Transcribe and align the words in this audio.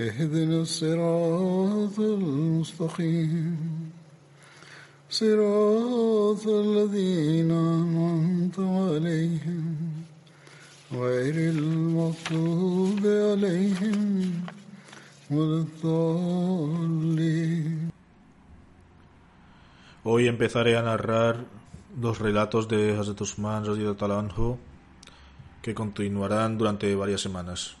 اهدنا 0.00 0.60
الصراط 0.60 1.98
المستقيم 1.98 3.56
صراط 5.10 6.46
الذين 6.46 7.50
أنعمت 7.50 8.58
عليهم 8.58 9.76
غير 10.92 11.34
المغضوب 11.54 13.00
عليهم 13.06 14.32
ولا 15.30 15.58
الضالين 15.64 17.16
Hoy 20.04 20.28
empezaré 20.28 20.76
a 20.76 20.82
narrar 20.82 21.46
los 22.00 22.20
relatos 22.20 22.68
de 22.68 22.96
Hazrat 22.96 23.20
Usman 23.20 23.64
radiyallahu 23.66 24.20
anhu 24.20 24.58
que 25.62 25.74
continuarán 25.74 26.58
durante 26.58 26.94
varias 26.94 27.22
semanas. 27.22 27.74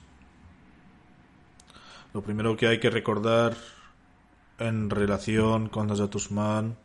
Lo 2.13 2.21
primero 2.21 2.57
que 2.57 2.67
hay 2.67 2.79
que 2.79 2.89
recordar 2.89 3.55
en 4.59 4.89
relación 4.89 5.69
con 5.69 5.89
Hazrat 5.89 6.13
Usman 6.13 6.77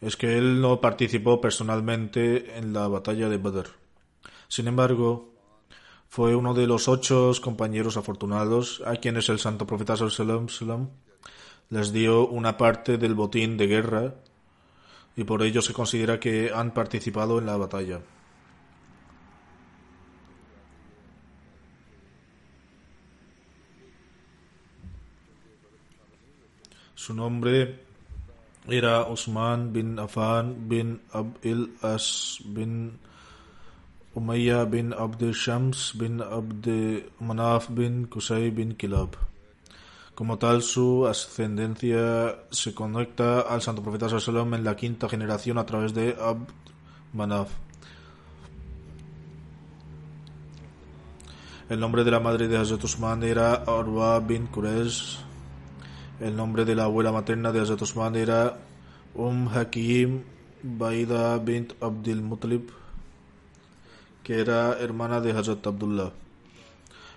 es 0.00 0.16
que 0.16 0.36
él 0.36 0.60
no 0.60 0.80
participó 0.80 1.40
personalmente 1.40 2.58
en 2.58 2.72
la 2.72 2.86
batalla 2.86 3.28
de 3.28 3.38
Badr. 3.38 3.68
Sin 4.46 4.68
embargo, 4.68 5.32
fue 6.08 6.36
uno 6.36 6.52
de 6.54 6.66
los 6.66 6.86
ocho 6.86 7.32
compañeros 7.40 7.96
afortunados 7.96 8.82
a 8.86 8.96
quienes 8.96 9.28
el 9.30 9.38
santo 9.38 9.66
profeta 9.66 9.96
sallam 9.96 10.90
les 11.70 11.92
dio 11.92 12.26
una 12.28 12.56
parte 12.56 12.98
del 12.98 13.14
botín 13.14 13.56
de 13.56 13.66
guerra 13.66 14.14
y 15.16 15.24
por 15.24 15.42
ello 15.42 15.62
se 15.62 15.72
considera 15.72 16.20
que 16.20 16.50
han 16.54 16.72
participado 16.72 17.38
en 17.38 17.46
la 17.46 17.56
batalla. 17.56 18.00
Su 26.98 27.14
nombre 27.14 27.78
era 28.66 29.06
Usman 29.06 29.72
bin 29.72 30.00
Affan 30.00 30.68
bin 30.68 31.00
Abdil 31.12 31.78
As 31.80 32.42
bin 32.44 32.98
Umayya 34.14 34.64
bin 34.64 34.92
Abd 34.92 35.30
Shams 35.30 35.94
bin 35.94 36.20
Abd 36.20 36.66
Manaf 37.20 37.70
bin 37.70 38.08
Qusay 38.08 38.50
bin 38.50 38.74
Kilab. 38.74 39.14
Como 40.16 40.38
tal, 40.38 40.60
su 40.60 41.06
ascendencia 41.06 42.34
se 42.50 42.74
conecta 42.74 43.42
al 43.42 43.62
santo 43.62 43.80
profeta 43.80 44.08
Sallam 44.08 44.54
en 44.54 44.64
la 44.64 44.74
quinta 44.74 45.08
generación 45.08 45.58
a 45.58 45.66
través 45.66 45.94
de 45.94 46.16
Abd 46.18 46.50
Manaf. 47.12 47.50
El 51.68 51.78
nombre 51.78 52.02
de 52.02 52.10
la 52.10 52.18
madre 52.18 52.48
de 52.48 52.56
Hazrat 52.56 52.82
Usman 52.82 53.22
era 53.22 53.54
Arwa 53.54 54.18
bin 54.18 54.48
Quraysh. 54.48 55.27
El 56.20 56.34
nombre 56.34 56.64
de 56.64 56.74
la 56.74 56.84
abuela 56.84 57.12
materna 57.12 57.52
de 57.52 57.60
Hazrat 57.60 57.80
Usman 57.82 58.16
era 58.16 58.58
Um 59.14 59.46
Hakim 59.46 60.24
Baida 60.64 61.38
bint 61.38 61.74
Abdul 61.80 62.22
Muttalib, 62.22 62.72
que 64.24 64.40
era 64.40 64.76
hermana 64.80 65.20
de 65.20 65.30
Hazrat 65.30 65.64
Abdullah, 65.64 66.10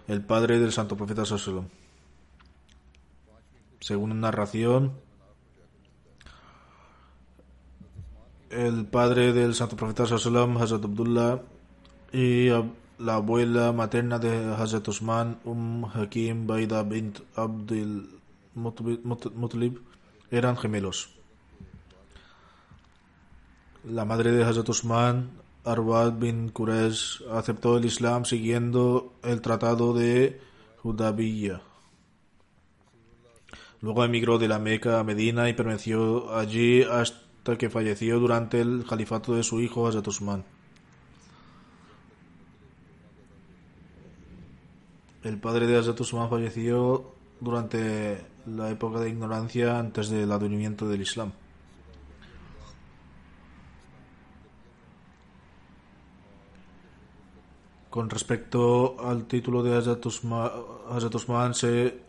el 0.07 0.21
padre 0.21 0.59
del 0.59 0.71
santo 0.71 0.95
profeta 0.95 1.25
Sallam. 1.25 1.65
Según 3.79 4.11
una 4.11 4.29
narración, 4.29 4.91
el 8.51 8.85
padre 8.85 9.33
del 9.33 9.55
santo 9.55 9.75
profeta 9.77 10.05
Sallam, 10.05 10.57
Hazrat 10.57 10.85
Abdullah, 10.85 11.41
y 12.13 12.49
la 12.99 13.15
abuela 13.15 13.71
materna 13.71 14.19
de 14.19 14.53
Hazrat 14.53 14.87
Usman, 14.87 15.39
Um 15.43 15.85
Hakim 15.85 16.45
Baida 16.45 16.83
bint 16.83 17.17
Abdul 17.35 18.20
Mutlib 18.53 19.79
eran 20.29 20.57
gemelos. 20.57 21.09
La 23.83 24.05
madre 24.05 24.31
de 24.31 24.43
Hazrat 24.43 24.69
Usman, 24.69 25.31
Arwad 25.63 26.13
bin 26.13 26.49
Quraysh, 26.49 27.23
aceptó 27.31 27.77
el 27.77 27.85
Islam 27.85 28.25
siguiendo 28.25 29.13
el 29.23 29.41
tratado 29.41 29.93
de 29.93 30.39
Hudabiya. 30.83 31.61
Luego 33.81 34.03
emigró 34.03 34.37
de 34.37 34.47
la 34.47 34.59
Meca 34.59 34.99
a 34.99 35.03
Medina 35.03 35.49
y 35.49 35.53
permaneció 35.53 36.35
allí 36.35 36.83
hasta 36.83 37.57
que 37.57 37.69
falleció 37.71 38.19
durante 38.19 38.61
el 38.61 38.85
califato 38.87 39.33
de 39.33 39.43
su 39.43 39.59
hijo 39.59 39.87
Hazrat 39.87 40.07
Usman. 40.07 40.45
El 45.23 45.39
padre 45.39 45.65
de 45.65 45.77
Hazrat 45.77 45.99
Usman 45.99 46.29
falleció 46.29 47.13
durante 47.39 48.30
la 48.45 48.69
época 48.69 48.99
de 48.99 49.09
ignorancia 49.09 49.77
antes 49.79 50.09
del 50.09 50.31
advenimiento 50.31 50.87
del 50.87 51.01
Islam. 51.01 51.31
Con 57.91 58.09
respecto 58.09 58.95
al 59.05 59.25
título 59.25 59.63
de 59.63 59.75
Hazrat 59.75 60.05
Usman, 61.15 61.53
se 61.53 61.99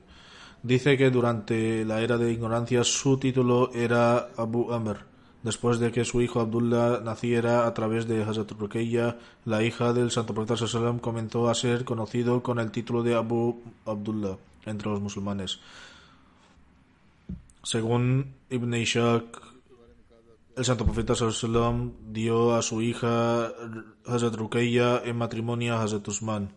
dice 0.62 0.96
que 0.96 1.10
durante 1.10 1.84
la 1.84 2.00
era 2.00 2.18
de 2.18 2.30
ignorancia 2.30 2.84
su 2.84 3.18
título 3.18 3.72
era 3.74 4.28
Abu 4.36 4.72
Amr, 4.72 4.98
después 5.42 5.80
de 5.80 5.90
que 5.90 6.04
su 6.04 6.22
hijo 6.22 6.38
Abdullah 6.38 7.00
naciera 7.00 7.66
a 7.66 7.74
través 7.74 8.06
de 8.06 8.22
Hazrat 8.22 8.52
Ruqayya, 8.52 9.18
la 9.44 9.64
hija 9.64 9.92
del 9.92 10.12
santo 10.12 10.34
profeta 10.34 10.68
Sallam 10.68 11.00
comenzó 11.00 11.50
a 11.50 11.54
ser 11.56 11.84
conocido 11.84 12.44
con 12.44 12.60
el 12.60 12.70
título 12.70 13.02
de 13.02 13.16
Abu 13.16 13.60
Abdullah 13.84 14.36
entre 14.66 14.88
los 14.88 15.00
musulmanes. 15.00 15.58
Según 17.62 18.34
Ibn 18.50 18.74
Ishaq, 18.74 19.40
el 20.56 20.64
santo 20.64 20.84
profeta 20.84 21.14
sallam 21.14 21.92
dio 22.12 22.54
a 22.54 22.60
su 22.60 22.82
hija 22.82 23.52
Hazrat 24.04 24.34
Ruqayya 24.34 25.00
en 25.04 25.16
matrimonio 25.16 25.74
a 25.74 25.82
Hazrat 25.82 26.08
Usman. 26.08 26.56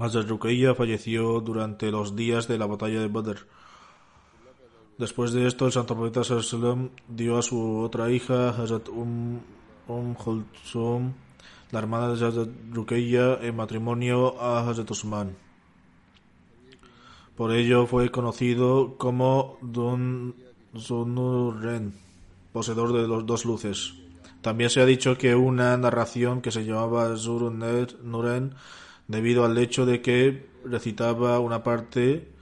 Hazrat 0.00 0.28
Ruqayya 0.28 0.74
falleció 0.74 1.40
durante 1.40 1.92
los 1.92 2.16
días 2.16 2.48
de 2.48 2.58
la 2.58 2.66
batalla 2.66 3.00
de 3.00 3.06
Badr. 3.06 3.46
Después 4.98 5.32
de 5.32 5.46
esto, 5.46 5.66
el 5.66 5.72
santo 5.72 5.94
profeta 5.94 6.24
sallam 6.24 6.90
dio 7.06 7.38
a 7.38 7.42
su 7.42 7.78
otra 7.78 8.10
hija 8.10 8.48
Hazrat 8.50 8.88
Um, 8.88 9.38
um 9.86 11.14
la 11.70 11.78
hermana 11.78 12.08
de 12.08 12.26
Hazrat 12.26 12.48
Ruqayya, 12.72 13.38
en 13.42 13.54
matrimonio 13.54 14.40
a 14.42 14.68
Hazrat 14.68 14.90
Usman. 14.90 15.45
Por 17.36 17.52
ello 17.52 17.86
fue 17.86 18.10
conocido 18.10 18.96
como 18.96 19.58
Don 19.60 20.34
Zunuren, 20.78 21.92
poseedor 22.52 22.94
de 22.94 23.06
los 23.06 23.26
dos 23.26 23.44
luces. 23.44 23.92
También 24.40 24.70
se 24.70 24.80
ha 24.80 24.86
dicho 24.86 25.18
que 25.18 25.34
una 25.34 25.76
narración 25.76 26.40
que 26.40 26.50
se 26.50 26.64
llamaba 26.64 27.14
Nuren, 28.02 28.54
debido 29.06 29.44
al 29.44 29.58
hecho 29.58 29.84
de 29.84 30.00
que 30.00 30.48
recitaba 30.64 31.38
una 31.38 31.62
parte 31.62 32.32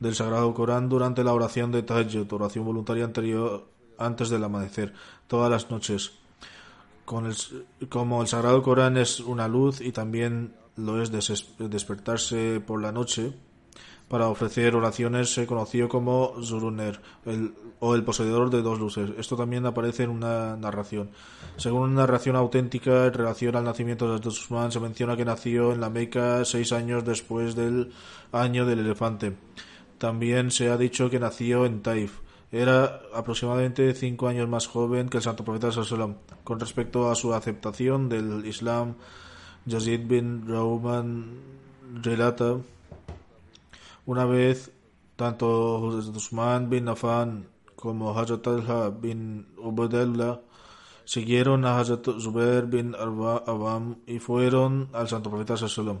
del 0.00 0.16
Sagrado 0.16 0.52
Corán 0.52 0.88
durante 0.88 1.22
la 1.22 1.32
oración 1.32 1.70
de 1.70 1.84
Tahajjud, 1.84 2.32
oración 2.32 2.64
voluntaria 2.64 3.04
anterior 3.04 3.68
antes 3.98 4.30
del 4.30 4.42
amanecer, 4.42 4.94
todas 5.28 5.50
las 5.50 5.70
noches. 5.70 6.12
Con 7.04 7.26
el, 7.26 7.36
como 7.88 8.22
el 8.22 8.28
Sagrado 8.28 8.62
Corán 8.62 8.96
es 8.96 9.20
una 9.20 9.46
luz 9.46 9.80
y 9.80 9.92
también 9.92 10.54
lo 10.76 11.00
es 11.00 11.12
despertarse 11.12 12.60
por 12.60 12.80
la 12.82 12.90
noche, 12.90 13.32
para 14.10 14.26
ofrecer 14.26 14.74
oraciones 14.74 15.32
se 15.32 15.46
conoció 15.46 15.88
como 15.88 16.34
Zuruner, 16.42 17.00
el, 17.26 17.54
o 17.78 17.94
el 17.94 18.02
poseedor 18.02 18.50
de 18.50 18.60
dos 18.60 18.80
luces. 18.80 19.12
Esto 19.16 19.36
también 19.36 19.64
aparece 19.66 20.02
en 20.02 20.10
una 20.10 20.56
narración. 20.56 21.10
Según 21.56 21.90
una 21.90 22.00
narración 22.00 22.34
auténtica 22.34 23.06
en 23.06 23.14
relación 23.14 23.54
al 23.54 23.62
nacimiento 23.62 24.18
de 24.18 24.28
Usman, 24.28 24.72
se 24.72 24.80
menciona 24.80 25.16
que 25.16 25.24
nació 25.24 25.72
en 25.72 25.80
la 25.80 25.90
Meca 25.90 26.44
seis 26.44 26.72
años 26.72 27.04
después 27.04 27.54
del 27.54 27.92
año 28.32 28.66
del 28.66 28.80
elefante. 28.80 29.36
También 29.98 30.50
se 30.50 30.70
ha 30.70 30.76
dicho 30.76 31.08
que 31.08 31.20
nació 31.20 31.64
en 31.64 31.80
Taif. 31.80 32.18
Era 32.50 33.02
aproximadamente 33.14 33.94
cinco 33.94 34.26
años 34.26 34.48
más 34.48 34.66
joven 34.66 35.08
que 35.08 35.18
el 35.18 35.22
santo 35.22 35.44
profeta 35.44 35.70
Sallam. 35.70 36.16
Con 36.42 36.58
respecto 36.58 37.12
a 37.12 37.14
su 37.14 37.32
aceptación 37.32 38.08
del 38.08 38.44
Islam, 38.44 38.94
Yazid 39.66 40.00
bin 40.08 40.48
Rauman 40.48 41.30
relata 42.02 42.56
una 44.10 44.24
vez 44.24 44.72
tanto 45.14 45.78
Usman 45.86 46.68
bin 46.68 46.88
Affan 46.88 47.46
como 47.76 48.10
Hazrat 48.10 48.42
Talha 48.42 48.90
bin 48.90 49.46
Ubaidullah 49.56 50.40
siguieron 51.04 51.64
a 51.64 51.78
Hazrat 51.78 52.18
Zubair 52.18 52.66
bin 52.66 52.96
Awam 52.98 54.02
y 54.08 54.18
fueron 54.18 54.88
al 54.94 55.06
santo 55.06 55.30
profeta 55.30 55.56
Sallam. 55.56 56.00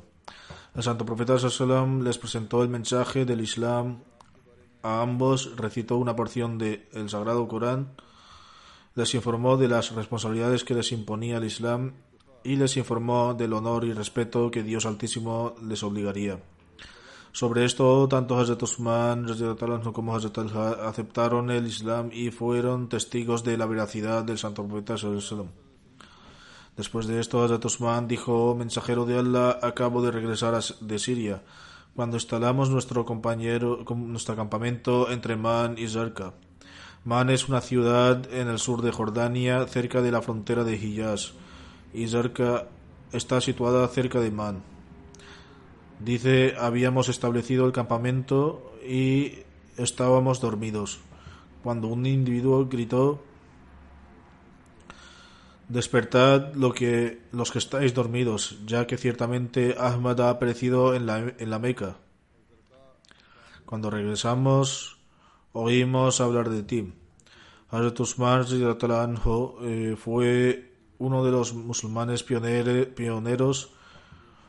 El 0.74 0.82
santo 0.82 1.06
profeta 1.06 1.38
Sallam 1.38 2.02
les 2.02 2.18
presentó 2.18 2.64
el 2.64 2.68
mensaje 2.68 3.24
del 3.24 3.42
Islam 3.42 4.02
a 4.82 5.02
ambos, 5.02 5.54
recitó 5.56 5.96
una 5.96 6.16
porción 6.16 6.58
del 6.58 7.08
Sagrado 7.08 7.46
Corán, 7.46 7.94
les 8.96 9.14
informó 9.14 9.56
de 9.56 9.68
las 9.68 9.94
responsabilidades 9.94 10.64
que 10.64 10.74
les 10.74 10.90
imponía 10.90 11.36
el 11.36 11.44
Islam 11.44 11.92
y 12.42 12.56
les 12.56 12.76
informó 12.76 13.34
del 13.34 13.52
honor 13.52 13.84
y 13.84 13.92
respeto 13.92 14.50
que 14.50 14.64
Dios 14.64 14.84
Altísimo 14.84 15.54
les 15.62 15.84
obligaría. 15.84 16.40
Sobre 17.32 17.64
esto, 17.64 18.08
tanto 18.08 18.38
Hazrat 18.38 18.62
Usman 18.62 19.26
como 19.94 20.16
Hazrat 20.16 20.38
al 20.38 20.50
aceptaron 20.84 21.50
el 21.50 21.66
Islam 21.66 22.10
y 22.12 22.30
fueron 22.32 22.88
testigos 22.88 23.44
de 23.44 23.56
la 23.56 23.66
veracidad 23.66 24.24
del 24.24 24.36
Santo 24.36 24.66
Profeta. 24.66 24.96
Después 26.76 27.06
de 27.06 27.20
esto, 27.20 27.42
Hazrat 27.42 27.64
Usman 27.64 28.08
dijo, 28.08 28.56
mensajero 28.56 29.06
de 29.06 29.18
Allah, 29.18 29.58
acabo 29.62 30.02
de 30.02 30.10
regresar 30.10 30.60
de 30.80 30.98
Siria, 30.98 31.42
cuando 31.94 32.16
instalamos 32.16 32.68
nuestro 32.68 33.04
compañero, 33.04 33.84
nuestro 33.94 34.34
campamento 34.34 35.08
entre 35.10 35.36
Man 35.36 35.76
y 35.78 35.86
Zarqa. 35.86 36.34
Man 37.04 37.30
es 37.30 37.48
una 37.48 37.60
ciudad 37.60 38.30
en 38.32 38.48
el 38.48 38.58
sur 38.58 38.82
de 38.82 38.90
Jordania, 38.90 39.66
cerca 39.66 40.02
de 40.02 40.10
la 40.10 40.20
frontera 40.20 40.64
de 40.64 40.74
Hijaz, 40.74 41.32
y 41.94 42.08
Zarqa 42.08 42.66
está 43.12 43.40
situada 43.40 43.86
cerca 43.86 44.20
de 44.20 44.32
Man. 44.32 44.62
Dice, 46.00 46.54
habíamos 46.58 47.10
establecido 47.10 47.66
el 47.66 47.72
campamento 47.72 48.72
y 48.86 49.40
estábamos 49.76 50.40
dormidos. 50.40 50.98
Cuando 51.62 51.88
un 51.88 52.06
individuo 52.06 52.66
gritó, 52.66 53.22
despertad 55.68 56.54
lo 56.54 56.72
que, 56.72 57.20
los 57.32 57.52
que 57.52 57.58
estáis 57.58 57.92
dormidos, 57.92 58.58
ya 58.64 58.86
que 58.86 58.96
ciertamente 58.96 59.76
Ahmad 59.78 60.22
ha 60.22 60.30
aparecido 60.30 60.94
en 60.94 61.04
la, 61.04 61.18
en 61.18 61.50
la 61.50 61.58
Meca. 61.58 61.98
Cuando 63.66 63.90
regresamos, 63.90 64.98
oímos 65.52 66.22
hablar 66.22 66.48
de 66.48 66.62
ti. 66.62 66.94
Hazrat 67.70 68.00
Usman 68.00 68.46
eh, 69.62 69.96
fue 69.96 70.72
uno 70.98 71.24
de 71.24 71.30
los 71.30 71.54
musulmanes 71.54 72.24
pioneros 72.24 73.70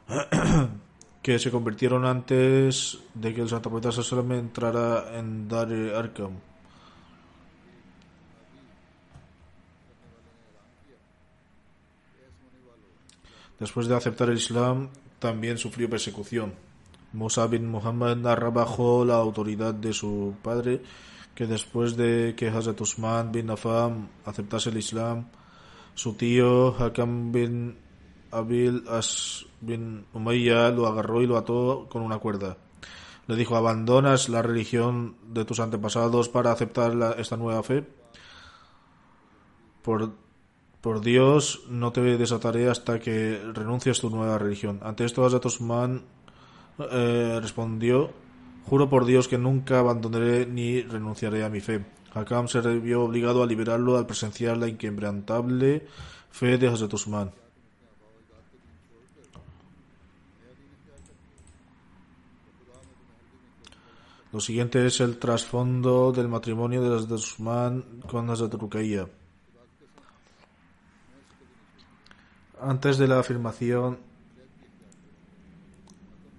que 1.21 1.38
se 1.38 1.51
convirtieron 1.51 2.06
antes 2.06 2.97
de 3.13 3.33
que 3.33 3.41
el 3.41 3.50
Santo 3.50 3.69
Profeta 3.69 3.91
Sallam 3.91 4.31
entrara 4.31 5.18
en 5.18 5.47
Dar 5.47 5.71
Arkham. 5.71 6.39
Después 13.59 13.88
de 13.88 13.95
aceptar 13.95 14.29
el 14.29 14.38
Islam, 14.38 14.89
también 15.19 15.59
sufrió 15.59 15.88
persecución. 15.88 16.53
Musa 17.13 17.45
bin 17.45 17.69
Muhammad 17.69 18.15
narra 18.17 18.50
bajo 18.50 19.06
la 19.06 19.15
autoridad 19.15 19.75
de 19.75 19.94
su 19.94 20.33
padre 20.41 20.81
que 21.35 21.45
después 21.45 21.95
de 21.95 22.33
que 22.35 22.50
Hazrat 22.50 22.79
Usman 22.81 23.31
bin 23.31 23.50
Affan 23.50 24.09
aceptase 24.25 24.69
el 24.69 24.77
Islam, 24.77 25.27
su 25.94 26.13
tío 26.13 26.75
Hakam 26.75 27.31
bin 27.31 27.77
Abil 28.31 28.83
As 28.89 29.45
bin 29.61 30.05
Umayya 30.13 30.69
lo 30.69 30.87
agarró 30.87 31.21
y 31.21 31.27
lo 31.27 31.37
ató 31.37 31.87
con 31.89 32.01
una 32.01 32.17
cuerda. 32.17 32.57
Le 33.27 33.35
dijo, 33.35 33.55
¿abandonas 33.55 34.29
la 34.29 34.41
religión 34.41 35.15
de 35.27 35.45
tus 35.45 35.59
antepasados 35.59 36.27
para 36.27 36.51
aceptar 36.51 37.15
esta 37.17 37.37
nueva 37.37 37.63
fe? 37.63 37.87
Por, 39.81 40.11
por 40.81 41.01
Dios, 41.01 41.61
no 41.69 41.91
te 41.91 42.01
desataré 42.01 42.69
hasta 42.69 42.99
que 42.99 43.41
renuncies 43.53 43.99
tu 43.99 44.09
nueva 44.09 44.37
religión. 44.37 44.79
Ante 44.83 45.05
esto, 45.05 45.25
Hazrat 45.25 45.45
Usman 45.45 46.03
eh, 46.91 47.39
respondió, 47.41 48.11
Juro 48.65 48.89
por 48.89 49.05
Dios 49.05 49.27
que 49.27 49.37
nunca 49.37 49.79
abandonaré 49.79 50.45
ni 50.45 50.81
renunciaré 50.81 51.43
a 51.43 51.49
mi 51.49 51.61
fe. 51.61 51.85
Hakam 52.13 52.47
se 52.47 52.61
vio 52.61 53.03
obligado 53.03 53.41
a 53.41 53.47
liberarlo 53.47 53.97
al 53.97 54.05
presenciar 54.05 54.57
la 54.57 54.67
inquebrantable 54.67 55.87
fe 56.29 56.57
de 56.57 56.67
Hazrat 56.67 56.93
Usman. 56.93 57.31
Lo 64.31 64.39
siguiente 64.39 64.85
es 64.85 65.01
el 65.01 65.17
trasfondo 65.17 66.13
del 66.13 66.29
matrimonio 66.29 66.81
de 66.81 66.89
las 66.89 67.09
de 67.09 67.15
Usman 67.15 67.83
con 68.09 68.27
las 68.27 68.41
de. 68.41 69.09
Antes 72.61 72.97
de 72.97 73.09
la 73.09 73.19
afirmación 73.19 73.97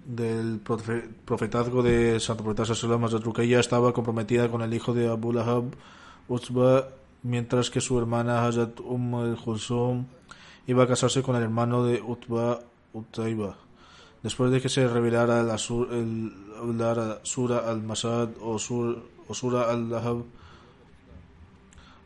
del 0.05 0.59
profetazgo 1.25 1.83
de 1.83 2.19
Santo 2.19 2.43
Profeta 2.43 2.73
Sallam, 2.73 3.05
de 3.05 3.59
estaba 3.59 3.93
comprometida 3.93 4.49
con 4.49 4.63
el 4.63 4.73
hijo 4.73 4.95
de 4.95 5.07
Abu 5.07 5.31
Lahab, 5.31 5.65
Utba, 6.27 6.87
mientras 7.21 7.69
que 7.69 7.79
su 7.79 7.99
hermana 7.99 8.47
Hazrat 8.47 8.79
Umm 8.79 9.15
al-Khulsum 9.15 10.05
iba 10.65 10.83
a 10.83 10.87
casarse 10.87 11.21
con 11.21 11.35
el 11.35 11.43
hermano 11.43 11.85
de 11.85 12.01
Utba, 12.01 12.59
Utaiba. 12.93 13.55
Después 14.23 14.51
de 14.51 14.61
que 14.61 14.69
se 14.69 14.87
revelara 14.87 15.43
la, 15.43 15.55
el, 15.55 16.31
Sura 17.23 17.69
al-Masad 17.69 18.29
o, 18.41 18.57
Sura 18.57 19.69
al-Lahab, 19.69 20.23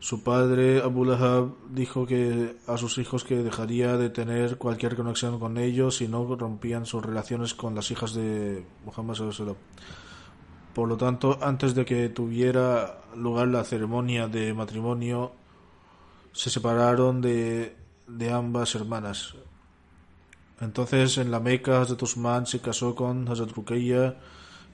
su 0.00 0.22
padre 0.22 0.80
Abu 0.82 1.04
Lahab 1.04 1.50
dijo 1.70 2.06
que 2.06 2.56
a 2.66 2.76
sus 2.76 2.98
hijos 2.98 3.22
que 3.22 3.42
dejaría 3.42 3.96
de 3.96 4.10
tener 4.10 4.56
cualquier 4.58 4.96
conexión 4.96 5.38
con 5.38 5.58
ellos 5.58 5.96
si 5.96 6.08
no 6.08 6.36
rompían 6.36 6.86
sus 6.86 7.04
relaciones 7.04 7.54
con 7.54 7.74
las 7.74 7.90
hijas 7.90 8.14
de 8.14 8.64
Muhammad 8.84 9.16
Por 10.74 10.88
lo 10.88 10.96
tanto, 10.96 11.38
antes 11.40 11.74
de 11.74 11.84
que 11.84 12.08
tuviera 12.08 13.00
lugar 13.16 13.48
la 13.48 13.64
ceremonia 13.64 14.26
de 14.26 14.54
matrimonio, 14.54 15.32
se 16.32 16.50
separaron 16.50 17.20
de, 17.20 17.76
de 18.06 18.32
ambas 18.32 18.74
hermanas. 18.74 19.34
Entonces 20.60 21.18
en 21.18 21.30
la 21.30 21.40
Meca 21.40 21.80
Hazrat 21.80 22.02
Usman 22.02 22.46
se 22.46 22.60
casó 22.60 22.94
con 22.94 23.28
Hazrat 23.28 23.52
Ruqayya 23.52 24.16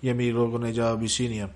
y 0.01 0.09
emigró 0.09 0.51
con 0.51 0.65
ella 0.65 0.89
a 0.89 0.93
Abisinia. 0.93 1.51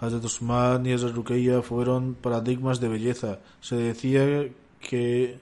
Hazrat 0.00 0.24
Usman 0.24 0.86
y 0.86 0.92
Hazrat 0.92 1.14
Ruqayya 1.14 1.62
fueron 1.62 2.14
paradigmas 2.14 2.80
de 2.80 2.88
belleza. 2.88 3.38
Se 3.60 3.76
decía 3.76 4.48
que 4.80 5.38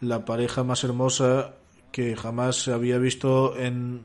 la 0.00 0.24
pareja 0.24 0.64
más 0.64 0.84
hermosa 0.84 1.54
que 1.90 2.14
jamás 2.14 2.56
se 2.56 2.72
había 2.72 2.98
visto 2.98 3.56
en 3.56 4.02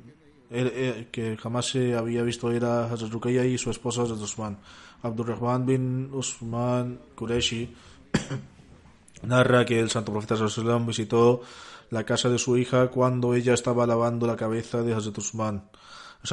er, 0.50 0.68
er, 0.68 1.08
que 1.08 1.38
jamás 1.38 1.66
se 1.68 1.96
había 1.96 2.24
visto 2.24 2.52
era 2.52 2.86
Hazrat 2.86 3.12
Ruqayya 3.12 3.46
y 3.46 3.58
su 3.58 3.70
esposa 3.70 4.04
Hazrat 4.04 4.20
Usman. 4.20 4.58
Abdurrahman 5.02 5.66
bin 5.66 6.10
Usman 6.14 7.00
Qureshi 7.16 7.74
narra 9.24 9.66
que 9.66 9.80
el 9.80 9.90
santo 9.90 10.12
profeta 10.12 10.36
Sallallahu 10.36 10.86
visitó 10.86 11.42
la 11.89 12.05
casa 12.05 12.29
de 12.29 12.38
su 12.38 12.58
hija 12.58 12.88
cuando 12.88 13.34
ella 13.34 13.53
estaba 13.53 13.88
lavando 13.88 14.27
la 14.27 14.36
cabeza 14.36 14.81
de 14.84 14.93
Hazrat 14.93 15.17
Usman. 15.17 15.69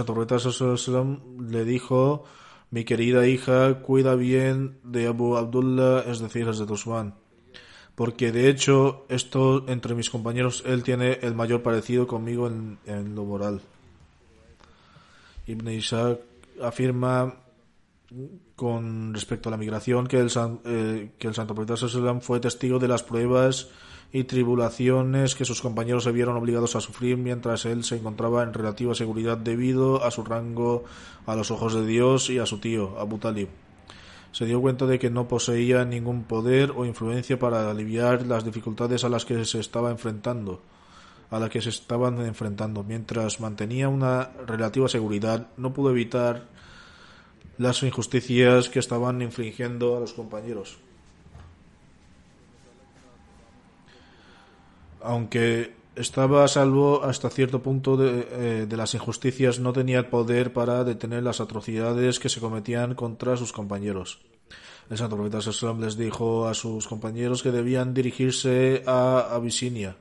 Profeta 0.04 0.36
le 1.48 1.64
dijo, 1.64 2.24
mi 2.70 2.84
querida 2.84 3.26
hija, 3.26 3.80
cuida 3.80 4.14
bien 4.14 4.78
de 4.82 5.06
Abu 5.06 5.36
Abdullah, 5.36 6.00
es 6.06 6.18
decir, 6.18 6.48
Hazrat 6.48 6.70
Usman. 6.70 7.14
Porque 7.94 8.30
de 8.30 8.50
hecho, 8.50 9.06
esto 9.08 9.64
entre 9.68 9.94
mis 9.94 10.10
compañeros, 10.10 10.62
él 10.66 10.82
tiene 10.82 11.18
el 11.22 11.34
mayor 11.34 11.62
parecido 11.62 12.06
conmigo 12.06 12.46
en, 12.46 13.14
lo 13.14 13.24
moral. 13.24 13.62
Ibn 15.46 15.68
Ishaq 15.68 16.18
afirma 16.62 17.36
con 18.54 19.14
respecto 19.14 19.48
a 19.48 19.52
la 19.52 19.56
migración 19.56 20.06
que 20.06 20.18
el, 20.18 20.30
eh, 20.64 21.12
que 21.18 21.28
el 21.28 21.34
santo 21.34 21.54
profeta 21.54 22.20
fue 22.20 22.40
testigo 22.40 22.78
de 22.78 22.88
las 22.88 23.02
pruebas 23.02 23.68
y 24.12 24.24
tribulaciones 24.24 25.34
que 25.34 25.44
sus 25.44 25.60
compañeros 25.60 26.04
se 26.04 26.12
vieron 26.12 26.36
obligados 26.36 26.76
a 26.76 26.80
sufrir 26.80 27.16
mientras 27.16 27.64
él 27.64 27.84
se 27.84 27.96
encontraba 27.96 28.42
en 28.42 28.54
relativa 28.54 28.94
seguridad 28.94 29.36
debido 29.36 30.04
a 30.04 30.10
su 30.10 30.24
rango 30.24 30.84
a 31.26 31.34
los 31.36 31.50
ojos 31.50 31.74
de 31.74 31.86
Dios 31.86 32.30
y 32.30 32.38
a 32.38 32.46
su 32.46 32.58
tío, 32.58 32.98
Abu 32.98 33.18
Talib. 33.18 33.48
Se 34.32 34.44
dio 34.44 34.60
cuenta 34.60 34.86
de 34.86 34.98
que 34.98 35.10
no 35.10 35.28
poseía 35.28 35.84
ningún 35.84 36.24
poder 36.24 36.72
o 36.76 36.84
influencia 36.84 37.38
para 37.38 37.70
aliviar 37.70 38.26
las 38.26 38.44
dificultades 38.44 39.04
a 39.04 39.08
las 39.08 39.24
que 39.24 39.44
se 39.44 39.60
estaba 39.60 39.90
enfrentando 39.90 40.60
a 41.30 41.38
la 41.38 41.48
que 41.48 41.60
se 41.60 41.70
estaban 41.70 42.20
enfrentando. 42.20 42.84
Mientras 42.84 43.40
mantenía 43.40 43.88
una 43.88 44.30
relativa 44.46 44.88
seguridad, 44.88 45.48
no 45.56 45.72
pudo 45.72 45.90
evitar 45.90 46.44
las 47.58 47.82
injusticias 47.82 48.68
que 48.68 48.78
estaban 48.78 49.22
infligiendo 49.22 49.96
a 49.96 50.00
los 50.00 50.12
compañeros. 50.12 50.78
Aunque 55.06 55.74
estaba 55.94 56.44
a 56.44 56.48
salvo 56.48 57.04
hasta 57.04 57.30
cierto 57.30 57.62
punto 57.62 57.96
de, 57.96 58.28
eh, 58.30 58.66
de 58.68 58.76
las 58.76 58.94
injusticias, 58.94 59.60
no 59.60 59.72
tenía 59.72 59.98
el 59.98 60.06
poder 60.06 60.52
para 60.52 60.84
detener 60.84 61.22
las 61.22 61.40
atrocidades 61.40 62.18
que 62.18 62.28
se 62.28 62.40
cometían 62.40 62.94
contra 62.94 63.36
sus 63.36 63.52
compañeros. 63.52 64.20
El 64.90 64.98
santo 64.98 65.16
profeta 65.16 65.40
Sallam 65.40 65.80
les 65.80 65.96
dijo 65.96 66.46
a 66.46 66.54
sus 66.54 66.86
compañeros 66.86 67.42
que 67.42 67.50
debían 67.50 67.94
dirigirse 67.94 68.82
a 68.86 69.34
Abisinia, 69.34 69.96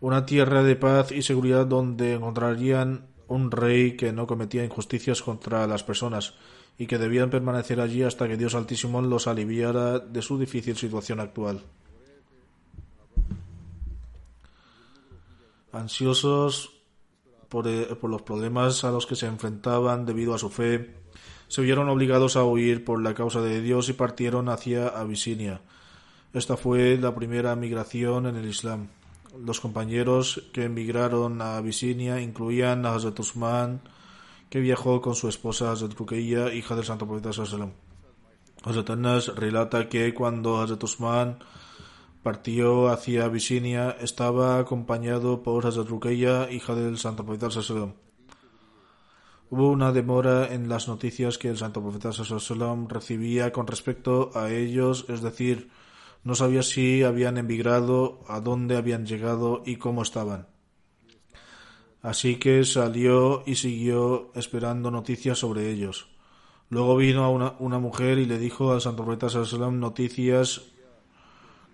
una 0.00 0.24
tierra 0.24 0.62
de 0.62 0.76
paz 0.76 1.12
y 1.12 1.22
seguridad 1.22 1.66
donde 1.66 2.14
encontrarían 2.14 3.06
un 3.28 3.50
rey 3.50 3.96
que 3.96 4.12
no 4.12 4.26
cometía 4.26 4.64
injusticias 4.64 5.22
contra 5.22 5.66
las 5.66 5.82
personas 5.82 6.34
y 6.78 6.86
que 6.86 6.98
debían 6.98 7.30
permanecer 7.30 7.80
allí 7.80 8.02
hasta 8.02 8.28
que 8.28 8.36
Dios 8.36 8.54
Altísimo 8.54 9.00
los 9.02 9.26
aliviara 9.26 9.98
de 9.98 10.22
su 10.22 10.38
difícil 10.38 10.76
situación 10.76 11.20
actual. 11.20 11.62
Ansiosos 15.74 16.72
por, 17.48 17.68
eh, 17.68 17.94
por 18.00 18.10
los 18.10 18.22
problemas 18.22 18.84
a 18.84 18.90
los 18.90 19.06
que 19.06 19.16
se 19.16 19.26
enfrentaban 19.26 20.06
debido 20.06 20.34
a 20.34 20.38
su 20.38 20.50
fe, 20.50 20.94
se 21.48 21.62
vieron 21.62 21.88
obligados 21.88 22.36
a 22.36 22.44
huir 22.44 22.84
por 22.84 23.02
la 23.02 23.14
causa 23.14 23.40
de 23.40 23.60
Dios 23.60 23.88
y 23.88 23.92
partieron 23.92 24.48
hacia 24.48 24.88
Abisinia. 24.88 25.60
Esta 26.32 26.56
fue 26.56 26.96
la 26.96 27.14
primera 27.14 27.54
migración 27.54 28.26
en 28.26 28.36
el 28.36 28.48
Islam. 28.48 28.88
Los 29.44 29.60
compañeros 29.60 30.42
que 30.52 30.64
emigraron 30.64 31.40
a 31.42 31.56
Abisinia 31.56 32.20
incluían 32.20 32.86
a 32.86 32.94
Hazrat 32.94 33.18
Usman, 33.20 33.80
que 34.50 34.60
viajó 34.60 35.00
con 35.00 35.14
su 35.14 35.28
esposa 35.28 35.70
Hazrat 35.70 35.94
Ruqayya, 35.94 36.52
hija 36.52 36.74
del 36.74 36.84
santo 36.84 37.06
profeta 37.06 37.32
Sallam. 37.32 37.72
Hazrat 38.64 38.90
Anas 38.90 39.28
relata 39.28 39.88
que 39.88 40.14
cuando 40.14 40.60
Hazrat 40.60 40.82
Usman 40.82 41.38
partió 42.24 42.88
hacia 42.88 43.26
Abisinia 43.26 43.98
estaba 44.00 44.58
acompañado 44.58 45.42
por 45.42 45.66
Hazrat 45.66 45.86
Ruqayya, 45.86 46.50
hija 46.50 46.74
del 46.74 46.96
santo 46.96 47.22
profeta 47.22 47.50
Sallam. 47.50 47.92
Hubo 49.50 49.68
una 49.68 49.92
demora 49.92 50.52
en 50.54 50.70
las 50.70 50.88
noticias 50.88 51.36
que 51.36 51.50
el 51.50 51.58
santo 51.58 51.82
profeta 51.82 52.12
Sallam 52.12 52.88
recibía 52.88 53.52
con 53.52 53.66
respecto 53.66 54.30
a 54.34 54.50
ellos, 54.50 55.04
es 55.10 55.20
decir, 55.20 55.68
no 56.24 56.34
sabía 56.34 56.62
si 56.62 57.02
habían 57.02 57.36
emigrado, 57.36 58.24
a 58.26 58.40
dónde 58.40 58.78
habían 58.78 59.04
llegado 59.04 59.62
y 59.66 59.76
cómo 59.76 60.00
estaban. 60.00 60.48
Así 62.00 62.36
que 62.36 62.64
salió 62.64 63.42
y 63.44 63.56
siguió 63.56 64.32
esperando 64.34 64.90
noticias 64.90 65.40
sobre 65.40 65.70
ellos. 65.70 66.08
Luego 66.70 66.96
vino 66.96 67.22
a 67.22 67.28
una, 67.28 67.52
una 67.58 67.78
mujer 67.78 68.16
y 68.16 68.24
le 68.24 68.38
dijo 68.38 68.72
al 68.72 68.80
santo 68.80 69.04
profeta 69.04 69.28
Sallam 69.28 69.78
noticias 69.78 70.73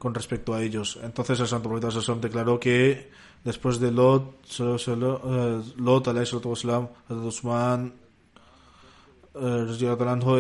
con 0.01 0.15
respecto 0.15 0.55
a 0.55 0.63
ellos. 0.63 0.99
Entonces 1.03 1.39
el 1.41 1.47
santo 1.47 1.69
profeta 1.69 1.91
Sallam 1.93 2.23
declaró 2.23 2.59
que 2.59 3.11
después 3.45 3.79
de 3.79 3.93
Lot, 3.93 4.41
eh, 4.59 5.63
Lot 5.77 6.07
Usman, 7.27 7.93
eh, 9.35 9.67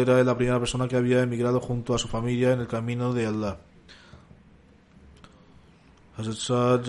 era 0.01 0.25
la 0.25 0.35
primera 0.37 0.59
persona 0.59 0.89
que 0.89 0.97
había 0.97 1.21
emigrado 1.23 1.61
junto 1.61 1.95
a 1.95 1.99
su 1.99 2.09
familia 2.09 2.55
en 2.55 2.61
el 2.61 2.69
camino 2.69 3.13
de 3.13 3.27
Allah. 3.27 3.59
Hazrat 6.17 6.37
Sa'd 6.37 6.87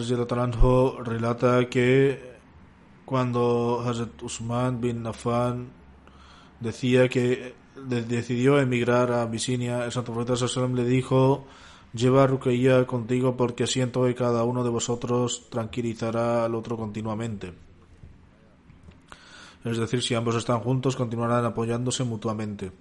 relata 1.03 1.67
que 1.69 2.31
cuando 3.03 3.83
Hazrat 3.85 4.23
Usman 4.23 4.79
bin 4.79 5.05
Affan 5.05 5.67
decía 6.61 7.09
que 7.09 7.53
de- 7.75 8.03
decidió 8.03 8.59
emigrar 8.59 9.11
a 9.11 9.23
Abisinia, 9.23 9.83
el 9.83 9.91
santo 9.91 10.13
profeta 10.13 10.37
Sallam 10.47 10.73
le 10.75 10.85
dijo 10.85 11.45
Lleva 11.93 12.23
a 12.23 12.85
contigo 12.85 13.35
porque 13.35 13.67
siento 13.67 14.05
que 14.05 14.15
cada 14.15 14.43
uno 14.45 14.63
de 14.63 14.69
vosotros 14.69 15.49
tranquilizará 15.49 16.45
al 16.45 16.55
otro 16.55 16.77
continuamente. 16.77 17.53
Es 19.65 19.77
decir, 19.77 20.01
si 20.01 20.15
ambos 20.15 20.35
están 20.35 20.59
juntos, 20.61 20.95
continuarán 20.95 21.45
apoyándose 21.45 22.03
mutuamente. 22.03 22.71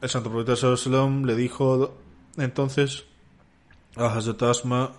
El 0.00 0.08
santo 0.08 0.30
profeta 0.30 0.54
Sallam 0.54 1.24
le 1.24 1.34
dijo 1.34 1.96
entonces 2.36 3.04
a 3.96 4.06
Hazrat 4.06 4.42
Asma, 4.42 4.92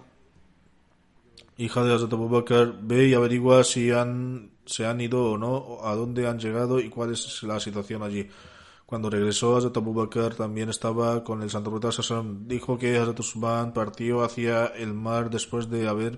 hija 1.58 1.84
de 1.84 1.94
Hazrat 1.94 2.12
Abu 2.14 2.28
Bakr, 2.28 2.76
ve 2.82 3.08
y 3.08 3.14
averigua 3.14 3.64
si 3.64 3.92
han, 3.92 4.52
se 4.66 4.86
han 4.86 5.00
ido 5.00 5.32
o 5.32 5.38
no, 5.38 5.80
a 5.84 5.96
dónde 5.96 6.28
han 6.28 6.40
llegado 6.40 6.80
y 6.80 6.90
cuál 6.90 7.12
es 7.12 7.44
la 7.44 7.60
situación 7.60 8.04
allí. 8.04 8.30
Cuando 8.89 9.12
regresó 9.12 9.55
Hazrat 9.55 9.77
Abu 9.77 9.93
Bakr 9.93 10.34
también 10.34 10.69
estaba 10.69 11.24
con 11.24 11.43
el 11.43 11.51
santo 11.51 11.69
profeta. 11.69 12.48
Dijo 12.48 12.79
que 12.79 12.98
Hazrat 12.98 13.19
Usman 13.19 13.72
partió 13.72 14.24
hacia 14.24 14.65
el 14.65 14.96
mar 14.96 15.29
después 15.29 15.69
de 15.69 15.88
haber 15.88 16.17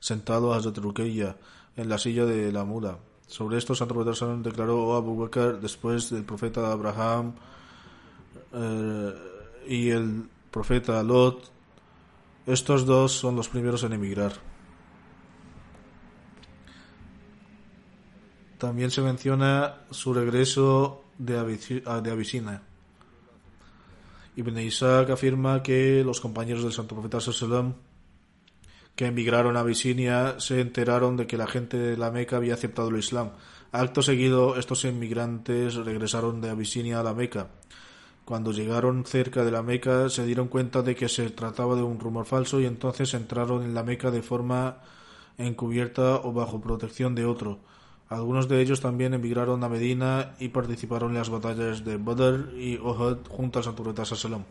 sentado 0.00 0.52
a 0.52 0.58
Hazrat 0.58 0.76
Ruqayya 0.76 1.38
en 1.78 1.88
la 1.88 1.96
silla 1.96 2.26
de 2.26 2.52
la 2.52 2.64
mula. 2.64 2.98
Sobre 3.26 3.56
esto, 3.56 3.74
santo 3.74 3.94
profeta 3.94 4.26
declaró, 4.42 4.84
oh 4.84 4.96
Abu 4.96 5.16
Bakr, 5.16 5.62
después 5.62 6.10
del 6.10 6.24
profeta 6.24 6.70
Abraham 6.70 7.36
eh, 8.52 9.14
y 9.66 9.88
el 9.88 10.28
profeta 10.50 11.02
Lot, 11.02 11.50
estos 12.44 12.84
dos 12.84 13.12
son 13.12 13.34
los 13.34 13.48
primeros 13.48 13.82
en 13.82 13.94
emigrar. 13.94 14.34
También 18.58 18.90
se 18.90 19.00
menciona 19.00 19.86
su 19.90 20.12
regreso 20.12 21.03
de, 21.18 21.38
Abisi- 21.38 21.82
ah. 21.86 22.60
Ibn 24.36 24.58
Isaac 24.58 25.10
afirma 25.10 25.62
que 25.62 26.02
los 26.04 26.20
compañeros 26.20 26.62
del 26.64 26.72
santo 26.72 26.94
profeta 26.96 27.20
Sallam 27.20 27.74
que 28.96 29.06
emigraron 29.06 29.56
a 29.56 29.60
Abisinia 29.60 30.38
se 30.38 30.60
enteraron 30.60 31.16
de 31.16 31.26
que 31.26 31.36
la 31.36 31.46
gente 31.46 31.76
de 31.76 31.96
la 31.96 32.10
Meca 32.10 32.36
había 32.36 32.54
aceptado 32.54 32.88
el 32.90 32.98
Islam. 32.98 33.30
Acto 33.72 34.02
seguido, 34.02 34.56
estos 34.56 34.84
inmigrantes 34.84 35.74
regresaron 35.74 36.40
de 36.40 36.50
Abisinia 36.50 37.00
a 37.00 37.02
la 37.02 37.12
Meca. 37.14 37.48
Cuando 38.24 38.52
llegaron 38.52 39.04
cerca 39.04 39.44
de 39.44 39.50
la 39.50 39.62
Meca 39.62 40.08
se 40.08 40.24
dieron 40.24 40.48
cuenta 40.48 40.82
de 40.82 40.94
que 40.94 41.08
se 41.08 41.30
trataba 41.30 41.74
de 41.74 41.82
un 41.82 41.98
rumor 41.98 42.24
falso 42.24 42.60
y 42.60 42.66
entonces 42.66 43.12
entraron 43.14 43.64
en 43.64 43.74
la 43.74 43.82
Meca 43.82 44.10
de 44.12 44.22
forma 44.22 44.78
encubierta 45.38 46.16
o 46.16 46.32
bajo 46.32 46.60
protección 46.60 47.14
de 47.16 47.26
otro. 47.26 47.58
Algunos 48.08 48.48
de 48.48 48.60
ellos 48.60 48.80
también 48.80 49.14
emigraron 49.14 49.64
a 49.64 49.68
Medina 49.68 50.34
y 50.38 50.48
participaron 50.48 51.10
en 51.12 51.18
las 51.18 51.30
batallas 51.30 51.84
de 51.84 51.96
Badr 51.96 52.52
y 52.56 52.76
Uhud 52.78 53.18
junto 53.28 53.58
al 53.58 53.64
santo 53.64 53.82
profeta 53.82 54.04
Sallam. 54.04 54.44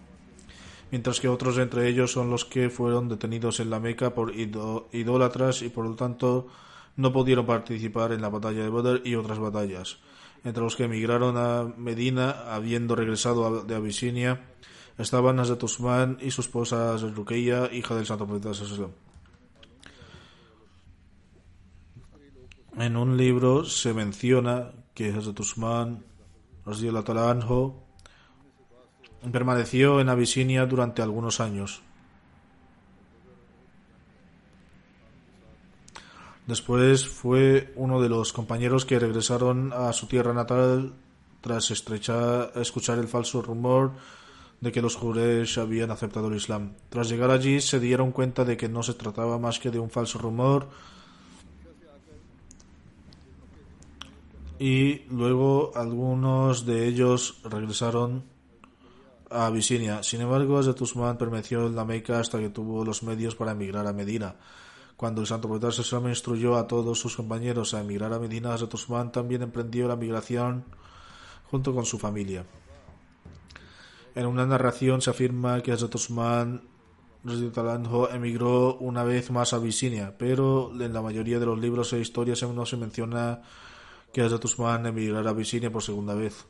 Mientras 0.92 1.20
que 1.20 1.28
otros 1.30 1.58
entre 1.58 1.88
ellos 1.88 2.12
son 2.12 2.30
los 2.30 2.46
que 2.46 2.70
fueron 2.70 3.10
detenidos 3.10 3.60
en 3.60 3.70
la 3.70 3.80
Meca 3.80 4.14
por 4.14 4.36
idó- 4.36 4.88
idólatras 4.92 5.62
y 5.62 5.70
por 5.70 5.86
lo 5.86 5.96
tanto 5.96 6.48
no 6.98 7.12
pudieron 7.14 7.46
participar 7.46 8.12
en 8.12 8.22
la 8.22 8.30
batalla 8.30 8.64
de 8.64 8.70
Badr 8.70 9.02
y 9.06 9.16
otras 9.16 9.40
batallas. 9.40 9.98
Entre 10.44 10.62
los 10.62 10.76
que 10.76 10.84
emigraron 10.84 11.38
a 11.38 11.64
Medina, 11.78 12.54
habiendo 12.54 12.96
regresado 12.96 13.46
a- 13.46 13.64
de 13.64 13.76
Abisinia, 13.76 14.42
estaban 14.98 15.40
Hazrat 15.40 15.64
Usman 15.64 16.18
y 16.22 16.32
su 16.32 16.42
esposa 16.42 16.96
Ruqayya, 16.98 17.72
hija 17.74 17.96
del 17.96 18.06
santo 18.06 18.28
profeta 18.28 18.54
Sallam. 18.54 18.92
En 22.78 22.98
un 22.98 23.18
libro 23.18 23.66
se 23.66 23.94
menciona 23.94 24.72
que 24.96 25.14
Hazrat 25.14 25.40
Usman 25.40 26.04
anhu, 26.66 27.76
permaneció 29.32 30.02
en 30.02 30.10
Abisinia 30.10 30.66
durante 30.66 31.02
algunos 31.02 31.40
años. 31.40 31.82
Después 36.48 37.08
fue 37.08 37.72
uno 37.76 38.02
de 38.02 38.10
los 38.10 38.34
compañeros 38.34 38.86
que 38.86 39.00
regresaron 39.00 39.72
a 39.72 39.94
su 39.94 40.08
tierra 40.08 40.34
natal 40.34 40.94
tras 41.42 41.72
estrechar- 41.72 42.52
escuchar 42.56 42.98
el 42.98 43.08
falso 43.08 43.42
rumor 43.42 43.92
de 44.60 44.72
que 44.72 44.82
los 44.82 44.96
Juresh 44.96 45.60
habían 45.60 45.92
aceptado 45.92 46.28
el 46.28 46.36
Islam. 46.36 46.74
Tras 46.90 47.08
llegar 47.08 47.32
allí 47.32 47.62
se 47.62 47.80
dieron 47.80 48.12
cuenta 48.12 48.44
de 48.44 48.58
que 48.58 48.68
no 48.68 48.82
se 48.82 48.94
trataba 48.94 49.38
más 49.38 49.60
que 49.60 49.72
de 49.72 49.80
un 49.80 49.90
falso 49.90 50.20
rumor 50.20 50.70
y 54.60 55.00
luego 55.10 55.72
algunos 55.76 56.66
de 56.66 56.88
ellos 56.88 57.42
regresaron 57.44 58.24
a 59.30 59.48
Abisinia. 59.48 60.04
Sin 60.04 60.22
embargo, 60.22 60.58
Hazrat 60.58 60.80
Usman 60.80 61.18
permaneció 61.18 61.68
en 61.68 61.76
la 61.76 61.86
Meca 61.86 62.20
hasta 62.20 62.40
que 62.40 62.50
tuvo 62.50 62.86
los 62.86 63.04
medios 63.04 63.36
para 63.36 63.52
emigrar 63.52 63.88
a 63.88 63.94
Medina. 63.94 64.36
Cuando 64.96 65.22
el 65.22 65.28
santo 65.28 65.48
profeta 65.48 65.72
Sallallahu 65.72 66.10
instruyó 66.10 66.56
a 66.56 66.68
todos 66.68 67.00
sus 67.00 67.16
compañeros 67.16 67.74
a 67.74 67.82
emigrar 67.82 68.14
a 68.14 68.20
Medina, 68.20 68.54
Hazrat 68.54 68.74
Usman 68.74 69.12
también 69.12 69.42
emprendió 69.42 69.88
la 69.88 69.96
migración 69.96 70.66
junto 71.50 71.74
con 71.74 71.86
su 71.86 71.98
familia. 71.98 72.46
En 74.16 74.28
una 74.28 74.46
narración 74.46 75.02
se 75.02 75.10
afirma 75.10 75.62
que 75.62 75.72
Hazrat 75.72 75.96
Usman 75.96 76.62
emigró 78.14 78.76
una 78.76 79.04
vez 79.04 79.32
más 79.32 79.54
a 79.54 79.56
Abisinia, 79.56 80.16
pero 80.18 80.72
en 80.80 80.94
la 80.94 81.02
mayoría 81.02 81.40
de 81.40 81.48
los 81.48 81.60
libros 81.60 81.92
e 81.94 82.00
historias 82.00 82.44
no 82.44 82.66
se 82.66 82.78
menciona 82.78 83.42
que 84.14 84.22
Hazrat 84.22 84.46
Usman 84.46 84.86
emigrara 84.86 85.30
a 85.30 85.34
Abisinia 85.34 85.72
por 85.72 85.82
segunda 85.82 86.14
vez. 86.14 86.46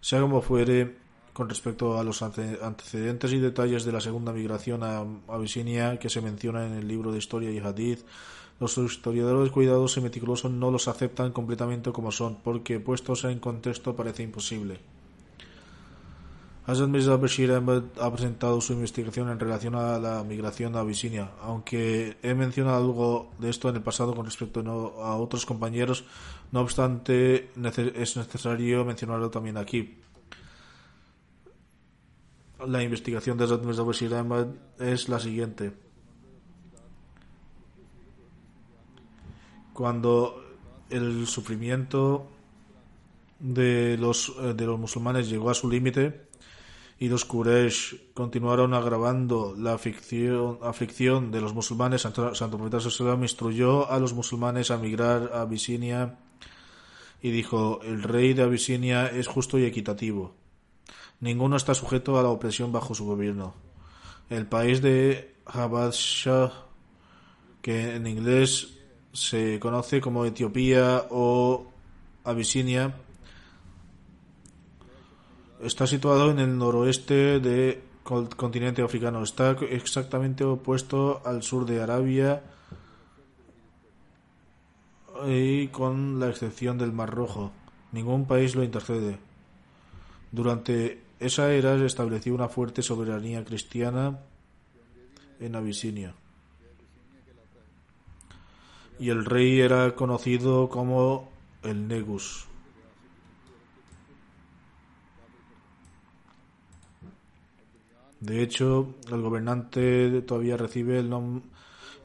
Sea 0.00 0.20
como 0.20 0.40
fuere, 0.40 0.96
con 1.32 1.48
respecto 1.48 1.98
a 1.98 2.04
los 2.04 2.22
antecedentes 2.22 3.32
y 3.32 3.38
detalles 3.38 3.84
de 3.84 3.92
la 3.92 4.00
segunda 4.00 4.32
migración 4.32 4.82
a 4.82 5.04
Abisinia 5.28 5.98
que 5.98 6.08
se 6.08 6.20
menciona 6.20 6.64
en 6.66 6.74
el 6.74 6.88
libro 6.88 7.12
de 7.12 7.18
historia 7.18 7.50
y 7.50 7.58
hadith, 7.58 8.06
los 8.60 8.78
historiadores 8.78 9.52
cuidadosos 9.52 9.98
y 9.98 10.00
meticulosos 10.00 10.50
no 10.50 10.70
los 10.70 10.88
aceptan 10.88 11.32
completamente 11.32 11.92
como 11.92 12.10
son, 12.10 12.36
porque 12.42 12.80
puestos 12.80 13.24
en 13.24 13.38
contexto 13.40 13.94
parece 13.94 14.22
imposible. 14.22 14.80
Hazrat 16.68 16.90
Mirza 16.90 17.16
Bashir 17.16 17.50
ha 17.50 18.10
presentado 18.12 18.60
su 18.60 18.74
investigación 18.74 19.30
en 19.30 19.40
relación 19.40 19.74
a 19.74 19.98
la 19.98 20.22
migración 20.22 20.76
a 20.76 20.80
Abisinia. 20.80 21.30
Aunque 21.40 22.18
he 22.22 22.34
mencionado 22.34 22.76
algo 22.76 23.30
de 23.38 23.48
esto 23.48 23.70
en 23.70 23.76
el 23.76 23.82
pasado 23.82 24.14
con 24.14 24.26
respecto 24.26 24.60
a 25.00 25.16
otros 25.16 25.46
compañeros, 25.46 26.04
no 26.52 26.60
obstante 26.60 27.50
es 27.54 28.16
necesario 28.16 28.84
mencionarlo 28.84 29.30
también 29.30 29.56
aquí. 29.56 29.98
La 32.66 32.82
investigación 32.82 33.38
de 33.38 33.46
Mirza 33.58 33.82
Bashir 33.82 34.14
Ahmed 34.14 34.46
es 34.78 35.08
la 35.08 35.20
siguiente. 35.20 35.72
Cuando 39.72 40.42
el 40.90 41.26
sufrimiento 41.26 42.26
de 43.38 43.96
los, 43.96 44.34
eh, 44.40 44.54
de 44.54 44.66
los 44.66 44.78
musulmanes 44.78 45.28
llegó 45.28 45.50
a 45.50 45.54
su 45.54 45.70
límite, 45.70 46.28
y 47.00 47.08
los 47.08 47.24
Quraysh 47.24 48.12
continuaron 48.12 48.74
agravando 48.74 49.54
la 49.56 49.74
aflicción, 49.74 51.30
de 51.30 51.40
los 51.40 51.54
musulmanes, 51.54 52.02
Santo, 52.02 52.34
Santo 52.34 52.58
Profeta 52.58 52.80
Sallam 52.80 53.22
instruyó 53.22 53.88
a 53.88 54.00
los 54.00 54.14
musulmanes 54.14 54.72
a 54.72 54.78
migrar 54.78 55.30
a 55.32 55.42
Abisinia 55.42 56.18
y 57.20 57.30
dijo, 57.30 57.80
el 57.82 58.02
rey 58.02 58.32
de 58.32 58.42
Abisinia 58.42 59.08
es 59.08 59.26
justo 59.26 59.58
y 59.58 59.64
equitativo. 59.64 60.34
Ninguno 61.20 61.56
está 61.56 61.74
sujeto 61.74 62.18
a 62.18 62.22
la 62.22 62.28
opresión 62.28 62.70
bajo 62.70 62.94
su 62.94 63.04
gobierno. 63.04 63.54
El 64.30 64.46
país 64.46 64.80
de 64.82 65.34
Shah, 65.92 66.52
que 67.60 67.96
en 67.96 68.06
inglés 68.06 68.68
se 69.12 69.58
conoce 69.58 70.00
como 70.00 70.24
Etiopía 70.24 71.06
o 71.10 71.66
Abisinia, 72.24 72.94
Está 75.60 75.88
situado 75.88 76.30
en 76.30 76.38
el 76.38 76.56
noroeste 76.56 77.40
del 77.40 77.82
continente 78.04 78.80
africano. 78.80 79.24
Está 79.24 79.56
exactamente 79.70 80.44
opuesto 80.44 81.20
al 81.24 81.42
sur 81.42 81.66
de 81.66 81.82
Arabia 81.82 82.42
y 85.26 85.68
con 85.68 86.20
la 86.20 86.28
excepción 86.28 86.78
del 86.78 86.92
Mar 86.92 87.10
Rojo. 87.10 87.52
Ningún 87.92 88.26
país 88.26 88.54
lo 88.54 88.62
intercede. 88.62 89.18
Durante 90.30 91.00
esa 91.20 91.52
era 91.52 91.78
se 91.78 91.86
estableció 91.86 92.34
una 92.34 92.48
fuerte 92.48 92.82
soberanía 92.82 93.44
cristiana 93.44 94.18
en 95.40 95.56
Abisinia. 95.56 96.14
Y 98.98 99.10
el 99.10 99.24
rey 99.24 99.60
era 99.60 99.94
conocido 99.94 100.68
como 100.68 101.30
el 101.62 101.88
Negus. 101.88 102.46
De 108.20 108.42
hecho, 108.42 108.94
el 109.10 109.22
gobernante 109.22 110.22
todavía 110.22 110.56
recibe 110.56 110.98
el, 110.98 111.08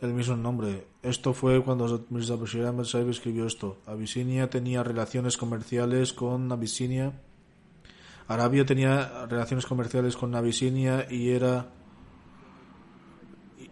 el 0.06 0.14
mismo 0.14 0.36
nombre. 0.36 0.88
Esto 1.02 1.34
fue 1.34 1.64
cuando 1.64 2.06
Mirza 2.10 2.38
Saib 2.84 3.10
escribió 3.10 3.46
esto. 3.46 3.78
Abisinia 3.86 4.50
tenía 4.50 4.84
relaciones 4.84 5.38
comerciales 5.38 6.14
con 6.14 6.52
Abisinia. 6.52 7.14
Arabia 8.28 8.66
tenía 8.66 9.26
relaciones 9.28 9.66
comerciales 9.66 10.16
con 10.16 10.36
Abisinia 10.36 11.08
y 11.10 11.30
era 11.30 11.68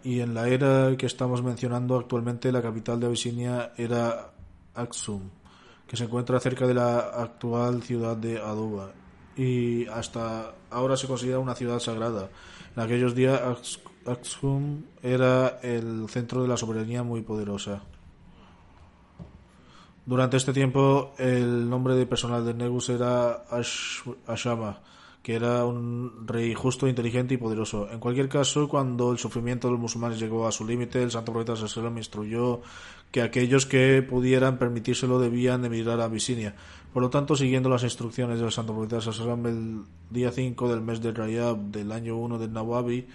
y 0.04 0.20
en 0.20 0.34
la 0.34 0.48
era 0.48 0.96
que 0.96 1.06
estamos 1.06 1.42
mencionando 1.42 1.96
actualmente 1.96 2.50
la 2.50 2.60
capital 2.60 2.98
de 2.98 3.06
Abisinia 3.06 3.72
era 3.76 4.32
Aksum, 4.74 5.30
que 5.86 5.96
se 5.96 6.04
encuentra 6.04 6.40
cerca 6.40 6.66
de 6.66 6.74
la 6.74 6.98
actual 6.98 7.82
ciudad 7.82 8.16
de 8.16 8.38
Aduba 8.38 8.92
y 9.36 9.86
hasta 9.86 10.54
ahora 10.70 10.96
se 10.96 11.06
considera 11.06 11.38
una 11.38 11.54
ciudad 11.54 11.78
sagrada. 11.78 12.28
En 12.76 12.82
aquellos 12.82 13.14
días 13.14 13.40
Aksum 14.06 14.82
era 15.02 15.60
el 15.62 16.08
centro 16.08 16.42
de 16.42 16.48
la 16.48 16.56
soberanía 16.56 17.02
muy 17.02 17.22
poderosa. 17.22 17.82
Durante 20.04 20.36
este 20.36 20.52
tiempo 20.52 21.12
el 21.18 21.70
nombre 21.70 21.94
de 21.94 22.06
personal 22.06 22.44
de 22.44 22.54
Negus 22.54 22.88
era 22.88 23.44
Ashama, 24.26 24.80
que 25.22 25.34
era 25.34 25.64
un 25.64 26.26
rey 26.26 26.52
justo, 26.54 26.88
inteligente 26.88 27.34
y 27.34 27.36
poderoso. 27.36 27.88
En 27.90 28.00
cualquier 28.00 28.28
caso, 28.28 28.68
cuando 28.68 29.12
el 29.12 29.18
sufrimiento 29.18 29.68
de 29.68 29.72
los 29.72 29.80
musulmanes 29.80 30.18
llegó 30.18 30.48
a 30.48 30.52
su 30.52 30.66
límite, 30.66 31.00
el 31.02 31.12
santo 31.12 31.32
profeta 31.32 31.54
Sallallahu 31.54 31.98
instruyó 31.98 32.60
que 33.12 33.22
aquellos 33.22 33.66
que 33.66 34.02
pudieran 34.02 34.58
permitírselo 34.58 35.20
debían 35.20 35.64
emigrar 35.64 36.00
a 36.00 36.04
Abisinia. 36.04 36.56
Por 36.92 37.02
lo 37.02 37.10
tanto, 37.10 37.36
siguiendo 37.36 37.68
las 37.68 37.84
instrucciones 37.84 38.40
del 38.40 38.50
santo 38.50 38.74
profeta 38.74 39.00
Sallallahu 39.00 39.46
el 39.46 39.82
día 40.10 40.32
5 40.32 40.68
del 40.68 40.80
mes 40.80 41.00
de 41.00 41.12
Rayab 41.12 41.56
del 41.70 41.92
año 41.92 42.16
1 42.16 42.38
del 42.38 42.52
Nawabi, 42.52 43.06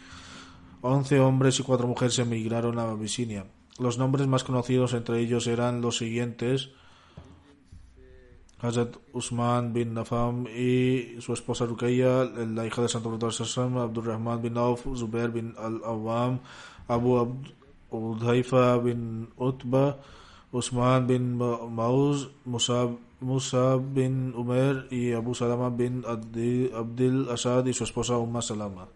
11 0.87 1.19
hombres 1.19 1.59
y 1.59 1.63
4 1.63 1.87
mujeres 1.87 2.17
emigraron 2.19 2.79
a 2.79 2.89
Abisinia. 2.89 3.45
Los 3.79 3.97
nombres 3.97 4.25
más 4.27 4.43
conocidos 4.43 4.93
entre 4.93 5.19
ellos 5.19 5.45
eran 5.47 5.81
los 5.81 5.97
siguientes: 5.97 6.71
Hazrat 8.59 8.95
Usman 9.13 9.73
bin 9.73 9.93
Nafam 9.93 10.47
y 10.47 11.21
su 11.21 11.33
esposa 11.33 11.65
Ruqayya, 11.65 12.23
la 12.25 12.65
hija 12.65 12.81
del 12.81 12.89
Santo 12.89 13.09
Profeta 13.09 13.31
Sassam, 13.31 13.77
Abdurrahman 13.77 14.41
bin 14.41 14.57
Auf, 14.57 14.87
Zubair 14.95 15.29
bin 15.29 15.53
Al-Awam, 15.57 16.39
Abu 16.87 17.37
Udhaifa 17.91 18.77
bin 18.77 19.27
Utba, 19.37 19.99
Usman 20.51 21.05
bin 21.05 21.37
Mauz, 21.37 22.29
Musa, 22.45 23.77
bin 23.77 24.33
Umer 24.35 24.87
y 24.89 25.11
Abu 25.13 25.35
Salama 25.35 25.69
bin 25.69 26.03
Abdil 26.07 27.29
Asad 27.29 27.65
y 27.67 27.73
su 27.73 27.83
esposa 27.83 28.17
Umma 28.17 28.41
Salama. 28.41 28.87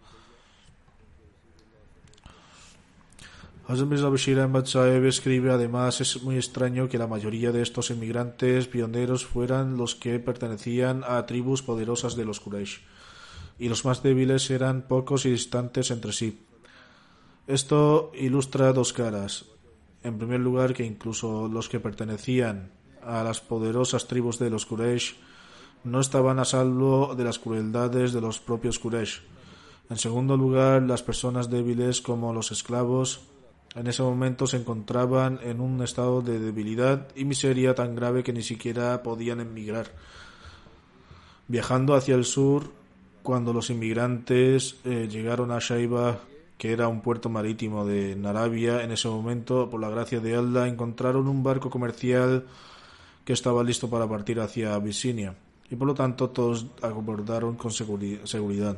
Mirza 3.80 4.10
Bashir 4.10 4.40
Ahmad 4.40 4.66
escribe 5.06 5.50
además 5.50 6.02
es 6.02 6.22
muy 6.24 6.36
extraño 6.36 6.90
que 6.90 6.98
la 6.98 7.08
mayoría 7.08 7.54
de 7.54 7.62
estos 7.62 7.90
inmigrantes 7.90 8.68
pioneros 8.68 9.26
fueran 9.26 9.78
los 9.78 9.96
que 9.96 10.20
pertenecían 10.20 11.04
a 11.08 11.26
tribus 11.26 11.64
poderosas 11.64 12.18
de 12.18 12.26
los 12.26 12.42
Quraysh 12.42 12.82
y 13.60 13.70
los 13.70 13.86
más 13.86 14.04
débiles 14.04 14.52
eran 14.52 14.82
pocos 14.82 15.26
y 15.26 15.32
distantes 15.32 15.90
entre 15.90 16.12
sí. 16.12 16.42
Esto 17.48 18.12
ilustra 18.14 18.74
dos 18.74 18.92
caras. 18.92 19.46
En 20.04 20.18
primer 20.18 20.42
lugar, 20.42 20.74
que 20.74 20.84
incluso 20.84 21.48
los 21.48 21.70
que 21.70 21.80
pertenecían 21.80 22.72
a 23.02 23.24
las 23.24 23.40
poderosas 23.40 24.06
tribus 24.06 24.38
de 24.38 24.50
los 24.50 24.66
Quraysh 24.66 25.16
no 25.86 26.02
estaban 26.02 26.40
a 26.40 26.46
salvo 26.46 27.16
de 27.16 27.24
las 27.24 27.40
crueldades 27.40 28.12
de 28.12 28.20
los 28.20 28.40
propios 28.40 28.80
Quraysh. 28.80 29.22
En 29.90 29.98
segundo 29.98 30.36
lugar, 30.36 30.82
las 30.82 31.04
personas 31.04 31.50
débiles 31.50 32.02
como 32.02 32.34
los 32.34 32.52
esclavos 32.52 33.22
en 33.76 33.88
ese 33.88 34.04
momento 34.04 34.48
se 34.48 34.58
encontraban 34.58 35.40
en 35.44 35.62
un 35.62 35.82
estado 35.82 36.22
de 36.22 36.40
debilidad 36.40 37.08
y 37.16 37.26
miseria 37.26 37.74
tan 37.74 37.96
grave 37.96 38.24
que 38.24 38.34
ni 38.34 38.44
siquiera 38.44 39.02
podían 39.02 39.40
emigrar. 39.40 39.88
Viajando 41.48 41.96
hacia 41.96 42.16
el 42.16 42.26
sur, 42.26 42.72
cuando 43.24 43.54
los 43.54 43.70
inmigrantes 43.70 44.78
eh, 44.84 45.08
llegaron 45.10 45.52
a 45.52 45.60
Shaiba, 45.60 46.20
que 46.58 46.74
era 46.74 46.88
un 46.88 47.02
puerto 47.02 47.30
marítimo 47.30 47.86
de 47.86 48.20
Arabia, 48.26 48.84
en 48.84 48.92
ese 48.92 49.08
momento, 49.08 49.70
por 49.70 49.80
la 49.80 49.90
gracia 49.90 50.20
de 50.20 50.36
Allah, 50.36 50.68
encontraron 50.68 51.28
un 51.28 51.42
barco 51.42 51.70
comercial 51.70 52.46
que 53.24 53.34
estaba 53.34 53.64
listo 53.64 53.90
para 53.90 54.08
partir 54.08 54.40
hacia 54.40 54.76
Abisinia, 54.76 55.36
y 55.70 55.76
por 55.76 55.88
lo 55.88 55.94
tanto 55.94 56.30
todos 56.30 56.68
abordaron 56.82 57.56
con 57.56 57.72
seguridad. 57.72 58.78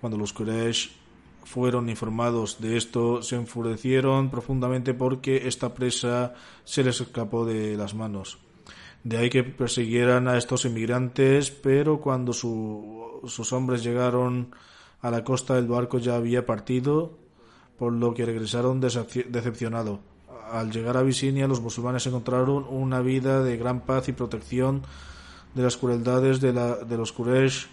Cuando 0.00 0.18
los 0.18 0.32
Quraysh 0.32 1.03
fueron 1.44 1.88
informados 1.88 2.60
de 2.60 2.76
esto, 2.76 3.22
se 3.22 3.36
enfurecieron 3.36 4.30
profundamente 4.30 4.94
porque 4.94 5.46
esta 5.46 5.74
presa 5.74 6.34
se 6.64 6.82
les 6.82 7.00
escapó 7.00 7.44
de 7.44 7.76
las 7.76 7.94
manos. 7.94 8.38
De 9.04 9.18
ahí 9.18 9.28
que 9.28 9.44
persiguieran 9.44 10.28
a 10.28 10.38
estos 10.38 10.64
inmigrantes, 10.64 11.50
pero 11.50 12.00
cuando 12.00 12.32
sus 12.32 13.52
hombres 13.52 13.84
llegaron 13.84 14.54
a 15.02 15.10
la 15.10 15.22
costa 15.22 15.58
el 15.58 15.66
barco 15.66 15.98
ya 15.98 16.16
había 16.16 16.46
partido, 16.46 17.12
por 17.78 17.92
lo 17.92 18.14
que 18.14 18.24
regresaron 18.24 18.80
decepcionados. 18.80 20.00
Al 20.50 20.70
llegar 20.70 20.96
a 20.96 21.00
Abisinia 21.00 21.46
los 21.46 21.60
musulmanes 21.60 22.06
encontraron 22.06 22.64
una 22.68 23.00
vida 23.00 23.42
de 23.42 23.56
gran 23.56 23.80
paz 23.80 24.08
y 24.08 24.12
protección 24.12 24.82
de 25.54 25.62
las 25.62 25.76
crueldades 25.76 26.40
de, 26.40 26.52
la, 26.52 26.76
de 26.76 26.96
los 26.96 27.12
Quraysh 27.12 27.66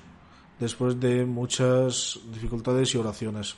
después 0.61 0.99
de 0.99 1.25
muchas 1.25 2.19
dificultades 2.31 2.93
y 2.95 2.97
oraciones. 2.97 3.55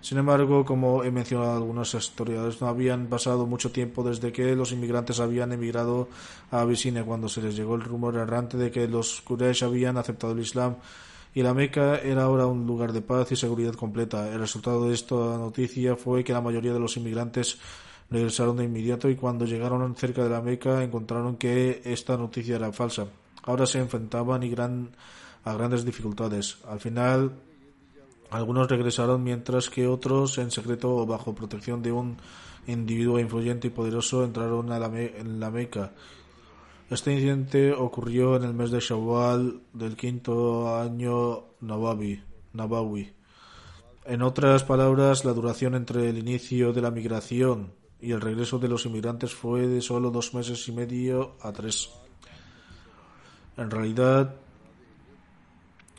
Sin 0.00 0.16
embargo, 0.16 0.64
como 0.64 1.04
he 1.04 1.10
mencionado 1.10 1.52
algunos 1.52 1.94
historiadores, 1.94 2.60
no 2.62 2.68
habían 2.68 3.06
pasado 3.06 3.46
mucho 3.46 3.70
tiempo 3.70 4.02
desde 4.02 4.32
que 4.32 4.56
los 4.56 4.72
inmigrantes 4.72 5.20
habían 5.20 5.52
emigrado 5.52 6.08
a 6.50 6.62
Abisinia 6.62 7.04
cuando 7.04 7.28
se 7.28 7.42
les 7.42 7.54
llegó 7.54 7.74
el 7.74 7.82
rumor 7.82 8.16
errante 8.16 8.56
de 8.56 8.70
que 8.70 8.88
los 8.88 9.20
Quraysh 9.20 9.62
habían 9.62 9.98
aceptado 9.98 10.32
el 10.32 10.40
Islam 10.40 10.76
y 11.34 11.42
la 11.42 11.52
Meca 11.52 11.98
era 11.98 12.22
ahora 12.22 12.46
un 12.46 12.66
lugar 12.66 12.92
de 12.92 13.02
paz 13.02 13.30
y 13.32 13.36
seguridad 13.36 13.74
completa. 13.74 14.32
El 14.32 14.40
resultado 14.40 14.88
de 14.88 14.94
esta 14.94 15.14
noticia 15.14 15.94
fue 15.96 16.24
que 16.24 16.32
la 16.32 16.40
mayoría 16.40 16.72
de 16.72 16.80
los 16.80 16.96
inmigrantes 16.96 17.58
regresaron 18.10 18.56
de 18.56 18.64
inmediato 18.64 19.08
y 19.10 19.16
cuando 19.16 19.44
llegaron 19.44 19.94
cerca 19.94 20.24
de 20.24 20.30
la 20.30 20.40
Meca 20.40 20.82
encontraron 20.82 21.36
que 21.36 21.82
esta 21.84 22.16
noticia 22.16 22.56
era 22.56 22.72
falsa. 22.72 23.06
Ahora 23.42 23.66
se 23.66 23.78
enfrentaban 23.78 24.42
y 24.42 24.50
gran, 24.50 24.90
a 25.44 25.54
grandes 25.54 25.84
dificultades. 25.84 26.58
Al 26.66 26.80
final 26.80 27.32
algunos 28.30 28.68
regresaron 28.68 29.24
mientras 29.24 29.68
que 29.70 29.86
otros, 29.86 30.38
en 30.38 30.50
secreto 30.50 30.94
o 30.94 31.06
bajo 31.06 31.34
protección 31.34 31.82
de 31.82 31.92
un 31.92 32.16
individuo 32.66 33.18
influyente 33.18 33.68
y 33.68 33.70
poderoso, 33.70 34.24
entraron 34.24 34.70
a 34.70 34.78
la 34.78 34.86
en 35.00 35.40
la 35.40 35.50
Meca. 35.50 35.92
Este 36.88 37.12
incidente 37.12 37.72
ocurrió 37.72 38.36
en 38.36 38.44
el 38.44 38.54
mes 38.54 38.70
de 38.70 38.80
Shawwal 38.80 39.60
del 39.72 39.96
quinto 39.96 40.76
año 40.76 41.44
Nabawi. 41.60 42.22
Nabawi. 42.52 43.12
En 44.06 44.22
otras 44.22 44.64
palabras, 44.64 45.24
la 45.24 45.32
duración 45.32 45.74
entre 45.74 46.08
el 46.08 46.18
inicio 46.18 46.72
de 46.72 46.82
la 46.82 46.90
migración 46.90 47.72
y 48.00 48.12
el 48.12 48.20
regreso 48.20 48.58
de 48.58 48.68
los 48.68 48.86
inmigrantes 48.86 49.32
fue 49.32 49.68
de 49.68 49.80
solo 49.80 50.10
dos 50.10 50.34
meses 50.34 50.66
y 50.68 50.72
medio 50.72 51.36
a 51.42 51.52
tres. 51.52 51.90
En 53.56 53.70
realidad, 53.70 54.34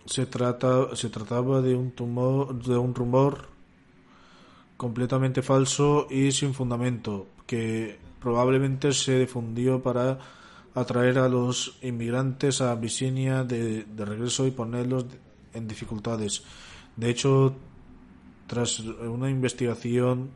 se, 0.05 0.25
trata, 0.25 0.95
se 0.95 1.09
trataba 1.09 1.61
de 1.61 1.75
un, 1.75 1.91
tumor, 1.91 2.63
de 2.63 2.77
un 2.77 2.93
rumor 2.93 3.47
completamente 4.77 5.41
falso 5.41 6.07
y 6.09 6.31
sin 6.31 6.53
fundamento, 6.53 7.27
que 7.45 7.99
probablemente 8.19 8.93
se 8.93 9.19
difundió 9.19 9.81
para 9.81 10.19
atraer 10.73 11.19
a 11.19 11.29
los 11.29 11.77
inmigrantes 11.81 12.61
a 12.61 12.71
Abisinia 12.71 13.43
de, 13.43 13.83
de 13.83 14.05
regreso 14.05 14.47
y 14.47 14.51
ponerlos 14.51 15.05
en 15.53 15.67
dificultades. 15.67 16.43
De 16.95 17.09
hecho, 17.09 17.55
tras 18.47 18.79
una 18.79 19.29
investigación 19.29 20.31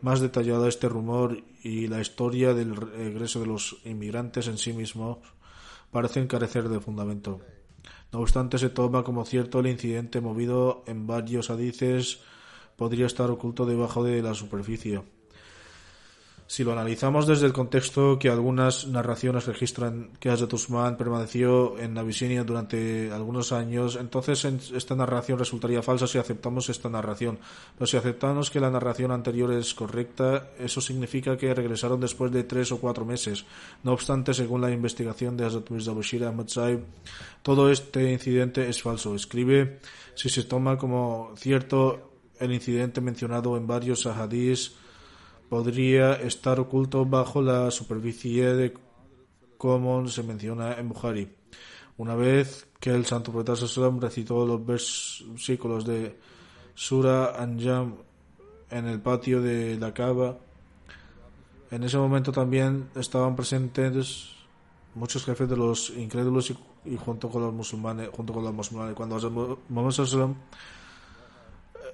más 0.00 0.20
detallada, 0.20 0.68
este 0.68 0.88
rumor 0.88 1.42
y 1.62 1.86
la 1.86 2.00
historia 2.00 2.54
del 2.54 2.74
regreso 2.74 3.40
de 3.40 3.46
los 3.46 3.78
inmigrantes 3.84 4.48
en 4.48 4.58
sí 4.58 4.72
mismos 4.72 5.18
parecen 5.90 6.26
carecer 6.26 6.68
de 6.68 6.80
fundamento. 6.80 7.40
No 8.12 8.20
obstante, 8.20 8.58
se 8.58 8.68
toma 8.68 9.04
como 9.04 9.24
cierto 9.24 9.60
el 9.60 9.68
incidente 9.68 10.20
movido 10.20 10.84
en 10.86 11.06
varios 11.06 11.48
hadices 11.48 12.20
podría 12.76 13.06
estar 13.06 13.30
oculto 13.30 13.64
debajo 13.64 14.04
de 14.04 14.20
la 14.22 14.34
superficie. 14.34 15.02
Si 16.46 16.64
lo 16.64 16.72
analizamos 16.72 17.26
desde 17.26 17.46
el 17.46 17.52
contexto 17.52 18.18
que 18.18 18.28
algunas 18.28 18.86
narraciones 18.86 19.46
registran 19.46 20.10
que 20.20 20.28
Hazrat 20.28 20.52
Usman 20.52 20.96
permaneció 20.96 21.78
en 21.78 21.96
Abisinia 21.96 22.44
durante 22.44 23.10
algunos 23.10 23.52
años, 23.52 23.96
entonces 23.96 24.44
esta 24.44 24.94
narración 24.94 25.38
resultaría 25.38 25.82
falsa 25.82 26.06
si 26.06 26.18
aceptamos 26.18 26.68
esta 26.68 26.90
narración. 26.90 27.38
Pero 27.74 27.86
si 27.86 27.96
aceptamos 27.96 28.50
que 28.50 28.60
la 28.60 28.70
narración 28.70 29.12
anterior 29.12 29.52
es 29.52 29.72
correcta, 29.72 30.50
eso 30.58 30.80
significa 30.80 31.36
que 31.36 31.54
regresaron 31.54 32.00
después 32.00 32.30
de 32.32 32.44
tres 32.44 32.70
o 32.72 32.78
cuatro 32.78 33.06
meses. 33.06 33.46
No 33.82 33.92
obstante, 33.92 34.34
según 34.34 34.60
la 34.60 34.70
investigación 34.70 35.36
de 35.36 35.46
Hazrat 35.46 35.70
Mirza 35.70 35.92
Bashir 35.92 36.22
todo 37.42 37.70
este 37.70 38.12
incidente 38.12 38.68
es 38.68 38.82
falso. 38.82 39.14
Escribe 39.14 39.80
si 40.14 40.28
se 40.28 40.44
toma 40.44 40.76
como 40.76 41.32
cierto 41.36 42.10
el 42.38 42.52
incidente 42.52 43.00
mencionado 43.00 43.56
en 43.56 43.66
varios 43.66 44.06
ahadís 44.06 44.81
podría 45.52 46.14
estar 46.14 46.58
oculto 46.60 47.04
bajo 47.04 47.42
la 47.42 47.70
superficie 47.70 48.54
de 48.54 48.72
como 49.58 50.08
se 50.08 50.22
menciona 50.22 50.78
en 50.78 50.88
Bukhari. 50.88 51.28
Una 51.98 52.14
vez 52.14 52.66
que 52.80 52.88
el 52.88 53.04
santo 53.04 53.32
profeta 53.32 53.54
Sallam 53.54 54.00
recitó 54.00 54.46
los 54.46 54.64
versículos 54.64 55.84
de 55.84 56.18
Sura 56.74 57.36
Anjam 57.36 57.96
en 58.70 58.86
el 58.86 59.02
patio 59.02 59.42
de 59.42 59.76
la 59.78 59.92
Kaaba, 59.92 60.38
en 61.70 61.82
ese 61.82 61.98
momento 61.98 62.32
también 62.32 62.88
estaban 62.94 63.36
presentes 63.36 64.30
muchos 64.94 65.22
jefes 65.22 65.50
de 65.50 65.56
los 65.58 65.90
incrédulos 65.90 66.50
y, 66.86 66.96
junto 66.96 67.28
con 67.28 67.42
los 67.42 67.52
musulmanes, 67.52 68.08
junto 68.08 68.32
con 68.32 68.42
los 68.42 68.54
musulmanes, 68.54 68.94
cuando 68.94 69.60
Muhammad 69.68 69.90
Sallam 69.90 70.34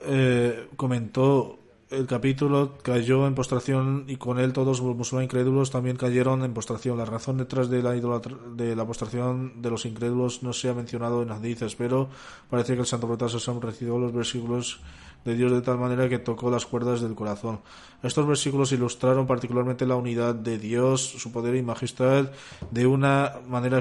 eh, 0.02 0.68
comentó 0.76 1.58
el 1.90 2.06
capítulo 2.06 2.76
cayó 2.82 3.26
en 3.26 3.34
postración 3.34 4.04
y 4.08 4.16
con 4.16 4.38
él 4.38 4.52
todos 4.52 4.80
los 4.80 4.94
musulmanes 4.94 5.28
incrédulos 5.28 5.70
también 5.70 5.96
cayeron 5.96 6.44
en 6.44 6.52
postración. 6.52 6.98
La 6.98 7.06
razón 7.06 7.38
detrás 7.38 7.70
de 7.70 7.82
la, 7.82 7.92
de 7.92 8.76
la 8.76 8.86
postración 8.86 9.62
de 9.62 9.70
los 9.70 9.86
incrédulos 9.86 10.42
no 10.42 10.52
se 10.52 10.68
ha 10.68 10.74
mencionado 10.74 11.22
en 11.22 11.30
hadices, 11.30 11.74
pero 11.76 12.10
parece 12.50 12.74
que 12.74 12.80
el 12.80 12.86
santo 12.86 13.06
profeta 13.06 13.30
Sassam 13.30 13.60
recibió 13.60 13.98
los 13.98 14.12
versículos 14.12 14.80
de 15.24 15.34
Dios 15.34 15.50
de 15.50 15.62
tal 15.62 15.78
manera 15.78 16.08
que 16.08 16.18
tocó 16.18 16.50
las 16.50 16.66
cuerdas 16.66 17.00
del 17.00 17.14
corazón. 17.14 17.60
Estos 18.02 18.26
versículos 18.26 18.70
ilustraron 18.72 19.26
particularmente 19.26 19.86
la 19.86 19.96
unidad 19.96 20.34
de 20.34 20.58
Dios, 20.58 21.02
su 21.02 21.32
poder 21.32 21.54
y 21.56 21.62
majestad 21.62 22.30
de 22.70 22.86
una 22.86 23.32
manera 23.48 23.80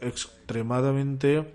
extremadamente 0.00 1.52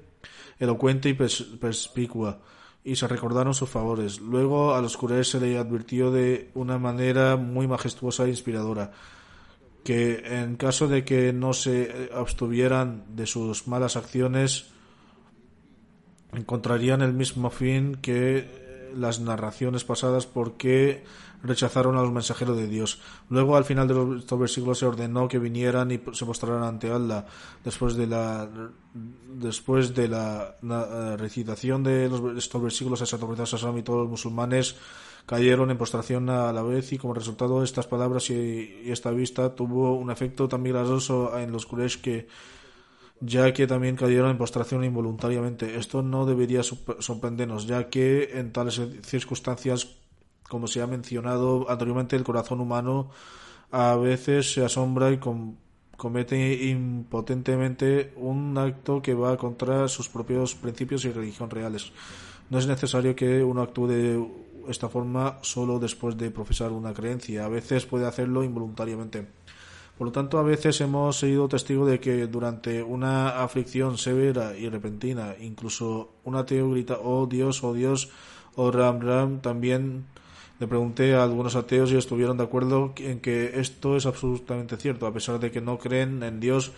elocuente 0.60 1.08
y 1.10 1.14
perspicua 1.14 2.40
y 2.84 2.96
se 2.96 3.08
recordaron 3.08 3.54
sus 3.54 3.70
favores. 3.70 4.20
Luego 4.20 4.74
a 4.76 4.82
los 4.82 4.98
Quraysh 4.98 5.32
se 5.32 5.40
le 5.40 5.58
advirtió 5.58 6.12
de 6.12 6.50
una 6.54 6.78
manera 6.78 7.36
muy 7.36 7.68
majestuosa 7.68 8.26
e 8.26 8.30
inspiradora 8.30 8.92
que 9.84 10.24
en 10.26 10.56
caso 10.56 10.88
de 10.88 11.04
que 11.04 11.34
no 11.34 11.54
se 11.54 12.10
abstuvieran 12.14 13.04
de 13.16 13.26
sus 13.26 13.68
malas 13.68 13.96
acciones 13.96 14.68
encontrarían 16.34 17.02
el 17.02 17.14
mismo 17.14 17.50
fin 17.50 17.96
que 17.96 18.92
las 18.96 19.20
narraciones 19.20 19.84
pasadas 19.84 20.26
porque 20.26 21.04
rechazaron 21.44 21.98
a 21.98 22.02
los 22.02 22.12
mensajeros 22.12 22.58
de 22.58 22.68
Dios. 22.68 23.00
Luego, 23.30 23.56
al 23.56 23.66
final 23.66 23.88
de 23.88 24.20
estos 24.20 24.40
versículos, 24.40 24.80
se 24.80 24.86
ordenó 24.86 25.28
que 25.28 25.40
vinieran 25.40 25.92
y 25.92 26.02
se 26.14 26.26
mostraran 26.26 26.64
ante 26.64 26.92
Allah. 26.92 27.26
Después 27.64 27.96
de 27.96 28.08
la, 28.08 28.50
después 28.94 29.94
de 29.96 30.08
la, 30.08 30.56
eh, 30.62 31.18
recitación 31.18 31.84
de 31.84 32.10
los, 32.10 32.38
estos 32.38 32.62
versículos, 32.62 33.02
a 33.02 33.78
y 33.78 33.84
todos 33.84 34.00
los 34.00 34.10
musulmanes 34.10 34.76
cayeron 35.26 35.70
en 35.70 35.78
postración 35.78 36.30
a 36.30 36.52
la 36.52 36.64
vez 36.64 36.92
y 36.92 36.98
como 36.98 37.14
resultado 37.14 37.64
estas 37.64 37.86
palabras 37.86 38.30
y, 38.32 38.82
esta 38.86 39.12
vista 39.12 39.54
tuvo 39.54 39.94
un 39.94 40.10
efecto 40.10 40.48
tan 40.48 40.64
milagroso 40.64 41.38
en 41.38 41.52
los 41.52 41.68
Quraysh 41.68 42.02
que 42.02 42.28
ya 43.22 43.54
que 43.54 43.68
también 43.68 43.96
cayeron 43.96 44.32
en 44.32 44.38
postración 44.38 44.84
involuntariamente. 44.84 45.78
Esto 45.78 46.02
no 46.02 46.26
debería 46.26 46.64
sorprendernos, 46.64 47.68
ya 47.68 47.90
que 47.90 48.40
en 48.40 48.52
tales 48.52 48.82
circunstancias 49.04 50.00
como 50.50 50.68
se 50.68 50.82
ha 50.82 50.88
mencionado 50.88 51.70
anteriormente, 51.70 52.16
el 52.16 52.24
corazón 52.24 52.60
humano 52.60 53.12
a 53.72 53.96
veces 53.96 54.52
se 54.52 54.66
asombra 54.66 55.12
y 55.12 55.20
comete 55.96 56.66
impotentemente 56.70 58.14
un 58.18 58.58
acto 58.58 59.02
que 59.02 59.14
va 59.14 59.38
contra 59.38 59.88
sus 59.88 60.10
propios 60.10 60.56
principios 60.56 61.06
y 61.06 61.12
religión 61.12 61.50
reales. 61.50 61.92
No 62.50 62.58
es 62.58 62.68
necesario 62.68 63.16
que 63.16 63.44
uno 63.44 63.62
actúe 63.62 63.88
de 63.88 64.28
esta 64.68 64.90
forma 64.90 65.38
solo 65.42 65.78
después 65.78 66.18
de 66.18 66.32
profesar 66.32 66.72
una 66.72 66.94
creencia. 66.94 67.46
A 67.46 67.50
veces 67.50 67.86
puede 67.86 68.08
hacerlo 68.08 68.44
involuntariamente. 68.44 69.28
Por 69.98 70.08
lo 70.08 70.12
tanto, 70.12 70.40
a 70.40 70.44
veces 70.44 70.80
hemos 70.82 71.20
sido 71.20 71.48
testigo 71.48 71.86
de 71.86 72.00
que 72.00 72.26
durante 72.28 72.82
una 72.82 73.44
aflicción 73.44 73.98
severa 73.98 74.58
y 74.58 74.70
repentina, 74.70 75.36
incluso 75.40 76.14
un 76.24 76.38
ateo 76.38 76.72
grita, 76.72 76.98
oh 77.04 77.28
Dios, 77.28 77.64
oh 77.64 77.74
Dios, 77.74 78.10
oh 78.56 78.72
Ram 78.72 79.02
Ram, 79.02 79.42
también 79.42 80.06
le 80.60 80.68
pregunté 80.68 81.16
a 81.16 81.24
algunos 81.24 81.56
ateos 81.56 81.92
y 81.92 81.96
estuvieron 81.96 82.38
de 82.38 82.44
acuerdo 82.44 82.94
en 82.98 83.20
que 83.20 83.60
esto 83.60 83.96
es 83.96 84.06
absolutamente 84.06 84.76
cierto, 84.78 85.08
a 85.08 85.14
pesar 85.14 85.40
de 85.40 85.52
que 85.52 85.62
no 85.62 85.78
creen 85.80 86.22
en 86.24 86.40
Dios 86.40 86.72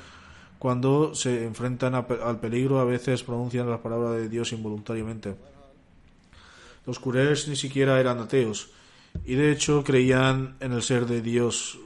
cuando 0.60 1.16
se 1.16 1.44
enfrentan 1.46 1.96
al 1.96 2.40
peligro, 2.40 2.80
a 2.80 2.86
veces 2.86 3.24
pronuncian 3.24 3.68
la 3.68 3.82
palabra 3.82 4.12
de 4.12 4.30
Dios 4.30 4.54
involuntariamente. 4.54 5.36
Los 6.86 7.00
Quraysh 7.00 7.48
ni 7.48 7.56
siquiera 7.56 8.00
eran 8.00 8.20
ateos 8.20 8.70
y 9.26 9.34
de 9.34 9.52
hecho 9.52 9.84
creían 9.84 10.58
en 10.60 10.74
el 10.74 10.84
ser 10.84 11.08
de 11.08 11.24
Dios. 11.24 11.80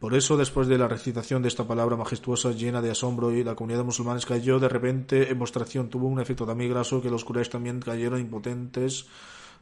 Por 0.00 0.14
eso, 0.14 0.38
después 0.38 0.68
de 0.68 0.78
la 0.78 0.88
recitación 0.88 1.42
de 1.42 1.48
esta 1.48 1.66
palabra 1.66 1.96
majestuosa 1.96 2.52
llena 2.52 2.80
de 2.80 2.92
asombro 2.92 3.32
y 3.32 3.44
la 3.44 3.54
comunidad 3.54 3.80
de 3.80 3.86
musulmanes 3.86 4.24
cayó 4.24 4.58
de 4.58 4.68
repente 4.68 5.30
en 5.30 5.38
postración, 5.38 5.90
tuvo 5.90 6.06
un 6.06 6.20
efecto 6.20 6.46
tan 6.46 6.56
milagroso 6.56 7.02
que 7.02 7.10
los 7.10 7.24
Quraysh 7.24 7.50
también 7.50 7.80
cayeron 7.80 8.20
impotentes 8.20 9.06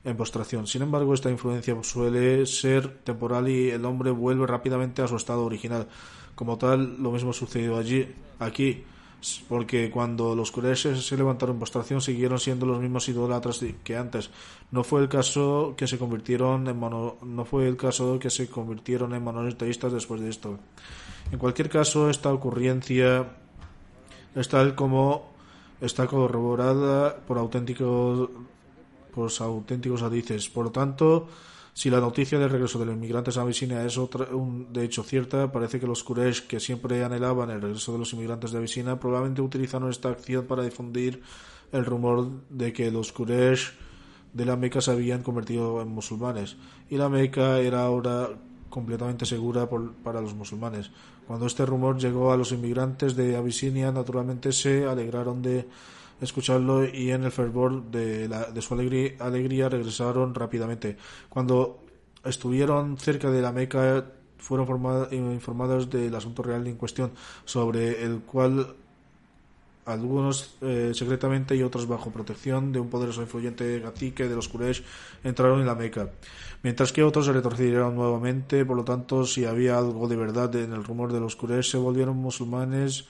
en 0.06 0.16
postración. 0.16 0.66
Sin 0.66 0.82
embargo, 0.82 1.12
esta 1.12 1.30
influencia 1.30 1.76
suele 1.82 2.46
ser 2.46 2.98
temporal 3.04 3.48
y 3.48 3.70
el 3.70 3.84
hombre 3.84 4.12
vuelve 4.12 4.46
rápidamente 4.46 5.02
a 5.02 5.08
su 5.08 5.16
estado 5.16 5.44
original. 5.44 5.88
Como 6.34 6.56
tal, 6.56 7.02
lo 7.02 7.10
mismo 7.10 7.32
sucedió 7.32 7.76
allí, 7.76 8.06
aquí 8.38 8.84
porque 9.48 9.90
cuando 9.90 10.36
los 10.36 10.52
Quraysh 10.52 10.94
se 10.94 11.16
levantaron 11.16 11.56
en 11.56 11.60
postración 11.60 12.00
siguieron 12.00 12.38
siendo 12.38 12.66
los 12.66 12.80
mismos 12.80 13.08
idólatras 13.08 13.64
que 13.82 13.96
antes. 13.96 14.30
No 14.70 14.84
fue 14.84 15.00
el 15.00 15.08
caso 15.08 15.74
que 15.76 15.88
se 15.88 15.98
convirtieron 15.98 16.68
en 16.68 16.78
no 16.78 17.44
fue 17.44 17.66
el 17.66 17.76
caso 17.76 18.18
que 18.20 18.30
se 18.30 18.48
convirtieron 18.48 19.14
en 19.14 19.24
monoteístas 19.24 19.92
después 19.92 20.20
de 20.20 20.28
esto. 20.28 20.58
En 21.32 21.38
cualquier 21.38 21.68
caso, 21.68 22.08
esta 22.08 22.32
ocurrencia 22.32 23.26
es 24.36 24.48
tal 24.48 24.76
como 24.76 25.32
está 25.80 26.06
corroborada 26.06 27.16
por 27.16 27.38
auténticos 27.38 28.30
por 29.16 29.32
auténticos 29.40 30.02
hadices. 30.02 30.50
Por 30.50 30.66
lo 30.66 30.70
tanto, 30.70 31.26
si 31.72 31.88
la 31.88 32.00
noticia 32.00 32.38
del 32.38 32.50
regreso 32.50 32.78
de 32.78 32.84
los 32.84 32.94
inmigrantes 32.94 33.38
a 33.38 33.40
Abisinia 33.40 33.84
es 33.84 33.96
otra, 33.96 34.26
un, 34.36 34.70
de 34.72 34.84
hecho 34.84 35.02
cierta, 35.02 35.50
parece 35.50 35.80
que 35.80 35.86
los 35.86 36.04
Quraysh, 36.04 36.46
que 36.46 36.60
siempre 36.60 37.02
anhelaban 37.02 37.48
el 37.50 37.62
regreso 37.62 37.92
de 37.92 37.98
los 37.98 38.12
inmigrantes 38.12 38.52
de 38.52 38.58
Abisinia, 38.58 39.00
probablemente 39.00 39.40
utilizaron 39.40 39.90
esta 39.90 40.10
acción 40.10 40.44
para 40.44 40.62
difundir 40.62 41.22
el 41.72 41.86
rumor 41.86 42.28
de 42.50 42.72
que 42.74 42.90
los 42.90 43.12
Quraysh 43.12 43.72
de 44.34 44.44
la 44.44 44.56
Meca 44.56 44.82
se 44.82 44.90
habían 44.90 45.22
convertido 45.22 45.80
en 45.80 45.88
musulmanes 45.88 46.56
y 46.90 46.96
la 46.98 47.08
Meca 47.08 47.58
era 47.58 47.84
ahora 47.84 48.28
completamente 48.68 49.24
segura 49.24 49.66
para 50.04 50.20
los 50.20 50.34
musulmanes. 50.34 50.90
Cuando 51.26 51.46
este 51.46 51.64
rumor 51.64 51.98
llegó 51.98 52.32
a 52.32 52.36
los 52.36 52.52
inmigrantes 52.52 53.16
de 53.16 53.36
Abisinia, 53.36 53.90
naturalmente 53.90 54.52
se 54.52 54.84
alegraron 54.84 55.40
de 55.40 55.66
escucharlo 56.20 56.84
y 56.84 57.10
en 57.10 57.24
el 57.24 57.32
fervor 57.32 57.90
de, 57.90 58.28
la, 58.28 58.44
de 58.46 58.62
su 58.62 58.74
alegría, 58.74 59.12
alegría 59.20 59.68
regresaron 59.68 60.34
rápidamente. 60.34 60.96
Cuando 61.28 61.84
estuvieron 62.24 62.96
cerca 62.98 63.30
de 63.30 63.42
la 63.42 63.52
Meca 63.52 64.04
fueron 64.38 65.08
informados 65.12 65.90
del 65.90 66.14
asunto 66.14 66.42
real 66.42 66.66
en 66.66 66.76
cuestión, 66.76 67.12
sobre 67.44 68.02
el 68.02 68.20
cual 68.20 68.74
algunos 69.86 70.56
eh, 70.62 70.90
secretamente 70.94 71.54
y 71.54 71.62
otros 71.62 71.86
bajo 71.86 72.10
protección 72.10 72.72
de 72.72 72.80
un 72.80 72.90
poderoso 72.90 73.22
influyente 73.22 73.80
cacique 73.80 74.28
de 74.28 74.34
los 74.34 74.48
Quraysh 74.48 74.82
entraron 75.22 75.60
en 75.60 75.66
la 75.66 75.76
Meca, 75.76 76.10
mientras 76.62 76.92
que 76.92 77.04
otros 77.04 77.26
se 77.26 77.32
retrocedieron 77.32 77.94
nuevamente, 77.94 78.64
por 78.64 78.76
lo 78.76 78.84
tanto, 78.84 79.24
si 79.24 79.44
había 79.44 79.78
algo 79.78 80.08
de 80.08 80.16
verdad 80.16 80.54
en 80.56 80.72
el 80.72 80.84
rumor 80.84 81.12
de 81.12 81.20
los 81.20 81.36
Quraysh, 81.36 81.70
se 81.70 81.78
volvieron 81.78 82.16
musulmanes 82.16 83.06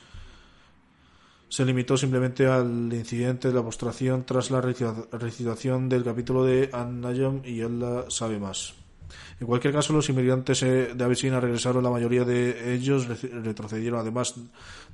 se 1.48 1.64
limitó 1.64 1.96
simplemente 1.96 2.46
al 2.46 2.92
incidente 2.92 3.48
de 3.48 3.54
la 3.54 3.62
postración 3.62 4.24
tras 4.24 4.50
la 4.50 4.60
recitación 4.60 5.88
del 5.88 6.04
capítulo 6.04 6.44
de 6.44 6.70
An-Najm 6.72 7.42
y 7.44 7.60
él 7.60 7.84
sabe 8.08 8.38
más. 8.38 8.74
En 9.38 9.46
cualquier 9.46 9.72
caso, 9.72 9.92
los 9.92 10.08
inmigrantes 10.08 10.62
eh, 10.62 10.92
de 10.94 11.04
Abisinia 11.04 11.38
regresaron, 11.40 11.84
la 11.84 11.90
mayoría 11.90 12.24
de 12.24 12.74
ellos 12.74 13.06
retrocedieron. 13.06 14.00
Además, 14.00 14.34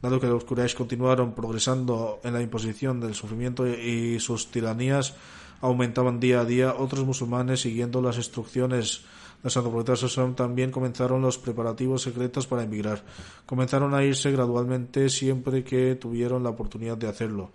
dado 0.03 0.21
que 0.21 0.27
los 0.27 0.45
Quraysh 0.45 0.75
continuaron 0.75 1.35
progresando 1.35 2.21
en 2.25 2.35
la 2.35 2.43
imposición 2.43 3.01
del 3.01 3.15
sufrimiento 3.15 3.67
y 3.67 4.21
sus 4.21 4.51
tiranías 4.51 5.15
aumentaban 5.61 6.19
día 6.19 6.41
a 6.41 6.45
día, 6.45 6.75
otros 6.77 7.07
musulmanes, 7.07 7.61
siguiendo 7.61 8.03
las 8.03 8.17
instrucciones 8.17 9.05
los 9.43 9.57
antropoletas 9.57 10.17
también 10.37 10.71
comenzaron 10.71 11.21
los 11.23 11.39
preparativos 11.39 12.03
secretos 12.03 12.47
para 12.47 12.63
emigrar. 12.63 13.03
Comenzaron 13.45 13.93
a 13.95 14.05
irse 14.05 14.31
gradualmente 14.31 15.09
siempre 15.09 15.65
que 15.65 15.97
tuvieron 15.97 16.43
la 16.45 16.51
oportunidad 16.51 16.97
de 16.97 17.09
hacerlo. 17.09 17.51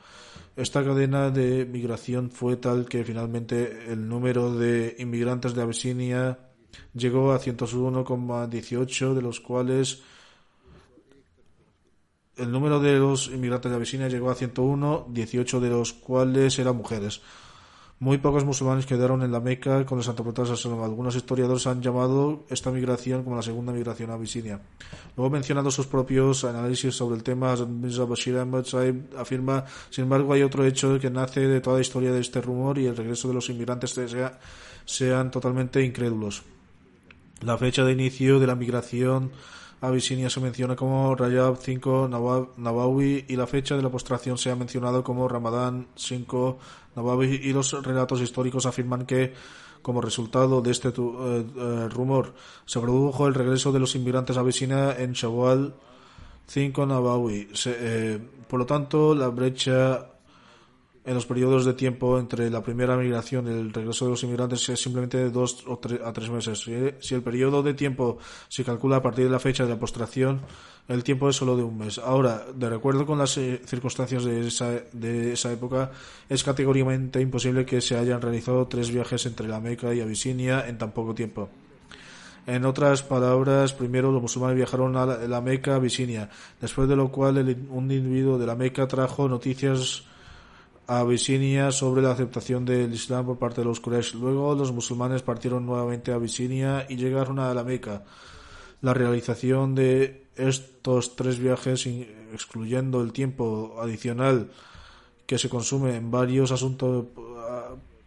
Esta 0.58 0.84
cadena 0.84 1.30
de 1.30 1.66
migración 1.66 2.30
fue 2.32 2.58
tal 2.58 2.86
que 2.88 3.04
finalmente 3.04 3.92
el 3.92 4.08
número 4.08 4.54
de 4.54 4.96
inmigrantes 5.00 5.54
de 5.54 5.62
Abisinia 5.62 6.40
llegó 6.94 7.32
a 7.32 7.40
101,18, 7.40 9.14
de 9.14 9.22
los 9.22 9.40
cuales 9.40 10.02
el 12.36 12.52
número 12.52 12.80
de 12.80 13.00
los 13.00 13.28
inmigrantes 13.28 13.72
de 13.72 13.76
Abisinia 13.76 14.10
llegó 14.10 14.30
a 14.30 14.36
101, 14.36 15.08
18 15.10 15.60
de 15.60 15.70
los 15.70 15.94
cuales 15.94 16.60
eran 16.60 16.76
mujeres. 16.76 17.22
Muy 18.00 18.20
pocos 18.20 18.46
musulmanes 18.46 18.86
quedaron 18.86 19.24
en 19.24 19.32
la 19.32 19.40
Meca 19.40 19.84
con 19.84 19.98
los 19.98 20.08
antepasados 20.08 20.64
Algunos 20.68 21.16
historiadores 21.16 21.66
han 21.66 21.82
llamado 21.82 22.46
esta 22.48 22.70
migración 22.70 23.24
como 23.24 23.36
la 23.36 23.42
segunda 23.42 23.74
migración 23.74 24.12
a 24.12 24.14
Abisinia. 24.14 24.62
Luego, 25.16 25.32
mencionando 25.32 25.72
sus 25.72 25.88
propios 25.88 26.44
análisis 26.44 26.94
sobre 26.94 27.16
el 27.16 27.24
tema, 27.24 27.56
Bashir 27.56 28.38
Ahmad 28.38 28.66
afirma, 29.18 29.66
sin 29.90 30.04
embargo, 30.04 30.32
hay 30.32 30.44
otro 30.44 30.64
hecho 30.64 31.00
que 31.00 31.10
nace 31.10 31.48
de 31.48 31.60
toda 31.60 31.78
la 31.78 31.82
historia 31.82 32.12
de 32.12 32.20
este 32.20 32.40
rumor 32.40 32.78
y 32.78 32.86
el 32.86 32.96
regreso 32.96 33.30
de 33.30 33.34
los 33.34 33.50
inmigrantes 33.50 34.00
sean 34.86 35.32
totalmente 35.32 35.84
incrédulos. 35.84 36.44
La 37.42 37.58
fecha 37.58 37.84
de 37.84 37.94
inicio 37.94 38.40
de 38.40 38.46
la 38.46 38.56
migración 38.56 39.32
Abisinia 39.82 40.30
se 40.30 40.40
menciona 40.40 40.76
como 40.76 41.16
Rayab 41.16 41.58
5 41.58 42.10
Nawawi 42.58 43.26
y 43.28 43.36
la 43.36 43.46
fecha 43.46 43.76
de 43.76 43.84
la 43.84 43.90
postración 43.90 44.38
se 44.38 44.50
ha 44.50 44.56
mencionado 44.56 45.04
como 45.04 45.28
Ramadán 45.28 45.88
5 45.96 46.58
Nawawi 46.96 47.42
y 47.44 47.54
los 47.54 47.74
relatos 47.84 48.22
históricos 48.22 48.66
afirman 48.66 49.06
que 49.06 49.34
como 49.84 50.02
resultado 50.02 50.62
de 50.62 50.72
este 50.72 50.90
eh, 50.90 50.94
eh, 50.94 51.90
rumor 51.90 52.34
se 52.66 52.80
produjo 52.80 53.28
el 53.28 53.36
regreso 53.36 53.72
de 53.72 53.80
los 53.80 53.96
inmigrantes 53.96 54.36
a 54.38 54.40
Abisinia 54.40 54.98
en 54.98 55.14
Shawwal 55.14 55.76
5 56.48 56.86
Nawawi. 56.86 57.48
Eh, 57.66 58.20
por 58.48 58.60
lo 58.60 58.66
tanto, 58.66 59.14
la 59.14 59.28
brecha 59.28 60.08
en 61.08 61.14
los 61.14 61.26
periodos 61.26 61.64
de 61.64 61.74
tiempo 61.74 62.20
entre 62.20 62.50
la 62.50 62.62
primera 62.62 62.98
migración 62.98 63.48
y 63.48 63.52
el 63.52 63.72
regreso 63.72 64.04
de 64.04 64.12
los 64.12 64.24
inmigrantes 64.24 64.68
es 64.68 64.82
simplemente 64.82 65.18
de 65.18 65.30
dos 65.32 65.64
o 65.66 65.78
tres, 65.78 66.02
a 66.04 66.12
tres 66.12 66.30
meses. 66.30 66.60
Si, 67.00 67.16
el 67.16 67.24
periodo 67.24 67.64
de 67.64 67.74
tiempo 67.74 68.18
se 68.50 68.66
calcula 68.66 68.98
a 68.98 69.02
partir 69.02 69.24
de 69.24 69.32
la 69.32 69.40
fecha 69.40 69.64
de 69.64 69.70
la 69.70 69.80
postración, 69.80 70.42
el 70.90 71.06
tiempo 71.06 71.30
es 71.30 71.38
solo 71.38 71.56
de 71.56 71.64
un 71.64 71.78
mes. 71.78 71.98
Ahora, 71.98 72.46
de 72.54 72.70
recuerdo 72.70 73.06
con 73.06 73.18
las 73.18 73.38
eh, 73.38 73.62
circunstancias 73.66 74.26
de 74.26 74.48
esa, 74.48 74.70
de 74.92 75.32
esa 75.32 75.50
época, 75.54 75.92
es 76.28 76.44
categóricamente 76.44 77.22
imposible 77.22 77.66
que 77.66 77.80
se 77.80 77.98
hayan 77.98 78.22
realizado 78.22 78.68
tres 78.68 78.92
viajes 78.92 79.26
entre 79.28 79.48
la 79.48 79.62
Meca 79.62 79.94
y 79.94 80.02
Abisinia 80.02 80.68
en 80.68 80.78
tan 80.78 80.92
poco 80.92 81.16
tiempo. 81.16 81.48
En 82.46 82.66
otras 82.66 83.02
palabras, 83.02 83.72
primero 83.72 84.12
los 84.12 84.22
musulmanes 84.22 84.58
viajaron 84.58 84.98
a 84.98 85.06
la, 85.06 85.40
Meca, 85.40 85.76
Abisinia, 85.76 86.30
después 86.60 86.90
de 86.90 86.98
lo 86.98 87.10
cual 87.14 87.38
un 87.70 87.90
individuo 87.90 88.38
de 88.38 88.46
la 88.46 88.56
Meca 88.56 88.90
trajo 88.90 89.30
noticias 89.30 90.04
Abisinia 90.88 91.72
sobre 91.72 92.02
la 92.02 92.12
aceptación 92.12 92.66
del 92.66 92.94
Islam 92.94 93.26
por 93.26 93.38
parte 93.38 93.62
de 93.62 93.66
los 93.66 93.80
Quraysh. 93.80 94.16
Luego 94.16 94.56
los 94.56 94.72
musulmanes 94.72 95.22
partieron 95.22 95.66
nuevamente 95.66 96.12
a 96.12 96.16
Abisinia 96.16 96.86
y 96.88 96.96
llegaron 96.96 97.40
a 97.40 97.54
la 97.54 97.64
Meca. 97.64 98.06
La 98.82 98.94
realización 98.94 99.76
de 99.76 100.28
estos 100.36 101.16
tres 101.16 101.40
viajes, 101.40 101.86
excluyendo 102.34 103.02
el 103.02 103.12
tiempo 103.12 103.78
adicional 103.82 104.50
que 105.26 105.38
se 105.38 105.50
consume 105.50 105.96
en 105.96 106.10
varios 106.10 106.52
asuntos 106.52 107.06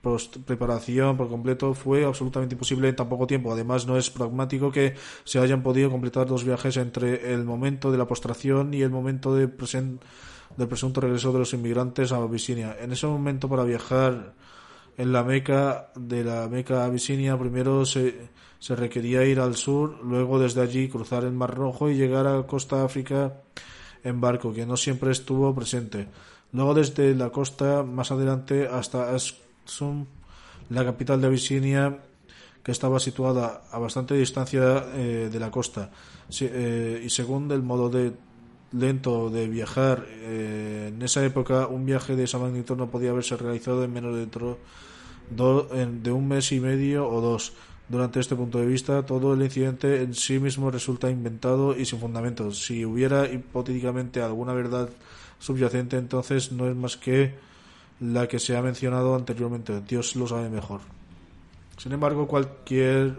post 0.01 0.39
preparación 0.39 1.17
por 1.17 1.29
completo 1.29 1.75
fue 1.75 2.05
absolutamente 2.05 2.55
imposible 2.55 2.89
en 2.89 2.97
tan 2.97 3.09
poco 3.09 3.27
tiempo. 3.27 3.53
Además, 3.53 3.87
no 3.87 3.97
es 3.97 4.11
pragmático 4.11 4.73
que 4.73 4.95
se 5.25 5.39
hayan 5.39 5.63
podido 5.63 5.91
completar 5.91 6.27
dos 6.27 6.45
viajes 6.45 6.77
entre 6.77 7.33
el 7.33 7.45
momento 7.45 7.93
de 7.93 7.99
la 7.99 8.07
postración 8.07 8.73
y 8.75 8.83
el 8.83 8.91
momento 8.91 9.35
de 9.35 9.49
del 10.57 10.69
presunto 10.69 11.01
regreso 11.01 11.33
de 11.33 11.39
los 11.39 11.53
inmigrantes 11.55 12.13
a 12.13 12.17
Abisinia. 12.17 12.77
En 12.81 12.93
ese 12.93 13.07
momento, 13.07 13.49
para 13.49 13.63
viajar 13.63 14.35
en 14.97 15.13
la 15.13 15.23
Meca, 15.23 15.93
de 15.95 16.25
la 16.25 16.49
Meca 16.49 16.83
a 16.83 16.87
Abisinia, 16.87 17.39
primero 17.39 17.85
se, 17.85 18.31
se 18.59 18.75
requería 18.75 19.25
ir 19.25 19.39
al 19.39 19.55
sur, 19.55 20.03
luego 20.03 20.39
desde 20.39 20.61
allí 20.61 20.89
cruzar 20.89 21.25
el 21.25 21.33
Mar 21.33 21.55
Rojo 21.55 21.89
y 21.89 21.95
llegar 21.95 22.27
a 22.27 22.43
Costa 22.47 22.85
África 22.85 23.43
en 24.03 24.21
barco, 24.21 24.53
que 24.53 24.67
no 24.67 24.77
siempre 24.77 25.13
estuvo 25.13 25.55
presente. 25.55 26.09
Luego 26.53 26.75
desde 26.75 27.15
la 27.15 27.31
costa 27.31 27.83
más 27.85 28.11
adelante 28.11 28.67
hasta 28.67 29.15
Asum, 29.67 30.07
la 30.69 30.85
capital 30.85 31.21
de 31.21 31.27
Abisinia, 31.27 31.99
que 32.63 32.73
estaba 32.73 33.01
situada 33.01 33.63
a 33.71 33.79
bastante 33.79 34.15
distancia 34.15 34.85
eh, 34.95 35.29
de 35.33 35.41
la 35.41 35.51
costa. 35.51 35.91
Eh, 36.41 37.03
y 37.05 37.11
según 37.11 37.51
el 37.51 37.63
modo 37.63 37.89
de 37.89 38.13
lento 38.73 39.31
de 39.31 39.49
viajar. 39.49 40.07
Eh, 40.09 40.93
en 40.95 41.03
esa 41.03 41.25
época 41.25 41.67
un 41.67 41.85
viaje 41.87 42.17
de 42.17 42.25
esa 42.25 42.39
magnitud 42.39 42.77
no 42.77 42.91
podía 42.91 43.11
haberse 43.11 43.37
realizado 43.37 43.85
en 43.85 43.93
menos 43.93 44.15
de, 44.15 44.27
de 44.27 46.13
un 46.13 46.29
mes 46.29 46.53
y 46.53 46.61
medio 46.61 47.09
o 47.09 47.21
dos. 47.21 47.53
Durante 47.89 48.21
este 48.21 48.37
punto 48.37 48.59
de 48.59 48.67
vista, 48.67 49.05
todo 49.05 49.35
el 49.35 49.43
incidente 49.43 50.03
en 50.03 50.15
sí 50.15 50.39
mismo 50.39 50.71
resulta 50.71 51.11
inventado 51.11 51.77
y 51.77 51.85
sin 51.85 51.99
fundamento. 51.99 52.53
Si 52.53 52.85
hubiera 52.85 53.27
hipotéticamente 53.27 54.23
alguna 54.23 54.53
verdad 54.53 54.89
subyacente, 55.41 55.97
entonces 55.97 56.53
no 56.53 56.69
es 56.69 56.77
más 56.77 56.97
que 56.97 57.35
la 58.01 58.27
que 58.27 58.39
se 58.39 58.57
ha 58.57 58.63
mencionado 58.63 59.15
anteriormente. 59.15 59.81
Dios 59.83 60.17
lo 60.17 60.27
sabe 60.27 60.49
mejor. 60.49 60.81
Sin 61.77 61.93
embargo, 61.93 62.27
cualquier 62.27 63.17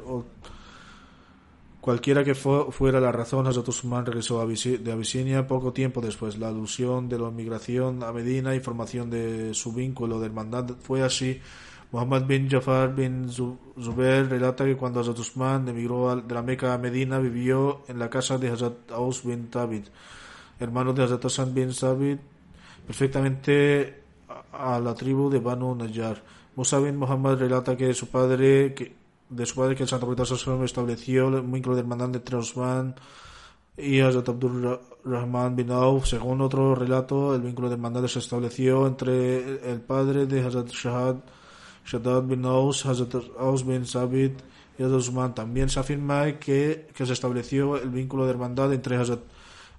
Cualquiera 1.82 2.24
que 2.24 2.36
fuera 2.36 3.00
la 3.00 3.12
razón, 3.12 3.48
Hazrat 3.48 3.68
regresó 4.06 4.46
de 4.46 4.92
Abisinia 4.92 5.48
poco 5.48 5.74
tiempo 5.74 6.00
después. 6.00 6.38
La 6.38 6.50
alusión 6.50 7.10
de 7.10 7.18
la 7.18 7.30
inmigración 7.30 8.04
a 8.04 8.12
Medina 8.12 8.54
y 8.54 8.60
formación 8.60 9.10
de 9.10 9.56
su 9.56 9.74
vínculo 9.74 10.20
de 10.20 10.28
hermandad 10.28 10.76
fue 10.80 11.02
así. 11.02 11.42
Muhammad 11.92 12.28
bin 12.28 12.48
Jafar 12.48 12.94
bin 12.96 13.30
Zubair 13.32 14.30
relata 14.30 14.64
que 14.64 14.78
cuando 14.78 15.00
Hazrat 15.00 15.18
Usman 15.18 15.68
emigró 15.68 16.16
de 16.16 16.34
la 16.36 16.44
Meca 16.44 16.72
a 16.72 16.78
Medina 16.78 17.18
vivió 17.18 17.82
en 17.88 17.98
la 17.98 18.12
casa 18.12 18.38
de 18.38 18.50
Hazrat 18.50 18.92
Aus 18.92 19.26
bin 19.26 19.50
Tabit, 19.50 19.88
hermano 20.60 20.94
de 20.94 21.04
Hazrat 21.04 21.26
Hassan 21.26 21.52
bin 21.52 21.74
Sabit, 21.74 22.20
perfectamente 22.86 24.01
a 24.52 24.80
la 24.80 24.94
tribu 24.94 25.30
de 25.30 25.40
Banu 25.40 25.76
Najjar. 25.76 26.22
Musa 26.56 26.80
bin 26.80 26.98
Muhammad 26.98 27.40
relata 27.40 27.78
que 27.78 27.94
su 27.94 28.08
padre, 28.08 28.74
que, 28.74 28.96
de 29.30 29.46
su 29.46 29.56
padre 29.56 29.76
que 29.76 29.84
el 29.84 29.90
Santo 29.90 30.06
Profeta 30.06 30.36
estableció 30.66 31.28
un 31.28 31.52
vínculo 31.52 31.76
de 31.76 31.82
hermandad 31.82 32.16
entre 32.16 32.38
Osman 32.38 32.96
y 33.78 34.00
Hazrat 34.02 34.30
Abdul 34.30 34.80
Rahman 35.06 35.56
bin 35.56 35.72
Auf. 35.72 36.08
Según 36.08 36.42
otro 36.42 36.76
relato, 36.76 37.34
el 37.34 37.42
vínculo 37.42 37.70
de 37.70 37.76
hermandad 37.76 38.06
se 38.08 38.20
estableció 38.20 38.86
entre 38.86 39.72
el 39.72 39.82
padre 39.82 40.26
de 40.26 40.44
Hazrat 40.44 40.70
Shahad, 40.70 41.16
bin 42.24 42.46
Aus, 42.46 42.86
Hazrat 42.86 43.16
Aus 43.40 43.66
bin 43.66 43.86
Sabit 43.86 44.42
y 44.78 44.84
Hazrat 44.84 45.00
Usman. 45.00 45.34
También 45.34 45.70
se 45.70 45.80
afirma 45.80 46.40
que, 46.40 46.90
que 46.94 47.06
se 47.06 47.14
estableció 47.14 47.78
el 47.78 47.90
vínculo 47.90 48.26
de 48.26 48.32
hermandad 48.32 48.74
entre 48.74 48.98
Hazrat 48.98 49.22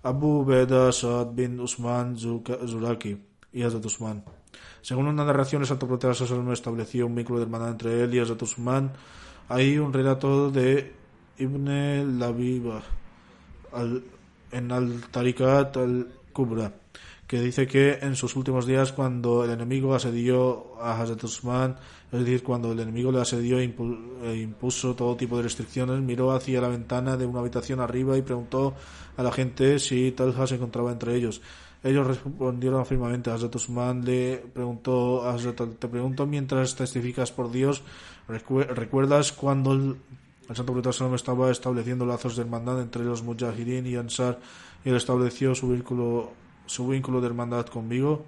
Abu 0.03 0.45
Beda 0.45 0.91
Saad 0.91 1.33
bin 1.33 1.61
Usman 1.61 2.17
Zuraki 2.19 3.17
y 3.53 3.63
Hazrat 3.63 3.85
Usman. 3.87 4.25
Según 4.81 5.07
una 5.07 5.25
narración, 5.25 5.63
el 5.63 5.69
Santo 5.69 5.87
Profeta 5.87 6.13
estableció 6.53 7.07
un 7.07 7.15
vínculo 7.15 7.39
de 7.39 7.45
hermandad 7.45 7.71
entre 7.71 8.03
él 8.03 8.15
y 8.15 8.21
Usman 8.21 8.93
hay 9.49 9.79
un 9.79 9.93
relato 9.93 10.51
de 10.51 10.93
Ibn 11.39 12.19
Labiba 12.19 12.83
en 14.53 14.73
Al-Tariqat 14.73 15.77
al-Kubra 15.77 16.73
que 17.27 17.41
dice 17.41 17.67
que 17.67 17.99
en 18.03 18.15
sus 18.15 18.37
últimos 18.37 18.67
días 18.67 18.93
cuando 18.93 19.45
el 19.45 19.51
enemigo 19.51 19.95
asedió 19.95 20.79
a 20.79 21.01
Hazrat 21.01 21.25
Usman, 21.25 21.77
es 22.13 22.21
decir, 22.21 22.43
cuando 22.43 22.73
el 22.73 22.81
enemigo 22.81 23.11
le 23.11 23.23
asedió 23.23 23.59
e, 23.59 23.75
e 24.25 24.37
impuso 24.37 24.95
todo 24.95 25.17
tipo 25.17 25.39
de 25.39 25.45
restricciones, 25.45 25.99
miró 26.01 26.33
hacia 26.33 26.61
la 26.61 26.69
ventana 26.69 27.17
de 27.17 27.25
una 27.25 27.41
habitación 27.41 27.81
arriba 27.81 28.19
y 28.19 28.23
preguntó 28.23 28.75
a 29.17 29.23
la 29.23 29.33
gente 29.33 29.79
si 29.79 30.13
Talha 30.13 30.47
se 30.47 30.57
encontraba 30.57 30.93
entre 30.93 31.17
ellos. 31.17 31.41
Ellos 31.83 32.07
respondieron 32.07 32.87
firmemente. 32.87 33.31
Hazrat 33.31 33.55
Usman 33.57 34.05
le 34.05 34.39
preguntó, 34.53 35.25
te 35.79 35.89
pregunto 35.89 36.27
mientras 36.27 36.77
testificas 36.77 37.33
por 37.33 37.51
Dios, 37.51 37.83
¿recuerdas 38.29 39.33
cuando 39.33 39.73
el, 39.73 39.97
Santo 40.55 40.73
Profeta 40.73 41.15
estaba 41.15 41.51
estableciendo 41.51 42.05
lazos 42.05 42.37
de 42.37 42.43
hermandad 42.43 42.81
entre 42.81 43.05
los 43.05 43.23
Mujahirin 43.23 43.87
y 43.87 43.97
Ansar 43.97 44.39
y 44.85 44.91
él 44.91 44.97
estableció 44.97 45.55
su 45.55 45.69
vínculo, 45.69 46.33
su 46.67 46.87
vínculo 46.89 47.21
de 47.21 47.27
hermandad 47.27 47.67
conmigo? 47.67 48.25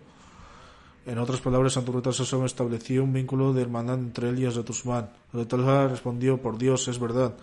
En 1.07 1.19
otras 1.19 1.41
palabras, 1.41 1.75
Santo 1.75 1.93
Profeta 1.93 2.45
estableció 2.47 3.05
un 3.05 3.13
vínculo 3.13 3.53
de 3.53 3.63
hermandad 3.63 3.99
entre 3.99 4.31
él 4.31 4.39
y 4.39 4.47
Hazrat 4.47 4.71
Usman. 4.71 5.11
Hazrat 5.33 5.91
respondió, 5.91 6.39
por 6.39 6.57
Dios, 6.57 6.89
es 6.89 6.99
verdad. 6.99 7.35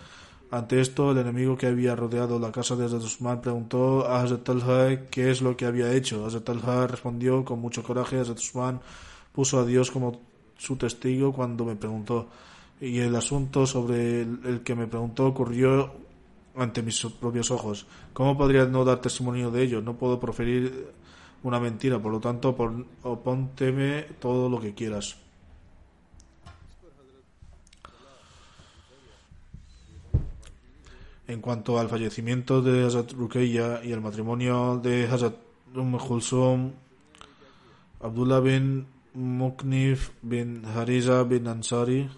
Ante 0.51 0.81
esto, 0.81 1.11
el 1.11 1.17
enemigo 1.17 1.57
que 1.57 1.67
había 1.67 1.95
rodeado 1.95 2.37
la 2.37 2.51
casa 2.51 2.75
de 2.75 2.83
Usman 2.83 3.39
preguntó 3.39 4.05
a 4.05 4.21
Hazrat 4.21 4.43
Talha 4.43 5.05
qué 5.09 5.31
es 5.31 5.41
lo 5.41 5.55
que 5.55 5.65
había 5.65 5.93
hecho. 5.93 6.25
Hazrat 6.25 6.49
respondió 6.89 7.45
con 7.45 7.59
mucho 7.59 7.81
coraje. 7.83 8.19
Hazrat 8.19 8.37
puso 9.31 9.61
a 9.61 9.65
Dios 9.65 9.89
como 9.91 10.19
su 10.57 10.75
testigo 10.75 11.31
cuando 11.31 11.63
me 11.63 11.77
preguntó. 11.77 12.27
Y 12.81 12.99
el 12.99 13.15
asunto 13.15 13.65
sobre 13.65 14.23
el, 14.23 14.61
que 14.65 14.75
me 14.75 14.87
preguntó 14.87 15.27
ocurrió 15.27 15.89
ante 16.57 16.81
mis 16.81 17.01
propios 17.01 17.49
ojos. 17.49 17.87
¿Cómo 18.11 18.37
podría 18.37 18.65
no 18.65 18.83
dar 18.83 18.99
testimonio 18.99 19.51
de 19.51 19.63
ello? 19.63 19.81
No 19.81 19.95
puedo 19.95 20.19
proferir 20.19 20.91
una 21.43 21.61
mentira, 21.61 21.97
por 21.97 22.11
lo 22.11 22.19
tanto, 22.19 22.53
opónteme 23.03 24.01
todo 24.19 24.49
lo 24.49 24.59
que 24.59 24.73
quieras. 24.73 25.15
En 31.27 31.39
cuanto 31.39 31.79
al 31.79 31.87
fallecimiento 31.87 32.61
de 32.61 32.85
Hazrat 32.85 33.11
Rukeya 33.13 33.81
y 33.83 33.91
el 33.91 34.01
matrimonio 34.01 34.79
de 34.83 35.07
Hazrat 35.07 35.35
Umm 35.75 35.97
Kulsum, 35.97 36.71
Abdullah 38.01 38.39
bin 38.39 38.87
Muknif 39.13 40.11
bin 40.21 40.65
Hariza 40.65 41.23
bin 41.23 41.47
Ansari, 41.47 42.09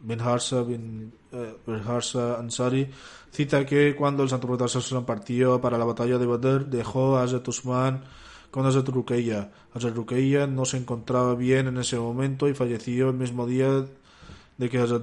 bin 0.00 0.20
Harsa 0.20 0.62
bin 0.62 1.12
uh, 1.32 1.72
Harsa 1.88 2.38
Ansari, 2.38 2.88
cita 3.32 3.64
que 3.64 3.96
cuando 3.96 4.22
el 4.22 4.28
Santo 4.28 4.46
Profeta 4.46 5.06
partió 5.06 5.60
para 5.60 5.78
la 5.78 5.84
batalla 5.84 6.18
de 6.18 6.26
Badr, 6.26 6.66
dejó 6.66 7.16
a 7.16 7.22
Hazrat 7.22 7.48
Usman 7.48 8.02
con 8.50 8.66
Hazrat 8.66 8.88
Rukeya. 8.88 9.50
Hazrat 9.74 9.96
Rukeya 9.96 10.46
no 10.46 10.64
se 10.64 10.76
encontraba 10.76 11.34
bien 11.34 11.66
en 11.66 11.78
ese 11.78 11.98
momento 11.98 12.48
y 12.48 12.54
falleció 12.54 13.10
el 13.10 13.16
mismo 13.16 13.46
día 13.46 13.86
de 14.58 14.68
que 14.70 14.78
Hazrat 14.78 15.02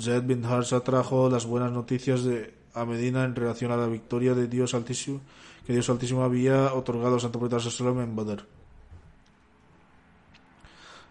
Zaid 0.00 0.22
bin 0.22 0.44
Harsa 0.44 0.80
trajo 0.80 1.28
las 1.28 1.46
buenas 1.46 1.72
noticias 1.72 2.22
de, 2.24 2.54
a 2.74 2.84
Medina 2.84 3.24
en 3.24 3.34
relación 3.34 3.72
a 3.72 3.76
la 3.76 3.86
victoria 3.86 4.34
de 4.34 4.46
Dios 4.46 4.74
Altísimo 4.74 5.20
que 5.68 5.74
Dios 5.74 5.90
Altísimo 5.90 6.24
había 6.24 6.72
otorgado 6.72 7.16
al 7.16 7.20
Santo 7.20 7.38
Profeta 7.38 7.60
Sallam 7.60 8.00
en 8.00 8.16
Badr. 8.16 8.46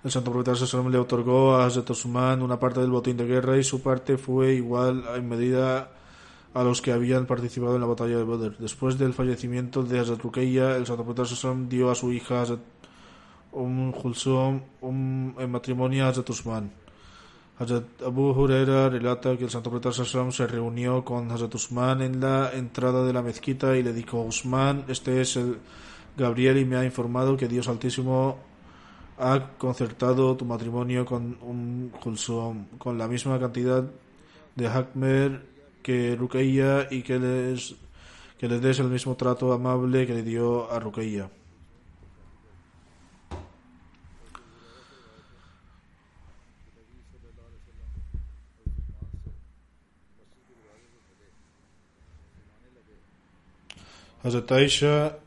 El 0.04 0.10
Santo 0.10 0.32
Profeta 0.32 0.56
Sallam 0.56 0.92
le 0.92 0.98
otorgó 0.98 1.56
a 1.56 1.68
Hazrat 1.68 1.88
Osman 1.92 2.42
una 2.42 2.60
parte 2.60 2.80
del 2.80 2.90
botín 2.90 3.18
de 3.18 3.28
guerra 3.28 3.56
y 3.60 3.64
su 3.64 3.84
parte 3.84 4.18
fue 4.18 4.56
igual 4.56 5.04
en 5.16 5.30
medida 5.30 5.92
a 6.56 6.64
los 6.64 6.82
que 6.82 6.92
habían 6.92 7.28
participado 7.28 7.76
en 7.76 7.82
la 7.82 7.88
batalla 7.88 8.18
de 8.18 8.24
Badr. 8.24 8.58
Después 8.58 8.98
del 8.98 9.14
fallecimiento 9.14 9.84
de 9.84 10.00
Hazrat 10.00 10.22
Ruqayya, 10.24 10.76
el 10.76 10.88
Santo 10.88 11.04
Profeta 11.04 11.26
Sallam 11.26 11.70
dio 11.70 11.92
a 11.92 11.96
su 11.96 12.12
hija 12.12 12.42
Hazrat 12.42 12.62
Um 13.52 13.94
en 15.38 15.52
matrimonio 15.52 16.06
a 16.06 16.10
Hazrat 16.10 16.30
Usman. 16.32 16.72
Hazrat 17.60 18.04
Abu 18.06 18.32
Huraira 18.34 18.88
relata 18.88 19.36
que 19.36 19.46
el 19.46 19.50
Santo 19.50 19.72
Profeta 19.72 19.92
se 20.32 20.48
reunió 20.48 21.04
con 21.04 21.32
Hazrat 21.32 21.56
Usman 21.56 22.04
en 22.04 22.20
la 22.20 22.52
entrada 22.54 23.04
de 23.04 23.14
la 23.14 23.24
mezquita 23.24 23.76
y 23.76 23.82
le 23.82 23.94
dijo, 23.94 24.22
Usman, 24.22 24.86
este 24.88 25.22
es 25.22 25.38
el 25.38 25.58
Gabriel 26.16 26.58
y 26.60 26.66
me 26.66 26.78
ha 26.78 26.86
informado 26.86 27.36
que 27.36 27.48
Dios 27.48 27.68
Altísimo 27.68 28.38
ha 29.18 29.54
concertado 29.58 30.38
tu 30.38 30.46
matrimonio 30.46 31.04
con 31.06 31.38
un 31.42 31.92
con 32.78 32.98
la 32.98 33.08
misma 33.08 33.40
cantidad 33.40 33.84
de 34.56 34.68
Hakmer 34.68 35.42
que 35.82 36.16
Ruqayya 36.16 36.90
y 36.92 37.02
que 37.02 37.18
les, 37.18 37.76
que 38.38 38.48
les 38.48 38.62
des 38.62 38.80
el 38.80 38.90
mismo 38.90 39.16
trato 39.16 39.54
amable 39.54 40.06
que 40.06 40.14
le 40.14 40.22
dio 40.22 40.72
a 40.72 40.80
Ruqayya. 40.80 41.30
Hazrat 54.28 54.52
Aisha, 54.52 55.18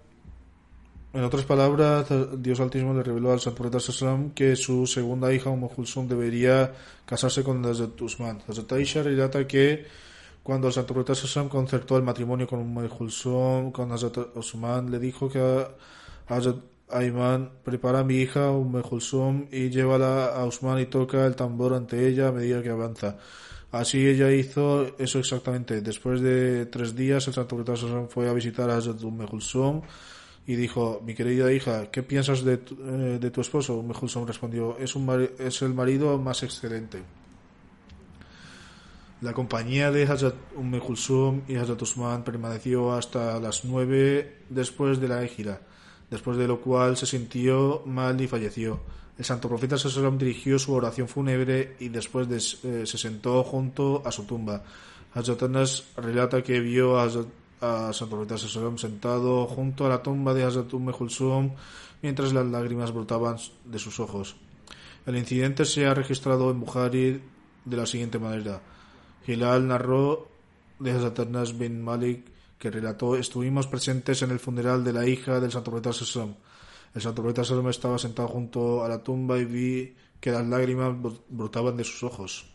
en 1.13 1.25
otras 1.25 1.45
palabras, 1.45 2.07
Dios 2.39 2.61
Altísimo 2.61 2.95
le 2.95 3.03
reveló 3.03 3.33
al 3.33 3.41
Santo 3.41 3.63
Profeta 3.63 3.79
que 4.35 4.55
su 4.55 4.87
segunda 4.87 5.33
hija, 5.33 5.51
Umm 5.51 5.69
debería 6.07 6.73
casarse 7.05 7.43
con 7.43 7.65
Hazrat 7.65 8.01
Usman. 8.01 8.43
Hazrat 8.47 8.71
Aisha 8.73 9.03
relata 9.03 9.47
que 9.47 9.87
cuando 10.43 10.69
el 10.69 10.75
Santo 10.75 10.95
Profeta 10.95 11.49
concertó 11.49 11.97
el 11.97 12.03
matrimonio 12.03 12.47
con 12.47 12.61
Umm 12.61 13.73
con 13.73 13.91
Hazrat 13.91 14.37
Usman, 14.37 14.91
le 14.91 14.99
dijo 14.99 15.29
que 15.29 15.41
a 15.41 16.41
Ayman, 16.91 17.51
prepara 17.65 18.01
a 18.01 18.05
mi 18.05 18.17
hija 18.17 18.51
Umm 18.51 19.49
y 19.51 19.71
llévala 19.71 20.27
a 20.27 20.45
Usman 20.45 20.79
y 20.79 20.87
toca 20.87 21.27
el 21.27 21.35
tambor 21.35 21.75
ante 21.75 22.07
ella 22.07 22.29
a 22.29 22.33
medida 22.33 22.63
que 22.63 22.69
avanza. 22.69 23.17
Así 23.73 24.05
ella 24.07 24.33
hizo 24.33 24.97
eso 24.99 25.19
exactamente. 25.19 25.81
Después 25.81 26.21
de 26.21 26.67
tres 26.67 26.97
días, 26.97 27.27
el 27.29 27.35
Santo 27.35 27.57
Profeta 27.57 28.07
fue 28.09 28.29
a 28.29 28.33
visitar 28.33 28.69
a 28.69 28.77
Hazrat 28.77 29.03
Umm 29.03 29.83
y 30.47 30.57
dijo, 30.57 31.01
mi 31.05 31.15
querida 31.15 31.53
hija, 31.53 31.91
¿qué 31.93 32.03
piensas 32.03 32.45
de 32.45 32.57
tu, 32.57 32.75
eh, 32.75 33.19
de 33.21 33.31
tu 33.31 33.41
esposo? 33.41 33.77
Umm 33.77 34.27
respondió, 34.27 34.77
es, 34.79 34.97
un 34.97 35.29
es 35.39 35.63
el 35.63 35.75
marido 35.75 36.19
más 36.19 36.43
excelente. 36.43 37.03
La 39.21 39.35
compañía 39.35 39.93
de 39.93 40.05
Hazrat 40.05 40.35
Umm 40.57 41.43
y 41.47 41.57
Hazrat 41.57 41.83
Usman 41.83 42.25
permaneció 42.25 42.93
hasta 42.93 43.39
las 43.39 43.65
nueve 43.65 44.39
después 44.49 44.99
de 44.99 45.09
la 45.09 45.23
égida, 45.23 45.61
después 46.11 46.37
de 46.39 46.49
lo 46.49 46.61
cual 46.61 46.97
se 46.97 47.07
sintió 47.07 47.83
mal 47.87 48.21
y 48.21 48.27
falleció. 48.27 48.81
El 49.21 49.27
santo 49.27 49.51
profeta 49.51 49.77
Sallam 49.77 50.17
dirigió 50.17 50.59
su 50.59 50.73
oración 50.73 51.07
fúnebre 51.07 51.77
y 51.79 51.91
después 51.91 52.27
eh, 52.65 52.87
se 52.87 52.97
sentó 52.97 53.45
junto 53.45 54.01
a 54.03 54.11
su 54.11 54.25
tumba. 54.25 54.65
Hazrat 55.13 55.43
Anas 55.43 55.85
relata 55.99 56.43
que 56.43 56.59
vio 56.59 56.99
a, 56.99 57.11
santo 57.11 58.09
profeta 58.09 58.39
Sallam 58.39 58.79
sentado 58.79 59.45
junto 59.45 59.85
a 59.85 59.91
la 59.91 60.03
tumba 60.03 60.33
de 60.33 60.45
Hazrat 60.45 60.73
Umm 60.73 60.91
mientras 62.01 62.33
las 62.33 62.47
lágrimas 62.47 62.93
brotaban 62.93 63.37
de 63.67 63.79
sus 63.79 64.01
ojos. 64.01 64.37
El 65.05 65.19
incidente 65.19 65.67
se 65.67 65.85
ha 65.85 65.93
registrado 65.93 66.51
en 66.51 66.61
Bukhari 66.61 67.21
de 67.67 67.77
la 67.77 67.85
siguiente 67.85 68.19
manera. 68.19 68.63
Hilal 69.27 69.69
narró 69.69 70.29
de 70.79 70.93
Hazrat 70.93 71.19
Anas 71.19 71.59
bin 71.59 71.83
Malik 71.83 72.25
que 72.59 72.71
relató 72.71 73.17
estuvimos 73.17 73.67
presentes 73.67 74.23
en 74.23 74.31
el 74.31 74.39
funeral 74.39 74.83
de 74.83 74.95
la 74.95 75.07
hija 75.07 75.41
del 75.41 75.53
santo 75.53 75.73
profeta 75.73 75.93
Sassam. 75.93 76.37
El 76.95 77.01
santo 77.01 77.23
profeta 77.23 77.43
estaba 77.71 77.99
sentado 77.99 78.29
junto 78.29 78.85
a 78.85 78.89
la 78.89 79.03
tumba 79.03 79.39
y 79.39 79.45
vi 79.45 79.95
que 80.21 80.33
las 80.33 80.47
lágrimas 80.47 80.95
brotaban 81.29 81.77
de 81.77 81.85
sus 81.85 82.03
ojos. 82.03 82.47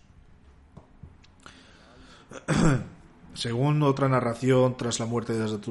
Según 3.33 3.81
otra 3.83 4.09
narración, 4.09 4.75
tras 4.77 4.99
la 4.99 5.05
muerte 5.05 5.33
de 5.33 5.43
Hazrat 5.43 5.65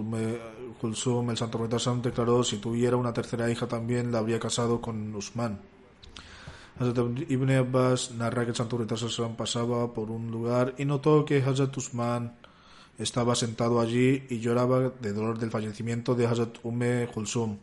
Kulsum, 0.80 1.30
el 1.30 1.36
santo 1.36 1.58
profeta 1.58 1.94
declaró 2.02 2.42
si 2.42 2.58
tuviera 2.58 2.96
una 2.96 3.12
tercera 3.12 3.50
hija 3.50 3.66
también 3.66 4.12
la 4.12 4.18
habría 4.18 4.40
casado 4.40 4.80
con 4.80 5.14
Usman. 5.14 5.60
Hazrat 6.78 6.98
Ibn 7.28 7.50
Abbas 7.50 8.12
narra 8.12 8.44
que 8.44 8.50
el 8.50 8.56
santo 8.56 8.76
profeta 8.76 9.28
pasaba 9.36 9.92
por 9.92 10.10
un 10.10 10.30
lugar 10.30 10.74
y 10.78 10.84
notó 10.84 11.24
que 11.24 11.42
Hazrat 11.42 11.76
Usman 11.76 12.34
estaba 12.98 13.34
sentado 13.34 13.80
allí 13.80 14.24
y 14.28 14.40
lloraba 14.40 14.90
de 15.00 15.12
dolor 15.12 15.38
del 15.38 15.50
fallecimiento 15.50 16.14
de 16.14 16.26
Hazrat 16.26 16.58
Umme 16.62 17.08
Kulsum. 17.12 17.58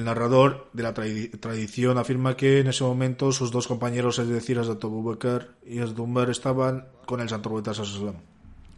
Narrador 0.00 0.70
de 0.72 0.82
la 0.82 0.94
tradición 0.94 1.98
afirma 1.98 2.36
que 2.36 2.60
en 2.60 2.68
ese 2.68 2.82
momento 2.82 3.30
sus 3.30 3.50
dos 3.50 3.66
compañeros, 3.66 4.18
es 4.18 4.28
decir, 4.28 4.58
Bakr 4.58 5.54
y 5.66 5.80
Umar, 5.80 6.30
estaban 6.30 6.86
con 7.04 7.20
el 7.20 7.28
santo 7.28 7.50
profeta 7.50 7.74
Sallam. 7.74 8.16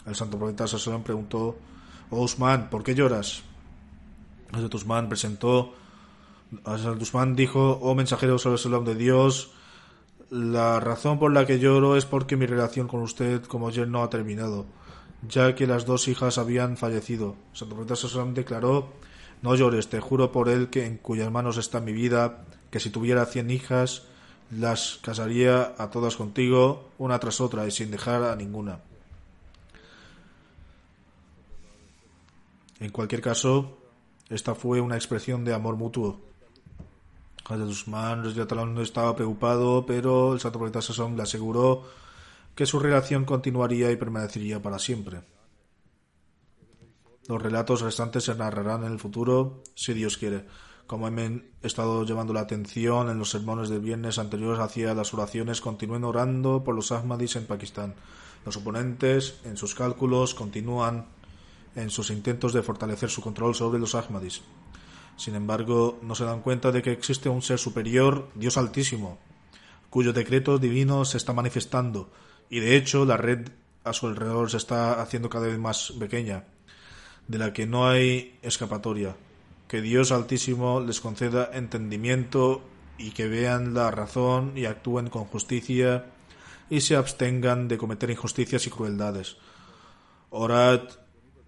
El 0.07 0.15
santo 0.15 0.39
profeta 0.39 0.67
Sallam 0.67 1.03
preguntó, 1.03 1.57
oh 2.11 2.21
Usman, 2.23 2.69
¿por 2.69 2.83
qué 2.83 2.95
lloras? 2.95 3.43
Hazrat 4.53 4.75
Usman 4.75 5.09
presentó, 5.09 5.75
Hazrat 6.65 7.01
Usman 7.01 7.37
dijo, 7.37 7.79
oh 7.81 7.95
mensajero 7.95 8.39
Sallam 8.39 8.85
de 8.85 8.95
Dios, 8.97 9.53
la 10.31 10.81
razón 10.81 11.19
por 11.19 11.33
la 11.33 11.47
que 11.47 11.61
lloro 11.61 11.97
es 11.97 12.07
porque 12.07 12.37
mi 12.37 12.47
relación 12.47 12.89
con 12.89 13.03
usted 13.03 13.45
como 13.45 13.69
ayer 13.69 13.87
no 13.87 14.03
ha 14.03 14.11
terminado, 14.11 14.67
ya 15.29 15.55
que 15.55 15.67
las 15.67 15.87
dos 15.87 16.09
hijas 16.09 16.39
habían 16.39 16.77
fallecido. 16.77 17.37
Santo 17.53 17.77
profeta 17.77 17.95
Sallam 17.95 18.35
declaró, 18.35 18.89
no 19.45 19.55
llores, 19.55 19.91
te 19.91 20.01
juro 20.01 20.33
por 20.33 20.49
él 20.49 20.71
que 20.71 20.87
en 20.87 20.97
cuyas 20.97 21.31
manos 21.31 21.59
está 21.59 21.79
mi 21.79 21.93
vida, 21.93 22.47
que 22.71 22.81
si 22.81 22.89
tuviera 22.89 23.27
cien 23.27 23.51
hijas, 23.51 24.05
las 24.51 24.99
casaría 25.03 25.75
a 25.77 25.91
todas 25.91 26.17
contigo, 26.17 26.89
una 26.97 27.19
tras 27.19 27.43
otra, 27.43 27.67
y 27.67 27.71
sin 27.71 27.91
dejar 27.91 28.23
a 28.23 28.37
ninguna. 28.37 28.81
En 32.81 32.89
cualquier 32.91 33.21
caso, 33.21 33.77
esta 34.31 34.55
fue 34.55 34.81
una 34.81 34.97
expresión 34.97 35.45
de 35.45 35.53
amor 35.53 35.77
mutuo. 35.77 36.23
Hazrat 37.45 37.69
Usman 37.69 38.23
no 38.75 38.81
estaba 38.81 39.15
preocupado, 39.15 39.85
pero 39.85 40.33
el 40.33 40.41
santo 40.41 40.59
profeta 40.59 40.81
Sasson 40.81 41.19
le 41.19 41.23
aseguró 41.23 41.85
que 42.55 42.65
su 42.65 42.79
relación 42.79 43.27
continuaría 43.27 43.91
y 43.91 43.97
permanecería 43.97 44.63
para 44.63 44.79
siempre. 44.79 45.34
Los 47.27 47.41
relatos 47.41 47.81
restantes 47.81 48.25
se 48.25 48.35
narrarán 48.35 48.85
en 48.85 48.93
el 48.93 48.99
futuro, 48.99 49.63
si 49.75 49.95
Dios 49.95 50.19
quiere. 50.19 50.45
Como 50.87 51.09
he 51.09 51.41
estado 51.63 52.05
llevando 52.05 52.35
la 52.35 52.41
atención 52.41 53.09
en 53.09 53.19
los 53.19 53.31
sermones 53.31 53.71
del 53.71 53.81
viernes 53.81 54.19
anteriores 54.19 54.61
hacia 54.61 54.93
las 54.93 55.15
oraciones, 55.15 55.63
continúen 55.63 56.05
orando 56.05 56.63
por 56.63 56.75
los 56.75 56.93
Ahmadis 56.93 57.37
en 57.37 57.47
Pakistán. 57.47 57.95
Los 58.45 58.59
oponentes, 58.59 59.41
en 59.45 59.57
sus 59.57 59.75
cálculos, 59.75 60.35
continúan 60.35 61.07
en 61.75 61.89
sus 61.89 62.11
intentos 62.11 62.53
de 62.53 62.63
fortalecer 62.63 63.09
su 63.09 63.23
control 63.23 63.55
sobre 63.55 63.79
los 63.79 63.95
Ahmadis. 63.95 64.43
Sin 65.17 65.35
embargo, 65.35 65.99
no 66.03 66.15
se 66.15 66.27
dan 66.27 66.43
cuenta 66.43 66.73
de 66.73 66.83
que 66.83 66.93
existe 66.93 67.31
un 67.31 67.41
ser 67.41 67.59
superior, 67.59 68.29
Dios 68.35 68.59
Altísimo, 68.59 69.19
cuyo 69.89 70.13
decreto 70.13 70.59
divino 70.59 71.07
se 71.07 71.17
está 71.17 71.33
manifestando, 71.33 72.11
y 72.51 72.61
de 72.61 72.77
hecho 72.77 73.07
la 73.07 73.17
red 73.17 73.49
a 73.85 73.95
su 73.95 74.09
alrededor 74.09 74.51
se 74.51 74.59
está 74.59 75.01
haciendo 75.01 75.31
cada 75.31 75.47
vez 75.47 75.59
más 75.59 75.95
pequeña 75.99 76.45
de 77.29 77.39
la 77.39 77.53
que 77.53 77.67
no 77.67 77.89
hay 77.89 78.39
escapatoria. 78.43 79.17
Que 79.69 79.81
Dios 79.81 80.13
Altísimo 80.13 80.81
les 80.81 81.01
conceda 81.01 81.51
entendimiento 81.53 82.63
y 82.99 83.11
que 83.11 83.29
vean 83.29 83.75
la 83.75 83.91
razón 83.91 84.53
y 84.57 84.67
actúen 84.67 85.09
con 85.09 85.25
justicia 85.25 86.07
y 86.71 86.81
se 86.81 86.97
abstengan 86.97 87.69
de 87.69 87.79
cometer 87.79 88.11
injusticias 88.11 88.67
y 88.67 88.71
crueldades. 88.71 89.37
Orad 90.31 90.83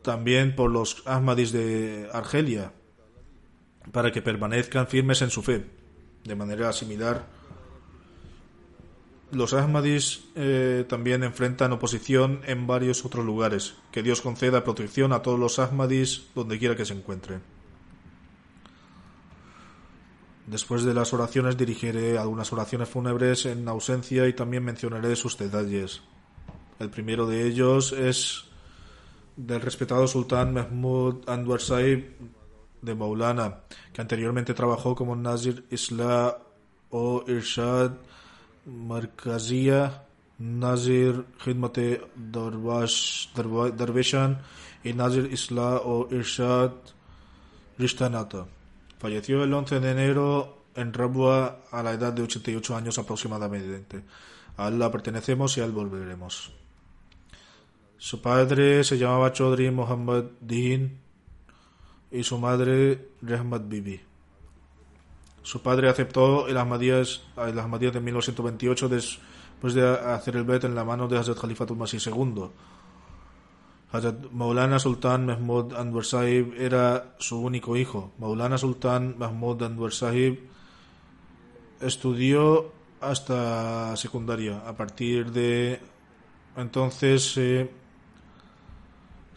también 0.02 0.54
por 0.54 0.70
los 0.70 1.02
Ahmadis 1.06 1.52
de 1.52 2.08
Argelia, 2.12 2.72
para 3.92 4.12
que 4.12 4.22
permanezcan 4.22 4.86
firmes 4.86 5.22
en 5.22 5.30
su 5.30 5.42
fe, 5.42 5.66
de 6.24 6.36
manera 6.36 6.72
similar 6.72 7.35
los 9.32 9.54
Ahmadis 9.54 10.24
eh, 10.34 10.84
también 10.88 11.24
enfrentan 11.24 11.72
oposición 11.72 12.40
en 12.46 12.66
varios 12.66 13.04
otros 13.04 13.24
lugares. 13.24 13.74
Que 13.90 14.02
Dios 14.02 14.20
conceda 14.20 14.64
protección 14.64 15.12
a 15.12 15.22
todos 15.22 15.38
los 15.38 15.58
Ahmadis 15.58 16.26
donde 16.34 16.58
quiera 16.58 16.76
que 16.76 16.84
se 16.84 16.94
encuentren. 16.94 17.42
Después 20.46 20.84
de 20.84 20.94
las 20.94 21.12
oraciones 21.12 21.56
dirigiré 21.56 22.18
algunas 22.18 22.52
oraciones 22.52 22.88
fúnebres 22.88 23.46
en 23.46 23.66
ausencia 23.66 24.28
y 24.28 24.32
también 24.32 24.64
mencionaré 24.64 25.16
sus 25.16 25.36
detalles. 25.36 26.02
El 26.78 26.90
primero 26.90 27.26
de 27.26 27.46
ellos 27.46 27.92
es 27.92 28.44
del 29.36 29.60
respetado 29.60 30.06
sultán 30.06 30.54
Mahmud 30.54 31.28
Anwar 31.28 31.60
Saib 31.60 32.16
de 32.80 32.94
Maulana, 32.94 33.62
que 33.92 34.00
anteriormente 34.00 34.54
trabajó 34.54 34.94
como 34.94 35.16
Nazir 35.16 35.66
Isla 35.70 36.38
o 36.90 37.24
Irshad 37.26 37.92
Markazia, 38.66 40.02
Nazir 40.38 41.24
Khidmat 41.42 41.78
Darveshan 43.76 44.38
y 44.84 44.92
Nazir 44.92 45.28
Isla 45.32 45.80
o 45.84 46.08
Irshad 46.10 46.72
Rishtanata. 47.78 48.46
Falleció 48.98 49.44
el 49.44 49.54
11 49.54 49.80
de 49.80 49.90
enero 49.90 50.64
en 50.74 50.92
Rabua 50.92 51.62
a 51.70 51.82
la 51.82 51.92
edad 51.92 52.12
de 52.12 52.22
88 52.22 52.76
años 52.76 52.98
aproximadamente. 52.98 54.04
A 54.56 54.68
él 54.68 54.78
la 54.78 54.90
pertenecemos 54.90 55.56
y 55.56 55.60
a 55.60 55.64
él 55.64 55.72
volveremos. 55.72 56.52
Su 57.98 58.20
padre 58.20 58.84
se 58.84 58.98
llamaba 58.98 59.32
Chaudhry 59.32 59.70
Muhammad 59.70 60.24
Din 60.40 61.00
y 62.10 62.22
su 62.22 62.38
madre 62.38 63.08
Rahmat 63.22 63.68
Bibi. 63.68 64.05
Su 65.46 65.62
padre 65.62 65.88
aceptó 65.88 66.48
el 66.48 66.56
Ahmadías, 66.56 67.22
el 67.36 67.54
de 67.54 68.00
1928 68.00 68.88
después 68.88 69.74
de 69.74 69.88
hacer 69.88 70.34
el 70.34 70.42
bet 70.42 70.64
en 70.64 70.74
la 70.74 70.82
mano 70.82 71.06
de 71.06 71.18
Hazrat 71.18 71.38
Khalifatul 71.38 71.76
Masih 71.76 72.00
II. 72.04 72.50
Hazrat 73.92 74.32
Maulana 74.32 74.80
Sultan 74.80 75.26
Mahmud 75.26 75.72
Anwar 75.74 76.04
Sahib 76.04 76.52
era 76.58 77.14
su 77.20 77.38
único 77.40 77.76
hijo. 77.76 78.10
Maulana 78.18 78.58
Sultan 78.58 79.14
Mahmud 79.18 79.62
Anwar 79.62 79.92
Sahib 79.92 80.50
estudió 81.80 82.72
hasta 83.00 83.96
secundaria. 83.96 84.66
A 84.66 84.76
partir 84.76 85.30
de 85.30 85.78
entonces 86.56 87.38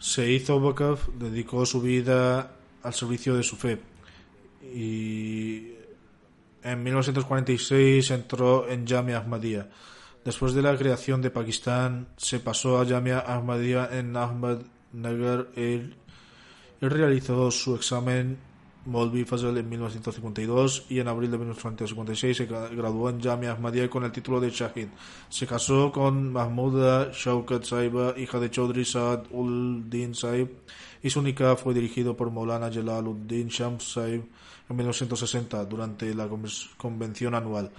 se 0.00 0.32
hizo 0.32 0.56
Wakaf, 0.56 1.06
dedicó 1.10 1.64
su 1.64 1.80
vida 1.80 2.56
al 2.82 2.94
servicio 2.94 3.36
de 3.36 3.44
su 3.44 3.54
fe 3.54 3.78
y 4.74 5.78
en 6.62 6.82
1946 6.82 8.10
entró 8.10 8.68
en 8.68 8.86
Jamia 8.86 9.18
Ahmadiyya. 9.18 9.68
Después 10.24 10.52
de 10.52 10.62
la 10.62 10.76
creación 10.76 11.22
de 11.22 11.30
Pakistán, 11.30 12.08
se 12.16 12.40
pasó 12.40 12.80
a 12.80 12.86
Jamia 12.86 13.20
Ahmadiyya 13.20 13.88
en 13.92 14.16
Ahmadnagar 14.16 15.48
y 15.56 15.94
realizó 16.80 17.50
su 17.50 17.74
examen 17.74 18.38
Molvi 18.86 19.24
Fazal 19.24 19.58
en 19.58 19.68
1952 19.68 20.86
y 20.88 21.00
en 21.00 21.08
abril 21.08 21.30
de 21.30 21.38
1956 21.38 22.36
se 22.36 22.46
graduó 22.46 23.10
en 23.10 23.20
Jamia 23.20 23.52
Ahmadiyya 23.52 23.90
con 23.90 24.04
el 24.04 24.12
título 24.12 24.40
de 24.40 24.50
Shahid. 24.50 24.88
Se 25.28 25.46
casó 25.46 25.92
con 25.92 26.32
Mahmuda 26.32 27.10
Shaukat 27.12 27.64
Saiba, 27.64 28.14
hija 28.18 28.38
de 28.38 28.50
Chaudhry 28.50 28.84
Saad 28.84 29.24
ul 29.30 29.88
Din 29.88 30.14
Saib, 30.14 30.48
y 31.02 31.10
su 31.10 31.22
nikah 31.22 31.56
fue 31.56 31.74
dirigido 31.74 32.16
por 32.16 32.30
Maulana 32.30 32.70
Jalaluddin 32.70 33.48
Shams 33.48 33.92
Saib 33.92 34.22
en 34.70 34.76
1960 34.76 35.64
durante 35.66 36.14
la 36.14 36.28
convención 36.76 37.34
anual. 37.34 37.70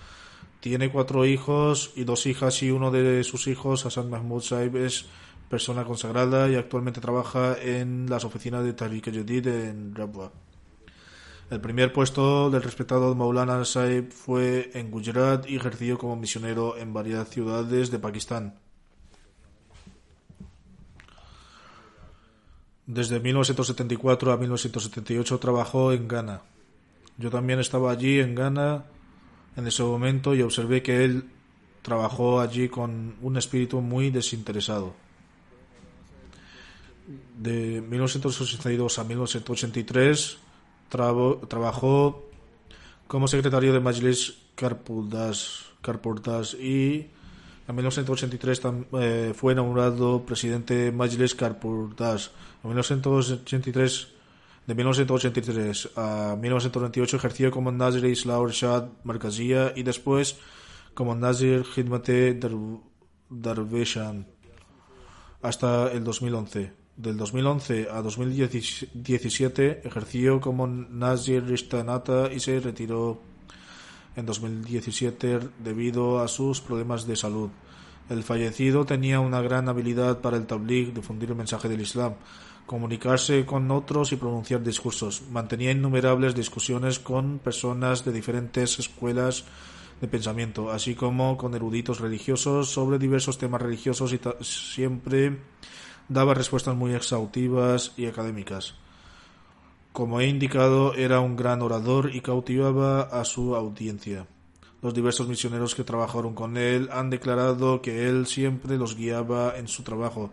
Tiene 0.60 0.92
cuatro 0.92 1.26
hijos 1.26 1.92
y 1.96 2.04
dos 2.04 2.26
hijas 2.28 2.62
y 2.62 2.72
uno 2.72 2.92
de 2.92 3.24
sus 3.24 3.48
hijos, 3.48 3.86
Hassan 3.86 4.10
Mahmoud 4.10 4.44
Saib, 4.44 4.78
es 4.78 5.06
persona 5.50 5.84
consagrada 5.84 6.50
y 6.50 6.56
actualmente 6.56 7.02
trabaja 7.02 7.58
en 7.60 8.10
las 8.10 8.24
oficinas 8.24 8.64
de 8.64 8.74
Tariq 8.74 9.06
Jadid 9.06 9.48
en 9.48 9.96
Rabwa. 9.96 10.32
El 11.50 11.60
primer 11.60 11.92
puesto 11.92 12.50
del 12.50 12.62
respetado 12.62 13.14
Maulana 13.16 13.66
Saib 13.66 14.12
fue 14.14 14.72
en 14.74 14.90
Gujarat 14.90 15.50
y 15.50 15.58
ejerció 15.58 15.98
como 15.98 16.16
misionero 16.16 16.78
en 16.78 16.94
varias 16.94 17.30
ciudades 17.30 17.92
de 17.92 18.00
Pakistán. 18.00 18.56
Desde 22.86 23.20
1974 23.20 24.32
a 24.32 24.38
1978 24.38 25.40
trabajó 25.40 25.92
en 25.92 26.08
Ghana. 26.08 26.42
Yo 27.22 27.30
también 27.30 27.60
estaba 27.60 27.92
allí 27.92 28.20
en 28.20 28.34
Ghana 28.34 28.84
en 29.56 29.68
ese 29.68 29.84
momento 29.84 30.34
y 30.34 30.42
observé 30.42 30.82
que 30.82 31.06
él 31.06 31.26
trabajó 31.84 32.42
allí 32.42 32.68
con 32.68 33.16
un 33.22 33.38
espíritu 33.38 33.80
muy 33.80 34.10
desinteresado. 34.10 34.96
De 37.38 37.82
1982 37.82 38.98
a 38.98 39.04
1983 39.04 40.38
trabajó 40.90 42.26
como 43.08 43.28
secretario 43.28 43.72
de 43.72 43.80
Majlis 43.80 44.38
Karpurdas, 44.56 45.66
y 46.56 47.08
en 47.68 47.76
1983 47.76 48.62
eh, 48.94 49.34
fue 49.36 49.54
nombrado 49.54 50.26
presidente 50.26 50.74
de 50.74 50.92
Majlis 50.92 51.36
Karpurdas. 51.36 52.32
En 52.64 52.70
1983 52.70 54.21
de 54.68 54.76
1983 54.76 55.90
a 55.96 56.36
1998 56.40 57.18
ejerció 57.18 57.52
como 57.52 57.72
Nazir 57.72 58.06
Islam 58.06 58.48
Shad 58.48 58.90
Markazia 59.04 59.74
y 59.76 59.84
después 59.84 60.38
como 60.94 61.16
Nazir 61.16 61.64
Khidmate 61.64 62.40
Darveshan 63.30 64.28
hasta 65.42 65.92
el 65.92 66.04
2011. 66.04 66.74
Del 66.98 67.18
2011 67.18 67.88
a 67.90 68.02
2017 68.02 69.82
ejerció 69.88 70.40
como 70.40 70.68
Nazir 70.68 71.46
Rishtanata 71.46 72.32
y 72.32 72.40
se 72.40 72.60
retiró 72.60 73.20
en 74.16 74.26
2017 74.26 75.40
debido 75.64 76.20
a 76.20 76.28
sus 76.28 76.62
problemas 76.62 77.08
de 77.08 77.16
salud. 77.16 77.50
El 78.10 78.24
fallecido 78.24 78.86
tenía 78.86 79.20
una 79.22 79.42
gran 79.42 79.70
habilidad 79.70 80.20
para 80.20 80.38
el 80.38 80.46
tabligh, 80.46 80.94
difundir 80.94 81.30
el 81.30 81.38
mensaje 81.38 81.70
del 81.70 81.82
Islam, 81.82 82.16
comunicarse 82.66 83.46
con 83.46 83.70
otros 83.72 84.12
y 84.12 84.16
pronunciar 84.16 84.64
discursos. 84.64 85.24
Mantenía 85.30 85.72
innumerables 85.72 86.36
discusiones 86.36 87.00
con 87.00 87.40
personas 87.40 88.06
de 88.06 88.12
diferentes 88.12 88.80
escuelas 88.80 89.46
de 90.00 90.08
pensamiento, 90.08 90.72
así 90.72 90.96
como 90.96 91.38
con 91.38 91.54
eruditos 91.54 92.00
religiosos 92.00 92.70
sobre 92.70 92.98
diversos 92.98 93.38
temas 93.38 93.62
religiosos 93.62 94.14
y 94.14 94.20
siempre 94.42 95.38
daba 96.10 96.34
respuestas 96.34 96.76
muy 96.76 96.94
exhaustivas 96.94 97.94
y 97.98 98.08
académicas. 98.08 98.76
Como 99.94 100.22
he 100.22 100.28
indicado, 100.28 100.94
era 100.96 101.20
un 101.20 101.36
gran 101.36 101.62
orador 101.62 102.16
y 102.16 102.22
cautivaba 102.22 103.02
a 103.02 103.26
su 103.26 103.56
audiencia. 103.56 104.26
Los 104.82 104.94
diversos 104.94 105.28
misioneros 105.28 105.76
que 105.76 105.84
trabajaron 105.84 106.34
con 106.34 106.58
él 106.58 106.90
han 106.92 107.10
declarado 107.10 107.82
que 107.82 108.08
él 108.08 108.26
siempre 108.26 108.78
los 108.78 108.96
guiaba 108.96 109.56
en 109.58 109.68
su 109.68 109.84
trabajo. 109.84 110.32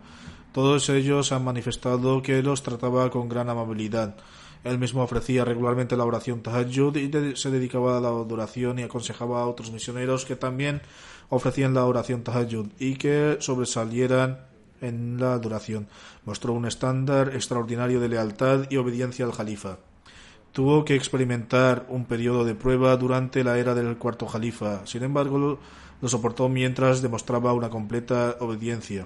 Todos 0.51 0.89
ellos 0.89 1.31
han 1.31 1.43
manifestado 1.43 2.23
que 2.23 2.41
los 2.41 2.63
trataba 2.63 3.11
con 3.11 3.29
gran 3.29 3.49
amabilidad. 3.49 4.15
Él 4.63 4.79
mismo 4.79 5.03
ofrecía 5.03 5.45
regularmente 5.45 5.95
la 5.95 6.05
oración 6.05 6.41
Tahajjud 6.41 6.95
y 6.97 7.35
se 7.35 7.51
dedicaba 7.51 7.97
a 7.97 8.01
la 8.01 8.09
adoración 8.09 8.79
y 8.79 8.83
aconsejaba 8.83 9.41
a 9.41 9.45
otros 9.45 9.71
misioneros 9.71 10.25
que 10.25 10.35
también 10.35 10.81
ofrecían 11.29 11.73
la 11.73 11.85
oración 11.85 12.23
Tahajjud 12.23 12.67
y 12.79 12.95
que 12.95 13.37
sobresalieran 13.39 14.39
en 14.81 15.19
la 15.19 15.33
adoración. 15.33 15.87
Mostró 16.25 16.53
un 16.53 16.65
estándar 16.65 17.35
extraordinario 17.35 17.99
de 17.99 18.09
lealtad 18.09 18.65
y 18.69 18.77
obediencia 18.77 19.25
al 19.25 19.31
Jalifa. 19.31 19.77
Tuvo 20.51 20.83
que 20.83 20.95
experimentar 20.95 21.85
un 21.89 22.05
periodo 22.05 22.43
de 22.43 22.55
prueba 22.55 22.97
durante 22.97 23.43
la 23.43 23.59
era 23.59 23.75
del 23.75 23.97
cuarto 23.97 24.25
Jalifa. 24.25 24.85
Sin 24.87 25.03
embargo, 25.03 25.59
lo 26.01 26.09
soportó 26.09 26.49
mientras 26.49 27.03
demostraba 27.03 27.53
una 27.53 27.69
completa 27.69 28.35
obediencia. 28.39 29.05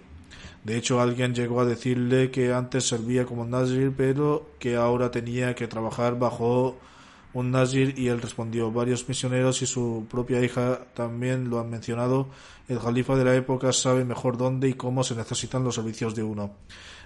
De 0.64 0.78
hecho, 0.78 1.02
alguien 1.02 1.36
llegó 1.36 1.62
a 1.62 1.66
decirle 1.66 2.32
que 2.32 2.54
antes 2.54 2.88
servía 2.88 3.26
como 3.26 3.46
nazir, 3.46 3.94
pero 3.96 4.52
que 4.60 4.76
ahora 4.76 5.12
tenía 5.12 5.56
que 5.56 5.68
trabajar 5.68 6.18
bajo 6.18 6.78
un 7.34 7.52
nazir 7.52 7.96
y 7.98 8.08
él 8.08 8.22
respondió. 8.22 8.72
Varios 8.72 9.08
misioneros 9.10 9.62
y 9.62 9.66
su 9.66 10.06
propia 10.10 10.42
hija 10.42 10.86
también 10.94 11.50
lo 11.50 11.60
han 11.60 11.70
mencionado. 11.70 12.30
El 12.68 12.80
califa 12.80 13.16
de 13.16 13.26
la 13.26 13.36
época 13.36 13.74
sabe 13.74 14.06
mejor 14.06 14.38
dónde 14.38 14.70
y 14.70 14.74
cómo 14.76 15.04
se 15.04 15.16
necesitan 15.16 15.64
los 15.64 15.76
servicios 15.76 16.16
de 16.16 16.24
uno. 16.24 16.52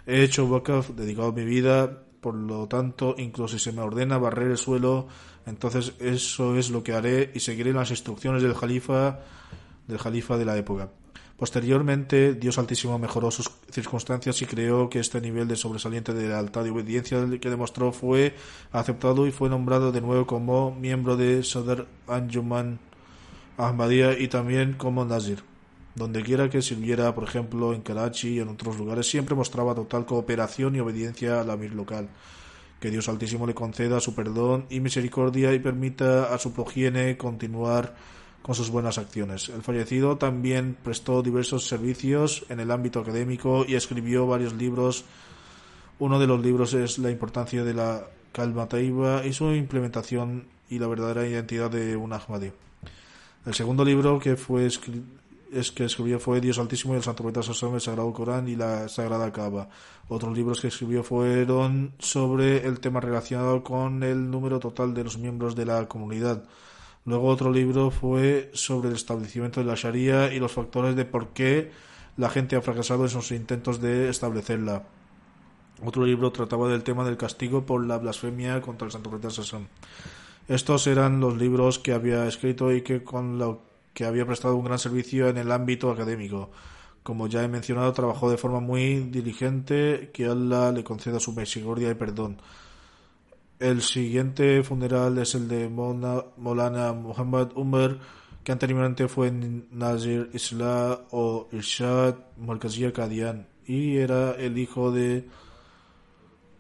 He 0.06 0.24
hecho 0.24 0.46
wakaf, 0.46 0.92
dedicado 0.92 1.34
mi 1.34 1.44
vida, 1.44 2.04
por 2.22 2.36
lo 2.36 2.68
tanto, 2.68 3.16
incluso 3.18 3.58
si 3.58 3.64
se 3.64 3.72
me 3.72 3.82
ordena 3.82 4.18
barrer 4.18 4.52
el 4.52 4.58
suelo, 4.58 5.08
entonces 5.46 5.94
eso 6.00 6.58
es 6.58 6.70
lo 6.70 6.84
que 6.84 6.94
haré 6.94 7.32
y 7.34 7.40
seguiré 7.40 7.74
las 7.74 7.90
instrucciones 7.90 8.44
del 8.44 8.54
califa 8.54 9.20
del 9.88 9.98
califa 9.98 10.38
de 10.38 10.46
la 10.46 10.58
época. 10.58 10.90
Posteriormente, 11.38 12.34
Dios 12.34 12.58
Altísimo 12.58 12.98
mejoró 12.98 13.30
sus 13.30 13.52
circunstancias 13.70 14.42
y 14.42 14.48
creó 14.48 14.90
que 14.90 15.00
este 15.00 15.22
nivel 15.22 15.48
de 15.48 15.56
sobresaliente 15.56 16.12
de 16.12 16.28
lealtad 16.28 16.66
y 16.66 16.70
obediencia 16.70 17.24
que 17.40 17.50
demostró 17.50 17.92
fue 17.92 18.36
aceptado 18.72 19.28
y 19.28 19.32
fue 19.32 19.48
nombrado 19.48 19.92
de 19.92 20.02
nuevo 20.02 20.26
como 20.26 20.72
miembro 20.74 21.16
de 21.16 21.44
Sadr 21.44 21.86
Anjuman 22.08 22.80
Ahmadiyya 23.58 24.18
y 24.18 24.30
también 24.30 24.74
como 24.74 25.06
Nazir. 25.06 25.44
Donde 25.94 26.24
quiera 26.24 26.50
que 26.50 26.64
sirviera, 26.64 27.14
por 27.14 27.24
ejemplo, 27.24 27.72
en 27.74 27.82
Karachi 27.82 28.30
y 28.30 28.40
en 28.40 28.50
otros 28.50 28.78
lugares, 28.78 29.08
siempre 29.08 29.36
mostraba 29.36 29.76
total 29.76 30.08
cooperación 30.08 30.76
y 30.76 30.80
obediencia 30.80 31.40
al 31.40 31.52
Amir 31.52 31.74
local. 31.74 32.10
Que 32.80 32.90
Dios 32.90 33.10
Altísimo 33.10 33.46
le 33.46 33.54
conceda 33.54 34.00
su 34.00 34.16
perdón 34.16 34.66
y 34.72 34.80
misericordia 34.80 35.54
y 35.54 35.60
permita 35.60 36.34
a 36.34 36.40
su 36.40 36.52
progenie 36.52 37.16
continuar 37.16 37.96
con 38.48 38.56
sus 38.56 38.70
buenas 38.70 38.98
acciones. 38.98 39.50
El 39.50 39.62
fallecido 39.62 40.18
también 40.18 40.78
prestó 40.82 41.22
diversos 41.22 41.68
servicios 41.68 42.46
en 42.48 42.62
el 42.62 42.72
ámbito 42.72 43.02
académico 43.02 43.66
y 43.68 43.76
escribió 43.76 44.26
varios 44.26 44.54
libros. 44.54 45.04
Uno 46.00 46.18
de 46.18 46.28
los 46.28 46.42
libros 46.42 46.74
es 46.74 46.98
La 46.98 47.12
importancia 47.12 47.66
de 47.66 47.74
la 47.74 48.08
calma 48.32 48.70
taiba 48.70 49.26
y 49.26 49.34
su 49.34 49.52
implementación 49.52 50.46
y 50.70 50.80
la 50.80 50.88
verdadera 50.88 51.28
identidad 51.28 51.70
de 51.70 51.98
un 51.98 52.14
Ahmadi. 52.14 52.54
El 53.46 53.54
segundo 53.54 53.84
libro 53.84 54.18
que 54.18 54.38
fue 54.38 54.66
es 54.66 54.80
que 55.72 55.84
escribió 55.84 56.18
fue 56.18 56.40
Dios 56.40 56.58
Altísimo 56.58 56.94
y 56.94 56.98
el 56.98 57.04
Santo 57.04 57.24
Profeta 57.24 57.52
el 57.52 57.82
Sagrado 57.82 58.14
Corán 58.14 58.48
y 58.48 58.56
la 58.56 58.88
Sagrada 58.88 59.30
Kaaba. 59.34 59.68
Otros 60.08 60.38
libros 60.38 60.62
que 60.62 60.70
escribió 60.70 61.04
fueron 61.04 61.92
sobre 62.00 62.66
el 62.66 62.80
tema 62.80 63.02
relacionado 63.02 63.62
con 63.62 64.04
el 64.04 64.32
número 64.32 64.58
total 64.58 64.94
de 64.94 65.04
los 65.04 65.18
miembros 65.18 65.54
de 65.54 65.66
la 65.66 65.86
comunidad 65.90 66.46
Luego 67.08 67.28
otro 67.30 67.54
libro 67.54 67.90
fue 67.90 68.52
sobre 68.54 68.90
el 68.90 68.96
establecimiento 68.96 69.62
de 69.62 69.66
la 69.66 69.76
Sharia 69.76 70.34
y 70.34 70.40
los 70.40 70.52
factores 70.52 70.94
de 70.94 71.06
por 71.06 71.30
qué 71.30 71.72
la 72.18 72.30
gente 72.30 72.58
ha 72.58 72.62
fracasado 72.62 73.04
en 73.04 73.10
sus 73.10 73.32
intentos 73.32 73.80
de 73.80 74.10
establecerla. 74.10 74.84
Otro 75.86 76.06
libro 76.06 76.34
trataba 76.34 76.68
del 76.68 76.84
tema 76.84 77.06
del 77.06 77.16
castigo 77.16 77.66
por 77.66 77.86
la 77.86 77.98
blasfemia 77.98 78.60
contra 78.60 78.88
el 78.88 78.92
Santo 78.92 79.10
Profeta 79.10 79.30
Sassam. 79.30 79.68
Estos 80.50 80.86
eran 80.86 81.22
los 81.22 81.38
libros 81.38 81.80
que 81.80 81.94
había 81.94 82.28
escrito 82.28 82.74
y 82.74 82.82
que 82.82 83.06
con 83.06 83.38
lo 83.38 83.62
que 83.94 84.04
había 84.04 84.26
prestado 84.26 84.58
un 84.58 84.66
gran 84.66 84.78
servicio 84.78 85.30
en 85.30 85.38
el 85.38 85.54
ámbito 85.54 85.90
académico. 85.90 86.52
Como 87.04 87.28
ya 87.28 87.42
he 87.42 87.48
mencionado, 87.48 87.94
trabajó 87.94 88.30
de 88.30 88.38
forma 88.38 88.60
muy 88.60 89.00
diligente, 89.00 90.10
que 90.14 90.26
Allah 90.26 90.74
le 90.74 90.84
conceda 90.84 91.22
su 91.22 91.32
misericordia 91.32 91.90
y 91.90 91.96
perdón. 91.96 92.42
El 93.60 93.82
siguiente 93.82 94.62
funeral 94.62 95.18
es 95.18 95.34
el 95.34 95.48
de 95.48 95.68
Molana 95.68 96.94
Muhammad 96.94 97.54
Umar, 97.56 98.00
que 98.44 98.52
anteriormente 98.52 99.08
fue 99.08 99.32
Nazir 99.32 100.30
Isla 100.32 101.08
o 101.10 101.48
Irshad 101.52 102.16
Markazia 102.38 102.94
Kadian 102.94 103.48
y 103.66 103.98
era 103.98 104.32
el 104.34 104.58
hijo 104.58 104.92
de 104.92 105.28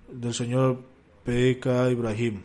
del 0.09 0.33
señor 0.33 0.81
P.K. 1.23 1.91
Ibrahim. 1.91 2.41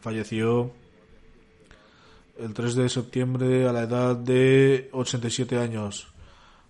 Falleció 0.00 0.72
el 2.38 2.52
3 2.52 2.74
de 2.74 2.88
septiembre 2.88 3.68
a 3.68 3.72
la 3.72 3.82
edad 3.82 4.16
de 4.16 4.90
87 4.92 5.58
años. 5.58 6.08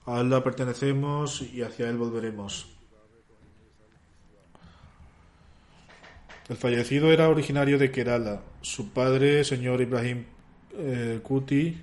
A 0.05 0.21
él 0.21 0.29
la 0.29 0.45
pertenecemos 0.45 1.41
y 1.41 1.63
hacia 1.63 1.89
él 1.89 1.97
volveremos. 1.97 2.74
El 6.49 6.57
fallecido 6.57 7.11
era 7.11 7.29
originario 7.29 7.79
de 7.79 7.91
Kerala. 7.91 8.43
Su 8.61 8.91
padre, 8.91 9.45
señor 9.45 9.81
Ibrahim 9.81 10.25
eh, 10.77 11.21
Kuti, 11.23 11.79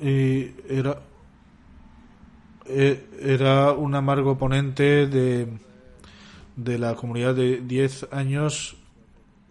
era, 0.00 1.02
eh, 2.66 3.06
era 3.20 3.72
un 3.72 3.94
amargo 3.94 4.32
oponente 4.32 5.06
de, 5.06 5.46
de 6.56 6.78
la 6.78 6.94
comunidad 6.94 7.34
de 7.34 7.60
10 7.60 8.08
años 8.12 8.76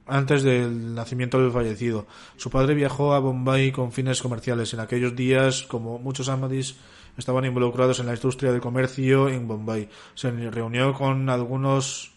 antes 0.07 0.41
del 0.41 0.95
nacimiento 0.95 1.39
del 1.39 1.51
fallecido. 1.51 2.07
Su 2.35 2.49
padre 2.49 2.73
viajó 2.73 3.13
a 3.13 3.19
Bombay 3.19 3.71
con 3.71 3.91
fines 3.91 4.21
comerciales. 4.21 4.73
En 4.73 4.79
aquellos 4.79 5.15
días, 5.15 5.63
como 5.63 5.99
muchos 5.99 6.29
Ahmadis, 6.29 6.77
estaban 7.19 7.45
involucrados 7.45 7.99
en 7.99 8.07
la 8.07 8.15
industria 8.15 8.51
del 8.51 8.61
comercio 8.61 9.29
en 9.29 9.47
Bombay. 9.47 9.89
Se 10.15 10.31
reunió 10.31 10.93
con 10.93 11.29
algunos 11.29 12.13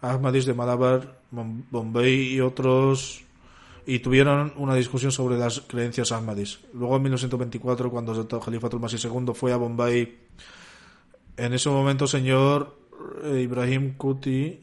Ahmadis 0.00 0.46
de 0.46 0.54
Malabar, 0.54 1.20
Bombay 1.30 2.34
y 2.34 2.40
otros 2.40 3.22
y 3.86 4.00
tuvieron 4.00 4.52
una 4.56 4.74
discusión 4.74 5.12
sobre 5.12 5.38
las 5.38 5.60
creencias 5.60 6.10
Ahmadis. 6.10 6.58
Luego 6.74 6.96
en 6.96 7.02
1924, 7.02 7.90
cuando 7.90 8.12
el 8.20 8.40
Jalifa 8.40 8.68
Tulmasi 8.68 8.96
II 8.96 9.32
fue 9.32 9.52
a 9.52 9.56
Bombay, 9.56 10.18
en 11.36 11.52
ese 11.52 11.70
momento 11.70 12.06
señor 12.06 12.76
eh, 13.22 13.42
Ibrahim 13.42 13.96
Kuti 13.96 14.60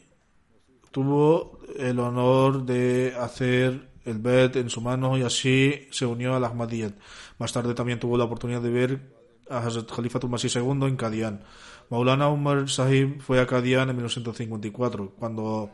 tuvo 0.91 1.59
el 1.77 1.99
honor 1.99 2.65
de 2.65 3.13
hacer 3.17 3.93
el 4.05 4.19
Bet 4.19 4.57
en 4.57 4.69
su 4.69 4.81
mano 4.81 5.17
y 5.17 5.21
así 5.21 5.87
se 5.91 6.05
unió 6.05 6.35
al 6.35 6.43
Ahmadiyyat. 6.43 6.93
Más 7.39 7.53
tarde 7.53 7.73
también 7.73 7.99
tuvo 7.99 8.17
la 8.17 8.25
oportunidad 8.25 8.61
de 8.61 8.69
ver 8.69 9.13
a 9.49 9.59
Hazrat 9.59 9.89
Khalifatul 9.89 10.29
Masih 10.29 10.49
II 10.49 10.87
en 10.87 10.95
Qadian. 10.95 11.43
Maulana 11.89 12.29
Umar 12.29 12.69
Sahib 12.69 13.21
fue 13.21 13.39
a 13.39 13.47
Qadian 13.47 13.89
en 13.89 13.95
1954, 13.95 15.13
cuando 15.17 15.71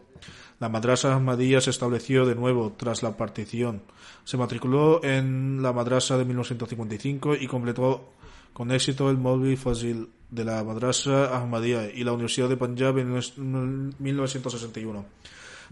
la 0.60 0.70
madrasa 0.70 1.16
Ahmadiyya 1.16 1.62
se 1.62 1.70
estableció 1.70 2.26
de 2.26 2.36
nuevo 2.36 2.74
tras 2.76 3.04
la 3.04 3.16
partición. 3.16 3.84
Se 4.26 4.38
matriculó 4.38 5.04
en 5.04 5.62
la 5.62 5.72
madrasa 5.72 6.18
de 6.18 6.26
1955 6.26 7.36
y 7.36 7.48
completó 7.48 8.10
con 8.54 8.72
éxito 8.72 9.10
el 9.10 9.18
Molvi 9.18 9.56
Fazil 9.56 10.10
de 10.30 10.44
la 10.44 10.64
madrasa 10.64 11.36
Ahmadiyya 11.38 11.90
y 11.92 12.04
la 12.04 12.12
Universidad 12.12 12.50
de 12.50 12.58
Punjab 12.58 12.98
en 12.98 13.94
1961 14.00 15.06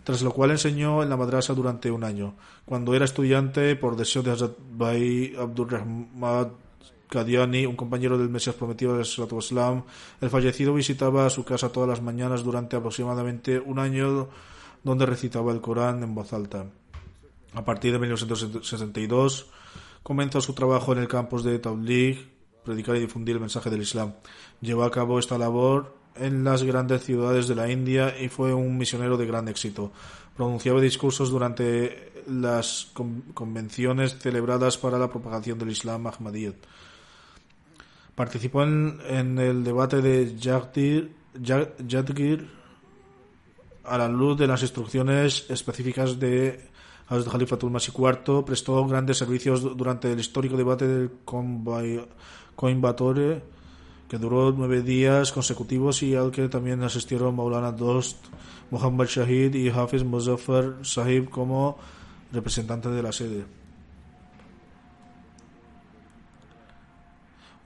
tras 0.03 0.21
lo 0.21 0.31
cual 0.31 0.51
enseñó 0.51 1.03
en 1.03 1.09
la 1.09 1.17
madrasa 1.17 1.53
durante 1.53 1.91
un 1.91 2.03
año. 2.03 2.35
Cuando 2.65 2.93
era 2.93 3.03
estudiante, 3.03 3.75
por 3.75 3.97
deseo 3.97 4.23
de 4.23 4.31
Hazrat 4.31 4.53
Bai 4.71 5.35
Abdurrahman 5.37 6.51
Qadiani, 7.09 7.65
un 7.65 7.75
compañero 7.75 8.17
del 8.17 8.29
Mesías 8.29 8.55
prometido 8.55 8.97
del 8.97 9.05
Islam, 9.05 9.83
el 10.21 10.29
fallecido 10.29 10.73
visitaba 10.73 11.29
su 11.29 11.43
casa 11.43 11.71
todas 11.71 11.89
las 11.89 12.01
mañanas 12.01 12.43
durante 12.43 12.75
aproximadamente 12.75 13.59
un 13.59 13.79
año 13.79 14.27
donde 14.83 15.05
recitaba 15.05 15.51
el 15.51 15.61
Corán 15.61 16.03
en 16.03 16.13
voz 16.15 16.33
alta. 16.33 16.65
A 17.53 17.63
partir 17.63 17.93
de 17.93 17.99
1962 17.99 19.47
comenzó 20.03 20.41
su 20.41 20.53
trabajo 20.53 20.93
en 20.93 20.99
el 20.99 21.07
campus 21.07 21.43
de 21.43 21.59
Tabligh, 21.59 22.29
predicar 22.63 22.95
y 22.97 22.99
difundir 22.99 23.35
el 23.35 23.41
mensaje 23.41 23.69
del 23.69 23.81
Islam. 23.81 24.13
Llevó 24.61 24.83
a 24.83 24.91
cabo 24.91 25.19
esta 25.19 25.37
labor 25.37 25.95
en 26.15 26.43
las 26.43 26.63
grandes 26.63 27.03
ciudades 27.03 27.47
de 27.47 27.55
la 27.55 27.71
India 27.71 28.15
y 28.19 28.29
fue 28.29 28.53
un 28.53 28.77
misionero 28.77 29.17
de 29.17 29.25
gran 29.25 29.47
éxito. 29.47 29.91
Pronunciaba 30.35 30.81
discursos 30.81 31.29
durante 31.29 32.11
las 32.27 32.91
convenciones 33.33 34.17
celebradas 34.19 34.77
para 34.77 34.99
la 34.99 35.09
propagación 35.09 35.57
del 35.57 35.71
Islam 35.71 36.07
Ahmadiyyat. 36.07 36.55
Participó 38.17 38.63
en, 38.63 39.37
el 39.37 39.63
debate 39.63 40.01
de 40.01 40.35
Jadgir 40.41 41.11
a 43.83 43.97
la 43.99 44.07
luz 44.07 44.39
de 44.39 44.47
las 44.47 44.63
instrucciones 44.63 45.45
específicas 45.49 46.19
de 46.19 46.67
Hazrat 47.09 47.31
Khalifatul 47.31 47.69
Masih 47.69 47.93
IV, 47.93 48.43
prestó 48.43 48.83
grandes 48.87 49.19
servicios 49.19 49.61
durante 49.61 50.11
el 50.11 50.19
histórico 50.19 50.57
debate 50.57 50.87
del 50.87 51.11
Coimbatore 52.55 53.43
que 54.09 54.17
duró 54.17 54.51
nueve 54.51 54.81
días 54.81 55.31
consecutivos 55.31 56.01
y 56.01 56.15
al 56.15 56.31
que 56.31 56.49
también 56.49 56.81
asistieron 56.81 57.35
Maulana 57.35 57.71
Dost, 57.71 58.17
Muhammad 58.71 59.05
Shahid 59.05 59.53
y 59.53 59.69
Hafiz 59.69 60.03
Muzaffar 60.03 60.77
Sahib 60.81 61.29
como 61.29 61.77
representantes 62.31 62.91
de 62.91 63.03
la 63.03 63.11
sede. 63.11 63.56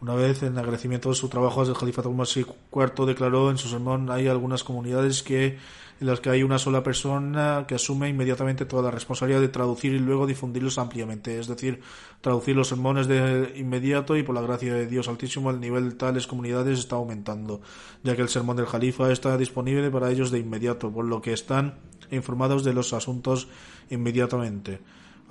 Una 0.01 0.15
vez 0.15 0.41
en 0.41 0.57
agradecimiento 0.57 1.09
de 1.09 1.15
su 1.15 1.29
trabajo, 1.29 1.61
el 1.61 1.75
Jalifa 1.75 2.01
Masih 2.09 2.43
IV 2.73 3.05
declaró 3.05 3.51
en 3.51 3.59
su 3.59 3.69
sermón 3.69 4.09
hay 4.09 4.27
algunas 4.27 4.63
comunidades 4.63 5.21
que 5.21 5.59
en 5.99 6.07
las 6.07 6.19
que 6.19 6.31
hay 6.31 6.41
una 6.41 6.57
sola 6.57 6.81
persona 6.81 7.65
que 7.67 7.75
asume 7.75 8.09
inmediatamente 8.09 8.65
toda 8.65 8.81
la 8.81 8.89
responsabilidad 8.89 9.41
de 9.41 9.49
traducir 9.49 9.93
y 9.93 9.99
luego 9.99 10.25
difundirlos 10.25 10.79
ampliamente, 10.79 11.37
es 11.39 11.47
decir, 11.47 11.81
traducir 12.19 12.55
los 12.55 12.69
sermones 12.69 13.05
de 13.05 13.53
inmediato 13.57 14.17
y 14.17 14.23
por 14.23 14.33
la 14.33 14.41
gracia 14.41 14.73
de 14.73 14.87
Dios 14.87 15.07
Altísimo 15.07 15.51
el 15.51 15.59
nivel 15.59 15.91
de 15.91 15.95
tales 15.97 16.25
comunidades 16.25 16.79
está 16.79 16.95
aumentando, 16.95 17.61
ya 18.01 18.15
que 18.15 18.23
el 18.23 18.29
sermón 18.29 18.57
del 18.57 18.65
Jalifa 18.65 19.11
está 19.11 19.37
disponible 19.37 19.91
para 19.91 20.09
ellos 20.09 20.31
de 20.31 20.39
inmediato, 20.39 20.91
por 20.91 21.05
lo 21.05 21.21
que 21.21 21.33
están 21.33 21.75
informados 22.09 22.63
de 22.63 22.73
los 22.73 22.93
asuntos 22.93 23.49
inmediatamente. 23.91 24.79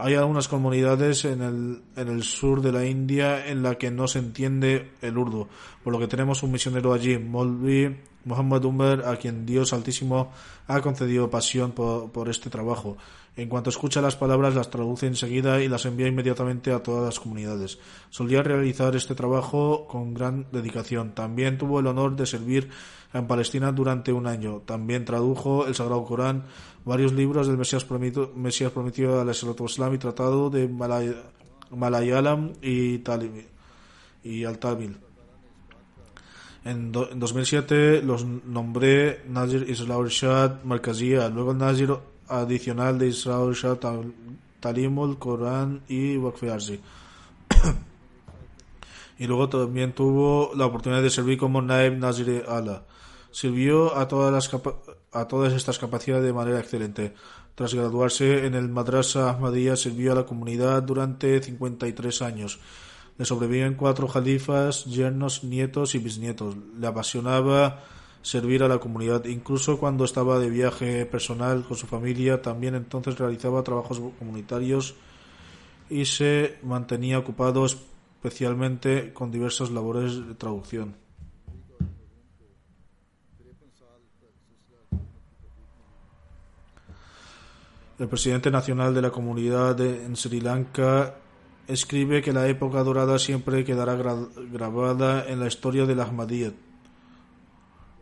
Hay 0.02 0.14
algunas 0.14 0.48
comunidades 0.48 1.24
en 1.24 1.42
el, 1.42 1.82
en 1.96 2.08
el 2.08 2.22
sur 2.22 2.62
de 2.62 2.72
la 2.72 2.86
India 2.86 3.46
en 3.46 3.62
la 3.62 3.76
que 3.76 3.90
no 3.90 4.08
se 4.08 4.18
entiende 4.18 4.92
el 5.02 5.18
urdu, 5.18 5.48
por 5.84 5.92
lo 5.92 5.98
que 5.98 6.06
tenemos 6.06 6.42
un 6.42 6.52
misionero 6.52 6.92
allí, 6.92 7.18
Molvi 7.18 7.96
Muhammad 8.24 8.64
Umar, 8.64 9.02
a 9.06 9.16
quien 9.16 9.46
Dios 9.46 9.72
Altísimo 9.72 10.32
ha 10.66 10.80
concedido 10.80 11.30
pasión 11.30 11.72
por, 11.72 12.10
por, 12.12 12.28
este 12.28 12.50
trabajo. 12.50 12.96
En 13.36 13.48
cuanto 13.48 13.70
escucha 13.70 14.02
las 14.02 14.16
palabras, 14.16 14.54
las 14.54 14.70
traduce 14.70 15.06
enseguida 15.06 15.62
y 15.62 15.68
las 15.68 15.86
envía 15.86 16.08
inmediatamente 16.08 16.72
a 16.72 16.82
todas 16.82 17.04
las 17.04 17.20
comunidades. 17.20 17.78
Solía 18.10 18.42
realizar 18.42 18.96
este 18.96 19.14
trabajo 19.14 19.86
con 19.86 20.12
gran 20.14 20.46
dedicación. 20.52 21.14
También 21.14 21.56
tuvo 21.56 21.80
el 21.80 21.86
honor 21.86 22.16
de 22.16 22.26
servir 22.26 22.68
en 23.12 23.26
Palestina 23.26 23.72
durante 23.72 24.12
un 24.12 24.26
año. 24.26 24.62
También 24.66 25.04
tradujo 25.04 25.66
el 25.66 25.74
Sagrado 25.74 26.04
Corán, 26.04 26.44
varios 26.84 27.12
libros 27.12 27.46
del 27.46 27.56
Mesías 27.56 27.84
prometido, 27.84 28.32
Mesías 28.34 28.72
prometido 28.72 29.20
al 29.20 29.30
Islam 29.30 29.94
y 29.94 29.98
tratado 29.98 30.50
de 30.50 30.68
Malayalam 31.70 32.52
y, 32.62 33.02
y 34.24 34.44
Al-Tamil. 34.44 34.96
En, 36.64 36.92
2007 36.92 38.02
los 38.02 38.24
nombré 38.24 39.22
Nazir 39.28 39.64
Israel 39.68 40.08
Shah 40.08 40.60
Markazia, 40.64 41.28
luego 41.30 41.54
Nazir 41.54 41.90
adicional 42.30 42.98
de 42.98 43.08
Israel 43.08 43.52
Shah 43.52 43.76
Talimul 44.60 45.18
Corán 45.18 45.82
y 45.88 46.16
Wakfi 46.16 46.48
y 49.20 49.26
luego 49.26 49.50
también 49.50 49.92
tuvo 49.92 50.52
la 50.54 50.64
oportunidad 50.64 51.02
de 51.02 51.10
servir 51.10 51.36
como 51.36 51.60
Naib 51.60 51.98
Nazir 51.98 52.42
Allah. 52.48 52.84
Sirvió 53.30 53.94
a 53.94 54.08
todas, 54.08 54.32
las 54.32 54.62
a 55.12 55.28
todas 55.28 55.52
estas 55.52 55.78
capacidades 55.78 56.24
de 56.24 56.32
manera 56.32 56.58
excelente. 56.58 57.12
Tras 57.54 57.74
graduarse 57.74 58.46
en 58.46 58.54
el 58.54 58.70
Madrasa 58.70 59.28
Ahmadiyya, 59.28 59.76
sirvió 59.76 60.12
a 60.12 60.14
la 60.14 60.24
comunidad 60.24 60.82
durante 60.82 61.42
53 61.42 62.22
años. 62.22 62.60
Le 63.18 63.26
sobreviven 63.26 63.74
cuatro 63.74 64.08
jalifas, 64.08 64.86
yernos, 64.86 65.44
nietos 65.44 65.94
y 65.94 65.98
bisnietos. 65.98 66.56
Le 66.78 66.86
apasionaba 66.86 67.84
servir 68.22 68.62
a 68.62 68.68
la 68.68 68.78
comunidad, 68.78 69.24
incluso 69.24 69.78
cuando 69.78 70.04
estaba 70.04 70.38
de 70.38 70.50
viaje 70.50 71.06
personal 71.06 71.64
con 71.64 71.76
su 71.76 71.86
familia, 71.86 72.42
también 72.42 72.74
entonces 72.74 73.18
realizaba 73.18 73.62
trabajos 73.62 74.00
comunitarios 74.18 74.94
y 75.88 76.04
se 76.04 76.58
mantenía 76.62 77.18
ocupado 77.18 77.64
especialmente 77.64 79.12
con 79.12 79.30
diversas 79.30 79.70
labores 79.70 80.26
de 80.26 80.34
traducción. 80.34 80.94
El 87.98 88.08
presidente 88.08 88.50
nacional 88.50 88.94
de 88.94 89.02
la 89.02 89.10
comunidad 89.10 89.78
en 89.80 90.16
Sri 90.16 90.40
Lanka 90.40 91.16
escribe 91.68 92.22
que 92.22 92.32
la 92.32 92.48
época 92.48 92.82
dorada 92.82 93.18
siempre 93.18 93.62
quedará 93.62 93.94
grabada 93.94 95.28
en 95.28 95.38
la 95.38 95.46
historia 95.46 95.84
del 95.84 96.00
Ahmadiyyat. 96.00 96.69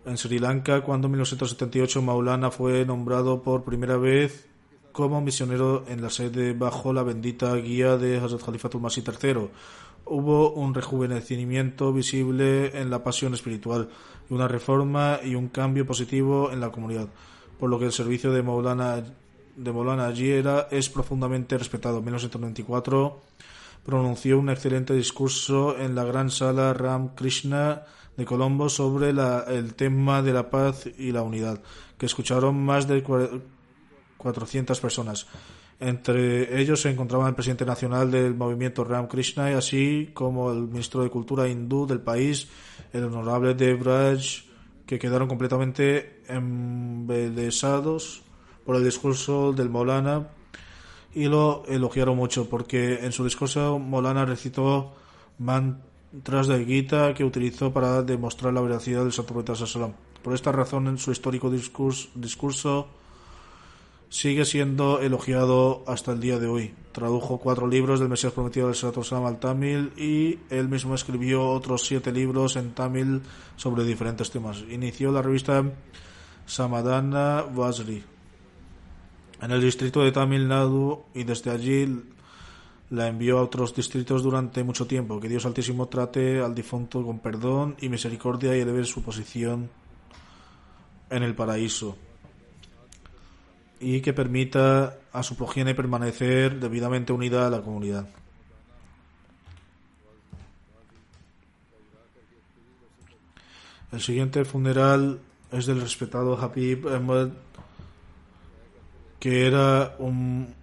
En 0.08 0.16
Sri 0.16 0.38
Lanka, 0.38 0.80
cuando 0.80 1.06
en 1.06 1.12
1978 1.12 2.00
Maulana 2.00 2.50
fue 2.50 2.86
nombrado 2.86 3.42
por 3.42 3.64
primera 3.64 3.98
vez 3.98 4.48
como 4.90 5.20
misionero 5.20 5.84
en 5.86 6.00
la 6.00 6.08
sede 6.08 6.54
bajo 6.54 6.94
la 6.94 7.02
bendita 7.02 7.54
guía 7.56 7.98
de 7.98 8.16
Hazrat 8.16 8.42
Khalifatul 8.42 8.80
Masih 8.80 9.04
III, 9.04 9.50
hubo 10.06 10.52
un 10.52 10.72
rejuvenecimiento 10.72 11.92
visible 11.92 12.80
en 12.80 12.88
la 12.88 13.04
pasión 13.04 13.34
espiritual, 13.34 13.90
una 14.30 14.48
reforma 14.48 15.20
y 15.22 15.34
un 15.34 15.48
cambio 15.48 15.86
positivo 15.86 16.50
en 16.50 16.60
la 16.60 16.72
comunidad, 16.72 17.08
por 17.60 17.68
lo 17.68 17.78
que 17.78 17.84
el 17.84 17.92
servicio 17.92 18.32
de 18.32 18.42
Maulana 18.42 19.04
de 19.56 19.70
Bolana 19.70 20.06
allí 20.06 20.30
era, 20.30 20.68
es 20.70 20.88
profundamente 20.88 21.58
respetado. 21.58 21.98
En 21.98 22.04
1994 22.04 23.20
pronunció 23.84 24.38
un 24.38 24.48
excelente 24.48 24.94
discurso 24.94 25.76
en 25.78 25.94
la 25.94 26.04
gran 26.04 26.30
sala 26.30 26.72
Ram 26.72 27.14
Krishna 27.14 27.82
de 28.18 28.24
Colombo 28.24 28.68
sobre 28.68 29.10
el 29.10 29.74
tema 29.74 30.22
de 30.22 30.32
la 30.32 30.50
paz 30.50 30.86
y 30.98 31.12
la 31.12 31.22
unidad, 31.22 31.62
que 31.96 32.06
escucharon 32.06 32.60
más 32.60 32.88
de 32.88 33.04
400 34.16 34.80
personas. 34.80 35.28
Entre 35.78 36.60
ellos 36.60 36.80
se 36.80 36.90
encontraban 36.90 37.28
el 37.28 37.34
presidente 37.36 37.64
nacional 37.64 38.10
del 38.10 38.34
movimiento 38.34 38.82
Ram 38.82 39.06
Krishna, 39.06 39.56
así 39.56 40.10
como 40.12 40.50
el 40.50 40.62
ministro 40.62 41.04
de 41.04 41.10
Cultura 41.10 41.48
hindú 41.48 41.86
del 41.86 42.00
país, 42.00 42.48
el 42.92 43.04
honorable 43.04 43.54
Devraj, 43.54 44.42
que 44.84 44.98
quedaron 44.98 45.28
completamente 45.28 46.24
embelesados 46.26 48.22
por 48.66 48.74
el 48.74 48.84
discurso 48.84 49.52
del 49.52 49.70
Molana 49.70 50.26
y 51.14 51.26
lo 51.26 51.62
elogiaron 51.68 52.16
mucho 52.16 52.48
porque 52.48 53.04
en 53.04 53.12
su 53.12 53.22
discurso 53.22 53.78
Molana 53.78 54.24
recitó 54.24 54.94
mantras 55.38 55.87
de 56.12 56.64
Gita 56.64 57.14
que 57.14 57.24
utilizó 57.24 57.72
para 57.72 58.02
demostrar 58.02 58.52
la 58.52 58.60
veracidad 58.60 59.02
del 59.02 59.12
Santo 59.12 59.34
Profeta 59.34 59.66
Salam. 59.66 59.92
Por 60.22 60.34
esta 60.34 60.52
razón 60.52 60.88
en 60.88 60.98
su 60.98 61.12
histórico 61.12 61.50
discurso, 61.50 62.08
discurso 62.14 62.88
sigue 64.08 64.44
siendo 64.46 65.00
elogiado 65.00 65.84
hasta 65.86 66.12
el 66.12 66.20
día 66.20 66.38
de 66.38 66.46
hoy. 66.46 66.74
Tradujo 66.92 67.38
cuatro 67.38 67.66
libros 67.66 68.00
del 68.00 68.08
Mesías 68.08 68.32
Prometido 68.32 68.66
del 68.66 68.74
Santo 68.76 69.02
Salam 69.02 69.26
al 69.26 69.38
Tamil 69.38 69.92
y 69.96 70.38
él 70.48 70.68
mismo 70.68 70.94
escribió 70.94 71.46
otros 71.46 71.84
siete 71.84 72.10
libros 72.10 72.56
en 72.56 72.72
Tamil 72.72 73.22
sobre 73.56 73.84
diferentes 73.84 74.30
temas. 74.30 74.64
Inició 74.70 75.12
la 75.12 75.22
revista 75.22 75.62
Samadana 76.46 77.42
Vasri 77.42 78.02
en 79.40 79.50
el 79.50 79.60
distrito 79.60 80.02
de 80.02 80.12
Tamil 80.12 80.48
Nadu 80.48 81.04
y 81.14 81.24
desde 81.24 81.50
allí 81.50 82.02
la 82.90 83.06
envió 83.08 83.38
a 83.38 83.42
otros 83.42 83.74
distritos 83.74 84.22
durante 84.22 84.64
mucho 84.64 84.86
tiempo. 84.86 85.20
Que 85.20 85.28
Dios 85.28 85.44
Altísimo 85.44 85.88
trate 85.88 86.40
al 86.40 86.54
difunto 86.54 87.04
con 87.04 87.18
perdón 87.18 87.76
y 87.80 87.88
misericordia 87.88 88.56
y 88.56 88.60
eleve 88.60 88.84
su 88.84 89.02
posición 89.02 89.70
en 91.10 91.22
el 91.22 91.34
paraíso. 91.34 91.96
Y 93.80 94.00
que 94.00 94.12
permita 94.12 94.98
a 95.12 95.22
su 95.22 95.36
progenie 95.36 95.74
permanecer 95.74 96.58
debidamente 96.58 97.12
unida 97.12 97.46
a 97.46 97.50
la 97.50 97.60
comunidad. 97.60 98.08
El 103.92 104.00
siguiente 104.00 104.44
funeral 104.44 105.20
es 105.50 105.66
del 105.66 105.80
respetado 105.80 106.38
Habib 106.38 106.88
Ahmed, 106.88 107.30
que 109.18 109.46
era 109.46 109.96
un, 109.98 110.54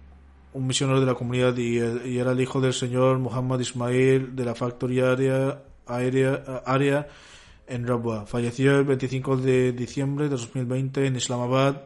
un 0.56 0.66
misionero 0.66 1.00
de 1.00 1.06
la 1.06 1.14
comunidad 1.14 1.54
y, 1.56 1.78
era 1.78 2.32
el 2.32 2.40
hijo 2.40 2.60
del 2.60 2.72
señor 2.72 3.18
Muhammad 3.18 3.60
Ismail 3.60 4.34
de 4.34 4.44
la 4.44 4.54
factoría 4.54 5.12
área, 5.12 5.62
aérea, 5.86 6.62
área 6.64 7.08
en 7.66 7.86
Rabwa. 7.86 8.24
Falleció 8.26 8.78
el 8.78 8.84
25 8.84 9.36
de 9.36 9.72
diciembre 9.72 10.24
de 10.24 10.30
2020 10.30 11.06
en 11.06 11.16
Islamabad 11.16 11.82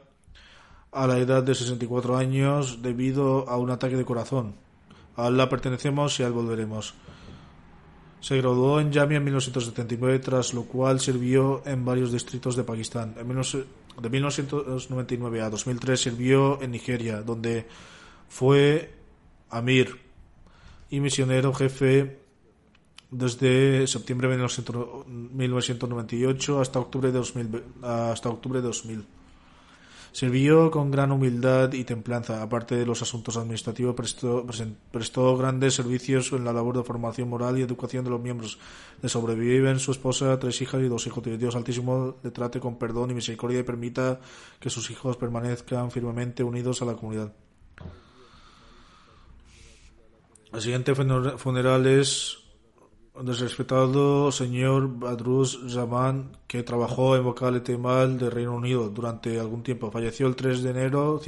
a 0.92 1.06
la 1.06 1.18
edad 1.18 1.42
de 1.42 1.54
64 1.54 2.16
años 2.16 2.80
debido 2.80 3.48
a 3.48 3.56
un 3.56 3.70
ataque 3.70 3.96
de 3.96 4.04
corazón. 4.04 4.54
A 5.16 5.26
Allah 5.26 5.48
pertenecemos 5.48 6.18
y 6.20 6.22
a 6.22 6.28
él 6.28 6.32
volveremos. 6.32 6.94
Se 8.20 8.36
graduó 8.36 8.80
en 8.80 8.92
Jamia 8.92 9.16
en 9.16 9.24
1979, 9.24 10.18
tras 10.20 10.54
lo 10.54 10.64
cual 10.64 11.00
sirvió 11.00 11.62
en 11.64 11.84
varios 11.84 12.12
distritos 12.12 12.54
de 12.54 12.64
Pakistán. 12.64 13.14
En 13.18 13.26
de 14.00 14.10
1999 14.10 15.40
a 15.40 15.50
2003 15.50 16.00
sirvió 16.00 16.62
en 16.62 16.70
Nigeria, 16.70 17.22
donde 17.22 17.66
fue 18.30 18.94
Amir 19.50 20.00
y 20.88 21.00
misionero 21.00 21.52
jefe 21.52 22.20
desde 23.10 23.88
septiembre 23.88 24.28
de 24.28 24.36
1998 24.38 26.60
hasta 26.60 26.78
octubre 26.78 27.10
de 27.10 27.18
2000. 27.18 27.64
Hasta 27.82 28.28
octubre 28.28 28.60
de 28.60 28.68
2000. 28.68 29.04
Sirvió 30.12 30.70
con 30.70 30.92
gran 30.92 31.10
humildad 31.10 31.72
y 31.72 31.82
templanza. 31.82 32.42
Aparte 32.42 32.76
de 32.76 32.86
los 32.86 33.02
asuntos 33.02 33.36
administrativos, 33.36 33.96
prestó, 33.96 34.46
prestó, 34.92 35.36
grandes 35.36 35.74
servicios 35.74 36.30
en 36.32 36.44
la 36.44 36.52
labor 36.52 36.76
de 36.78 36.84
formación 36.84 37.28
moral 37.28 37.58
y 37.58 37.62
educación 37.62 38.04
de 38.04 38.10
los 38.10 38.20
miembros. 38.20 38.60
Le 39.02 39.08
sobreviven 39.08 39.80
su 39.80 39.90
esposa, 39.90 40.38
tres 40.38 40.62
hijas 40.62 40.80
y 40.80 40.88
dos 40.88 41.04
hijos. 41.08 41.24
Dios 41.24 41.56
Altísimo 41.56 42.18
le 42.22 42.30
trate 42.30 42.60
con 42.60 42.78
perdón 42.78 43.10
y 43.10 43.14
misericordia 43.14 43.58
y 43.60 43.64
permita 43.64 44.20
que 44.60 44.70
sus 44.70 44.88
hijos 44.90 45.16
permanezcan 45.16 45.90
firmemente 45.90 46.44
unidos 46.44 46.82
a 46.82 46.84
la 46.84 46.94
comunidad. 46.94 47.32
El 50.52 50.60
siguiente 50.60 50.94
funeral 50.96 51.86
es 51.86 52.38
desrespetado 53.22 54.32
señor 54.32 54.98
Badrus 54.98 55.60
Zaman, 55.68 56.36
que 56.48 56.64
trabajó 56.64 57.14
en 57.14 57.22
Vocal 57.22 57.62
Temal 57.62 58.18
de 58.18 58.30
Reino 58.30 58.56
Unido 58.56 58.88
durante 58.88 59.38
algún 59.38 59.62
tiempo. 59.62 59.92
Falleció 59.92 60.26
el 60.26 60.34
3 60.34 60.62
de 60.64 60.70
enero. 60.70 61.20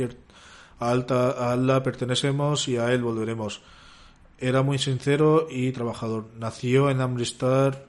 A, 0.81 0.91
Alta, 0.91 1.31
a 1.31 1.53
Allah 1.53 1.85
pertenecemos 1.85 2.66
y 2.66 2.79
a 2.79 2.93
él 2.93 3.03
volveremos. 3.03 3.62
Era 4.39 4.62
muy 4.62 4.79
sincero 4.79 5.47
y 5.49 5.70
trabajador. 5.70 6.27
Nació 6.37 6.91
en 6.91 7.01
Amritsar 7.01 7.87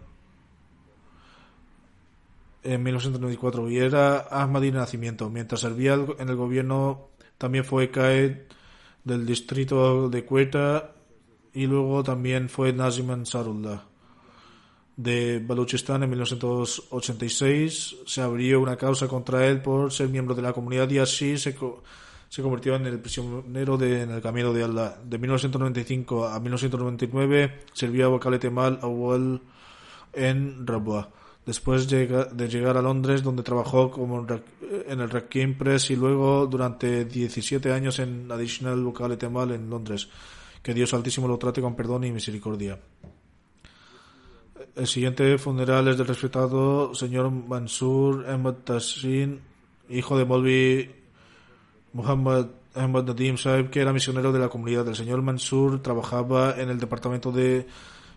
en 2.61 2.84
1994 2.84 3.71
y 3.71 3.77
era 3.79 4.19
Ahmadi 4.19 4.69
de 4.69 4.77
nacimiento. 4.77 5.31
Mientras 5.31 5.61
servía 5.61 5.95
en 5.95 6.29
el 6.29 6.36
gobierno, 6.36 7.09
también 7.39 7.65
fue 7.65 7.89
Qaed 7.89 8.38
del 9.03 9.25
distrito 9.25 10.09
de 10.09 10.25
Quetta 10.25 10.93
y 11.53 11.67
luego 11.67 12.03
también 12.03 12.49
fue 12.49 12.73
Nazim 12.73 13.11
Ansarullah 13.11 13.93
de 14.95 15.39
Baluchistán 15.39 16.03
en 16.03 16.09
1986. 16.09 17.95
Se 18.05 18.21
abrió 18.21 18.61
una 18.61 18.75
causa 18.77 19.07
contra 19.07 19.47
él 19.47 19.61
por 19.61 19.91
ser 19.91 20.09
miembro 20.09 20.35
de 20.35 20.41
la 20.41 20.53
comunidad 20.53 20.89
y 20.89 20.99
así 20.99 21.37
se, 21.37 21.55
se 22.29 22.41
convirtió 22.41 22.75
en 22.75 22.85
el 22.85 22.99
prisionero 22.99 23.77
de, 23.77 24.03
en 24.03 24.11
el 24.11 24.21
camino 24.21 24.53
de 24.53 24.63
Allah. 24.63 24.97
De 25.03 25.17
1995 25.17 26.27
a 26.27 26.39
1999 26.39 27.61
sirvió 27.73 28.05
a 28.05 28.09
Wakale 28.09 28.49
Mal 28.49 28.79
Awal 28.81 29.41
en 30.13 30.67
Rabwa. 30.67 31.09
Después 31.45 31.89
de 31.89 32.07
llegar 32.47 32.77
a 32.77 32.81
Londres, 32.81 33.21
donde 33.21 33.43
trabajó 33.43 33.91
como 33.91 34.25
en 34.87 35.01
el 35.01 35.09
Rakim 35.09 35.57
Press 35.57 35.91
y 35.91 35.97
luego 35.97 36.47
durante 36.47 37.03
17 37.03 37.73
años 37.73 37.99
en 37.99 38.31
Additional 38.31 38.85
Wakale 38.85 39.17
Mal 39.29 39.51
en 39.51 39.69
Londres. 39.69 40.07
Que 40.64 40.74
Dios 40.74 40.93
Altísimo 40.93 41.28
lo 41.28 41.38
trate 41.38 41.61
con 41.61 41.76
perdón 41.76 42.05
y 42.05 42.11
misericordia. 42.11 42.80
El 44.76 44.88
siguiente 44.88 45.38
funeral 45.38 45.89
es 45.89 45.97
del 45.97 46.07
respetado 46.07 46.95
señor 46.95 47.30
Mansur 47.30 48.26
Ahmad 48.28 48.55
Tassin, 48.64 49.41
hijo 49.89 50.18
de 50.18 50.26
Molvi 50.26 50.89
Muhammad 51.91 52.47
Ahmad 52.74 53.03
Nadim 53.03 53.38
Saib, 53.38 53.70
que 53.70 53.82
era 53.82 53.93
misionero 53.93 54.32
de 54.32 54.39
la 54.39 54.49
comunidad. 54.49 54.88
El 54.88 54.95
señor 54.95 55.22
Mansur 55.22 55.82
trabajaba 55.82 56.55
en 56.57 56.70
el 56.70 56.80
departamento 56.80 57.32
de 57.32 57.68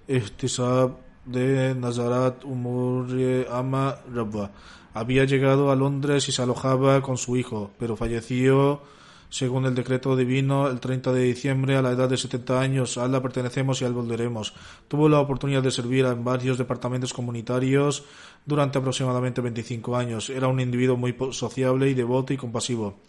Ihtisab 0.09 0.97
de 1.27 1.75
Nazarat 1.75 2.45
Umur 2.45 3.09
Ama 3.51 3.97
Rabba. 4.15 4.53
Había 4.95 5.25
llegado 5.25 5.71
a 5.71 5.77
Londres 5.77 6.29
y 6.29 6.33
se 6.33 6.43
alojaba 6.43 7.03
con 7.03 7.19
su 7.19 7.37
hijo, 7.37 7.73
pero 7.79 7.97
falleció 7.97 8.81
según 9.29 9.66
el 9.66 9.74
decreto 9.74 10.16
divino, 10.16 10.68
el 10.68 10.81
30 10.81 11.12
de 11.12 11.22
diciembre, 11.22 11.77
a 11.77 11.83
la 11.83 11.91
edad 11.91 12.09
de 12.09 12.16
70 12.16 12.61
años, 12.61 12.97
a 12.99 13.05
Allah 13.05 13.22
pertenecemos 13.22 13.81
y 13.81 13.85
a 13.85 13.89
él 13.89 13.95
volveremos. 13.95 14.55
Tuvo 14.89 15.09
la 15.09 15.20
oportunidad 15.20 15.62
de 15.62 15.70
servir 15.70 16.05
en 16.05 16.24
varios 16.24 16.59
departamentos 16.59 17.12
comunitarios 17.12 18.05
durante 18.45 18.79
aproximadamente 18.79 19.41
25 19.41 19.97
años. 19.97 20.31
Era 20.31 20.49
un 20.49 20.61
individuo 20.61 20.97
muy 20.97 21.16
sociable 21.33 21.91
y 21.91 21.95
devoto 21.95 22.33
y 22.33 22.37
compasivo. 22.37 23.01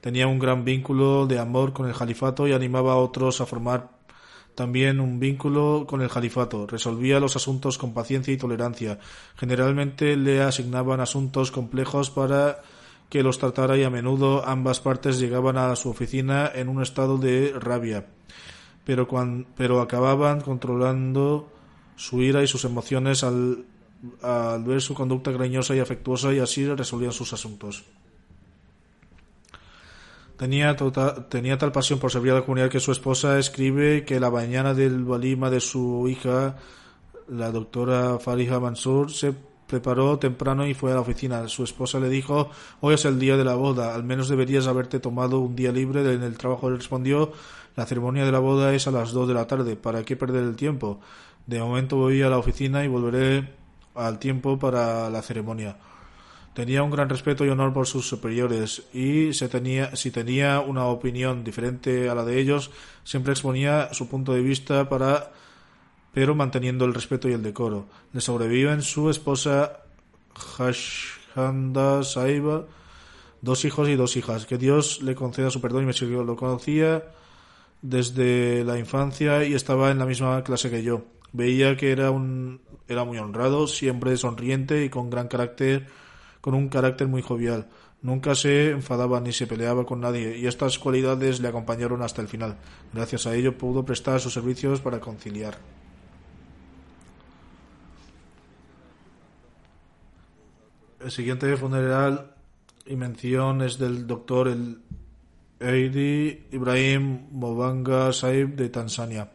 Tenía 0.00 0.26
un 0.26 0.38
gran 0.38 0.64
vínculo 0.64 1.26
de 1.26 1.38
amor 1.38 1.72
con 1.72 1.88
el 1.88 1.94
califato 1.94 2.46
y 2.46 2.52
animaba 2.52 2.92
a 2.92 2.96
otros 2.96 3.40
a 3.40 3.46
formar 3.46 3.90
también 4.54 5.00
un 5.00 5.18
vínculo 5.18 5.84
con 5.88 6.00
el 6.02 6.10
califato. 6.10 6.66
Resolvía 6.66 7.20
los 7.20 7.36
asuntos 7.36 7.78
con 7.78 7.92
paciencia 7.92 8.32
y 8.32 8.36
tolerancia. 8.36 8.98
Generalmente 9.36 10.16
le 10.16 10.42
asignaban 10.42 11.00
asuntos 11.00 11.50
complejos 11.50 12.10
para 12.10 12.62
que 13.08 13.22
los 13.22 13.38
tratara 13.38 13.76
y 13.76 13.84
a 13.84 13.90
menudo 13.90 14.46
ambas 14.46 14.80
partes 14.80 15.18
llegaban 15.18 15.56
a 15.56 15.74
su 15.76 15.90
oficina 15.90 16.50
en 16.54 16.68
un 16.68 16.82
estado 16.82 17.18
de 17.18 17.52
rabia, 17.58 18.06
pero, 18.84 19.08
pero 19.56 19.80
acababan 19.80 20.40
controlando 20.40 21.48
su 21.96 22.22
ira 22.22 22.42
y 22.42 22.46
sus 22.46 22.64
emociones 22.64 23.22
al, 23.22 23.64
ver 24.64 24.82
su 24.82 24.94
conducta 24.94 25.32
cariñosa 25.32 25.74
y 25.74 25.80
afectuosa 25.80 26.32
y 26.32 26.38
así 26.38 26.66
resolvían 26.66 27.12
sus 27.12 27.32
asuntos. 27.32 27.84
Tenía, 30.36 30.74
tota, 30.74 31.28
tenía 31.28 31.56
tal 31.56 31.70
pasión 31.70 32.00
por 32.00 32.10
servir 32.10 32.32
a 32.32 32.36
la 32.36 32.42
comunidad 32.42 32.68
que 32.68 32.80
su 32.80 32.90
esposa 32.90 33.38
escribe 33.38 34.04
que 34.04 34.18
la 34.18 34.30
mañana 34.30 34.74
del 34.74 35.04
balima 35.04 35.48
de 35.48 35.60
su 35.60 36.08
hija, 36.08 36.56
la 37.28 37.52
doctora 37.52 38.18
Fariha 38.18 38.58
Mansur, 38.58 39.12
se 39.12 39.32
preparó 39.74 40.20
temprano 40.20 40.64
y 40.68 40.72
fue 40.72 40.92
a 40.92 40.94
la 40.94 41.00
oficina. 41.00 41.48
Su 41.48 41.64
esposa 41.64 41.98
le 41.98 42.08
dijo, 42.08 42.48
hoy 42.80 42.94
es 42.94 43.04
el 43.06 43.18
día 43.18 43.36
de 43.36 43.44
la 43.44 43.56
boda, 43.56 43.92
al 43.92 44.04
menos 44.04 44.28
deberías 44.28 44.68
haberte 44.68 45.00
tomado 45.00 45.40
un 45.40 45.56
día 45.56 45.72
libre 45.72 46.00
en 46.12 46.22
el 46.22 46.38
trabajo. 46.38 46.68
Él 46.68 46.76
respondió, 46.76 47.32
la 47.74 47.84
ceremonia 47.84 48.24
de 48.24 48.30
la 48.30 48.38
boda 48.38 48.72
es 48.72 48.86
a 48.86 48.92
las 48.92 49.10
dos 49.10 49.26
de 49.26 49.34
la 49.34 49.48
tarde, 49.48 49.74
¿para 49.74 50.04
qué 50.04 50.14
perder 50.14 50.44
el 50.44 50.54
tiempo? 50.54 51.00
De 51.48 51.58
momento 51.58 51.96
voy 51.96 52.22
a 52.22 52.28
la 52.28 52.38
oficina 52.38 52.84
y 52.84 52.88
volveré 52.88 53.48
al 53.96 54.20
tiempo 54.20 54.60
para 54.60 55.10
la 55.10 55.22
ceremonia. 55.22 55.76
Tenía 56.54 56.84
un 56.84 56.92
gran 56.92 57.08
respeto 57.08 57.44
y 57.44 57.48
honor 57.48 57.72
por 57.72 57.88
sus 57.88 58.06
superiores 58.06 58.84
y 58.94 59.32
se 59.32 59.48
tenía, 59.48 59.96
si 59.96 60.12
tenía 60.12 60.60
una 60.60 60.84
opinión 60.84 61.42
diferente 61.42 62.08
a 62.08 62.14
la 62.14 62.24
de 62.24 62.38
ellos, 62.38 62.70
siempre 63.02 63.32
exponía 63.32 63.92
su 63.92 64.06
punto 64.06 64.34
de 64.34 64.40
vista 64.40 64.88
para 64.88 65.32
pero 66.14 66.36
manteniendo 66.36 66.84
el 66.84 66.94
respeto 66.94 67.28
y 67.28 67.32
el 67.32 67.42
decoro. 67.42 67.86
Le 68.12 68.20
sobreviven 68.20 68.82
su 68.82 69.10
esposa 69.10 69.80
Hashanda 70.56 72.04
Saiba, 72.04 72.66
dos 73.42 73.64
hijos 73.64 73.88
y 73.88 73.96
dos 73.96 74.16
hijas. 74.16 74.46
Que 74.46 74.56
Dios 74.56 75.02
le 75.02 75.16
conceda 75.16 75.50
su 75.50 75.60
perdón 75.60 75.82
y 75.82 75.86
me 75.86 75.92
sirvió. 75.92 76.22
Lo 76.22 76.36
conocía 76.36 77.04
desde 77.82 78.64
la 78.64 78.78
infancia 78.78 79.44
y 79.44 79.54
estaba 79.54 79.90
en 79.90 79.98
la 79.98 80.06
misma 80.06 80.42
clase 80.44 80.70
que 80.70 80.84
yo. 80.84 81.02
Veía 81.32 81.76
que 81.76 81.90
era 81.90 82.12
un 82.12 82.60
era 82.86 83.04
muy 83.04 83.18
honrado, 83.18 83.66
siempre 83.66 84.16
sonriente 84.16 84.84
y 84.84 84.90
con 84.90 85.10
gran 85.10 85.26
carácter, 85.26 85.86
con 86.40 86.54
un 86.54 86.68
carácter 86.68 87.08
muy 87.08 87.22
jovial. 87.22 87.68
Nunca 88.02 88.34
se 88.34 88.70
enfadaba 88.70 89.20
ni 89.20 89.32
se 89.32 89.46
peleaba 89.46 89.84
con 89.86 90.00
nadie 90.00 90.36
y 90.38 90.46
estas 90.46 90.78
cualidades 90.78 91.40
le 91.40 91.48
acompañaron 91.48 92.02
hasta 92.02 92.22
el 92.22 92.28
final. 92.28 92.58
Gracias 92.92 93.26
a 93.26 93.34
ello 93.34 93.56
pudo 93.58 93.84
prestar 93.84 94.20
sus 94.20 94.34
servicios 94.34 94.80
para 94.80 95.00
conciliar. 95.00 95.56
El 101.04 101.10
siguiente 101.10 101.54
funeral 101.58 102.30
y 102.86 102.96
mención 102.96 103.60
es 103.60 103.78
del 103.78 104.06
doctor 104.06 104.48
el 104.48 104.80
Eidi 105.60 106.46
Ibrahim 106.50 107.26
Mobanga 107.30 108.10
Saib 108.10 108.56
de 108.56 108.70
Tanzania, 108.70 109.30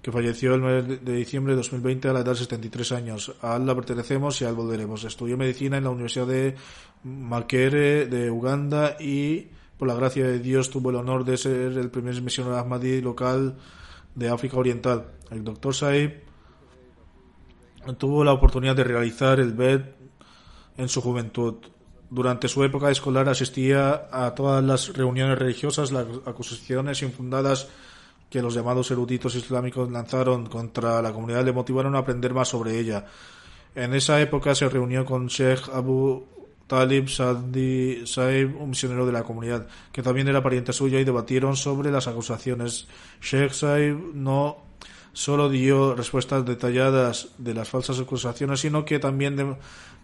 que 0.00 0.12
falleció 0.12 0.54
el 0.54 0.60
9 0.60 1.00
de 1.02 1.12
diciembre 1.14 1.54
de 1.54 1.56
2020 1.56 2.06
a 2.06 2.12
la 2.12 2.20
edad 2.20 2.34
de 2.34 2.38
73 2.38 2.92
años. 2.92 3.34
A 3.42 3.56
Allah 3.56 3.74
pertenecemos 3.74 4.40
y 4.40 4.44
a 4.44 4.50
él 4.50 4.54
volveremos. 4.54 5.02
Estudió 5.02 5.36
medicina 5.36 5.78
en 5.78 5.84
la 5.84 5.90
Universidad 5.90 6.28
de 6.28 6.54
Makerere 7.02 8.06
de 8.06 8.30
Uganda 8.30 8.96
y, 9.00 9.48
por 9.76 9.88
la 9.88 9.96
gracia 9.96 10.24
de 10.24 10.38
Dios, 10.38 10.70
tuvo 10.70 10.90
el 10.90 10.96
honor 10.96 11.24
de 11.24 11.36
ser 11.36 11.72
el 11.78 11.90
primer 11.90 12.22
misionero 12.22 12.56
Ahmadi 12.56 13.00
local 13.00 13.56
de 14.14 14.28
África 14.28 14.56
Oriental. 14.56 15.06
El 15.32 15.42
doctor 15.42 15.74
Saib 15.74 16.12
tuvo 17.96 18.22
la 18.22 18.32
oportunidad 18.32 18.76
de 18.76 18.84
realizar 18.84 19.40
el 19.40 19.52
BED 19.52 19.97
en 20.78 20.88
su 20.88 21.02
juventud. 21.02 21.56
Durante 22.08 22.48
su 22.48 22.64
época 22.64 22.90
escolar 22.90 23.28
asistía 23.28 24.08
a 24.10 24.34
todas 24.34 24.64
las 24.64 24.96
reuniones 24.96 25.38
religiosas, 25.38 25.92
las 25.92 26.06
acusaciones 26.24 27.02
infundadas 27.02 27.68
que 28.30 28.40
los 28.40 28.54
llamados 28.54 28.90
eruditos 28.90 29.34
islámicos 29.34 29.90
lanzaron 29.90 30.46
contra 30.46 31.02
la 31.02 31.12
comunidad 31.12 31.44
le 31.44 31.52
motivaron 31.52 31.94
a 31.94 31.98
aprender 31.98 32.32
más 32.32 32.48
sobre 32.48 32.78
ella. 32.78 33.06
En 33.74 33.94
esa 33.94 34.20
época 34.20 34.54
se 34.54 34.68
reunió 34.68 35.04
con 35.04 35.26
Sheikh 35.26 35.68
Abu 35.72 36.24
Talib 36.66 37.08
Sadi 37.08 38.06
Saib, 38.06 38.60
un 38.60 38.70
misionero 38.70 39.06
de 39.06 39.12
la 39.12 39.22
comunidad, 39.22 39.66
que 39.92 40.02
también 40.02 40.28
era 40.28 40.42
pariente 40.42 40.72
suyo, 40.72 40.98
y 40.98 41.04
debatieron 41.04 41.56
sobre 41.56 41.90
las 41.90 42.06
acusaciones. 42.06 42.86
Sheikh 43.20 43.52
Saib 43.52 44.14
no 44.14 44.58
solo 45.18 45.48
dio 45.48 45.96
respuestas 45.96 46.46
detalladas 46.46 47.30
de 47.38 47.52
las 47.52 47.68
falsas 47.68 47.98
acusaciones, 47.98 48.60
sino 48.60 48.84
que 48.84 49.00
también 49.00 49.56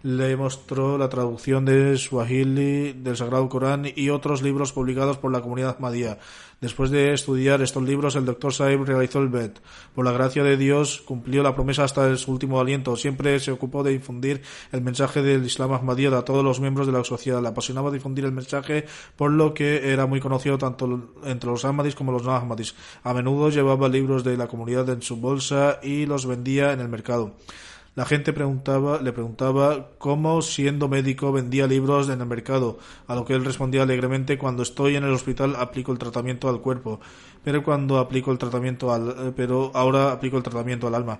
le 0.03 0.35
mostró 0.35 0.97
la 0.97 1.07
traducción 1.07 1.63
de 1.63 1.97
Swahili 1.97 2.91
del 2.91 3.15
Sagrado 3.15 3.47
Corán 3.47 3.85
y 3.95 4.09
otros 4.09 4.41
libros 4.41 4.73
publicados 4.73 5.17
por 5.17 5.31
la 5.31 5.39
comunidad 5.39 5.77
Ahmadía. 5.77 6.19
Después 6.61 6.89
de 6.89 7.13
estudiar 7.13 7.61
estos 7.61 7.83
libros, 7.83 8.15
el 8.15 8.25
doctor 8.25 8.53
Saib 8.53 8.83
realizó 8.83 9.19
el 9.19 9.27
BET. 9.27 9.59
Por 9.93 10.05
la 10.05 10.11
gracia 10.11 10.43
de 10.43 10.57
Dios, 10.57 11.01
cumplió 11.05 11.43
la 11.43 11.53
promesa 11.53 11.83
hasta 11.83 12.15
su 12.17 12.31
último 12.31 12.59
aliento. 12.59 12.95
Siempre 12.95 13.39
se 13.39 13.51
ocupó 13.51 13.83
de 13.83 13.91
difundir 13.91 14.41
el 14.71 14.81
mensaje 14.81 15.21
del 15.21 15.45
Islam 15.45 15.73
Ahmadiyya 15.73 16.17
a 16.17 16.25
todos 16.25 16.43
los 16.43 16.59
miembros 16.59 16.87
de 16.87 16.93
la 16.93 17.03
sociedad. 17.03 17.41
Le 17.41 17.49
apasionaba 17.49 17.91
difundir 17.91 18.25
el 18.25 18.31
mensaje, 18.31 18.85
por 19.15 19.31
lo 19.31 19.53
que 19.53 19.91
era 19.91 20.05
muy 20.05 20.19
conocido 20.19 20.57
tanto 20.57 21.13
entre 21.23 21.49
los 21.49 21.65
Ahmadis 21.65 21.95
como 21.95 22.11
los 22.11 22.23
no 22.23 22.31
Ahmadis. 22.31 22.75
A 23.03 23.13
menudo 23.13 23.49
llevaba 23.49 23.89
libros 23.89 24.23
de 24.23 24.37
la 24.37 24.47
comunidad 24.47 24.89
en 24.89 25.01
su 25.01 25.17
bolsa 25.17 25.79
y 25.83 26.05
los 26.05 26.25
vendía 26.25 26.71
en 26.71 26.79
el 26.79 26.89
mercado. 26.89 27.35
La 27.95 28.03
gente 28.05 28.33
preguntaba, 28.33 29.01
le 29.01 29.13
preguntaba 29.13 29.91
cómo, 29.97 30.41
siendo 30.41 30.89
médico, 30.89 31.31
vendía 31.31 31.65
libros 31.65 32.09
en 32.09 32.19
el 32.19 32.27
mercado, 32.27 32.77
a 33.07 33.15
lo 33.15 33.23
que 33.23 33.33
él 33.33 33.45
respondía 33.45 33.83
alegremente 33.83 34.37
cuando 34.37 34.63
estoy 34.63 34.97
en 34.97 35.05
el 35.05 35.13
hospital 35.13 35.55
aplico 35.55 35.93
el 35.93 35.97
tratamiento 35.97 36.49
al 36.49 36.59
cuerpo, 36.59 36.99
pero 37.41 37.63
cuando 37.63 37.97
aplico 37.97 38.33
el 38.33 38.37
tratamiento 38.37 38.91
al, 38.91 39.09
eh, 39.09 39.33
pero 39.33 39.71
ahora 39.73 40.11
aplico 40.11 40.35
el 40.35 40.43
tratamiento 40.43 40.87
al 40.87 40.95
alma. 40.95 41.19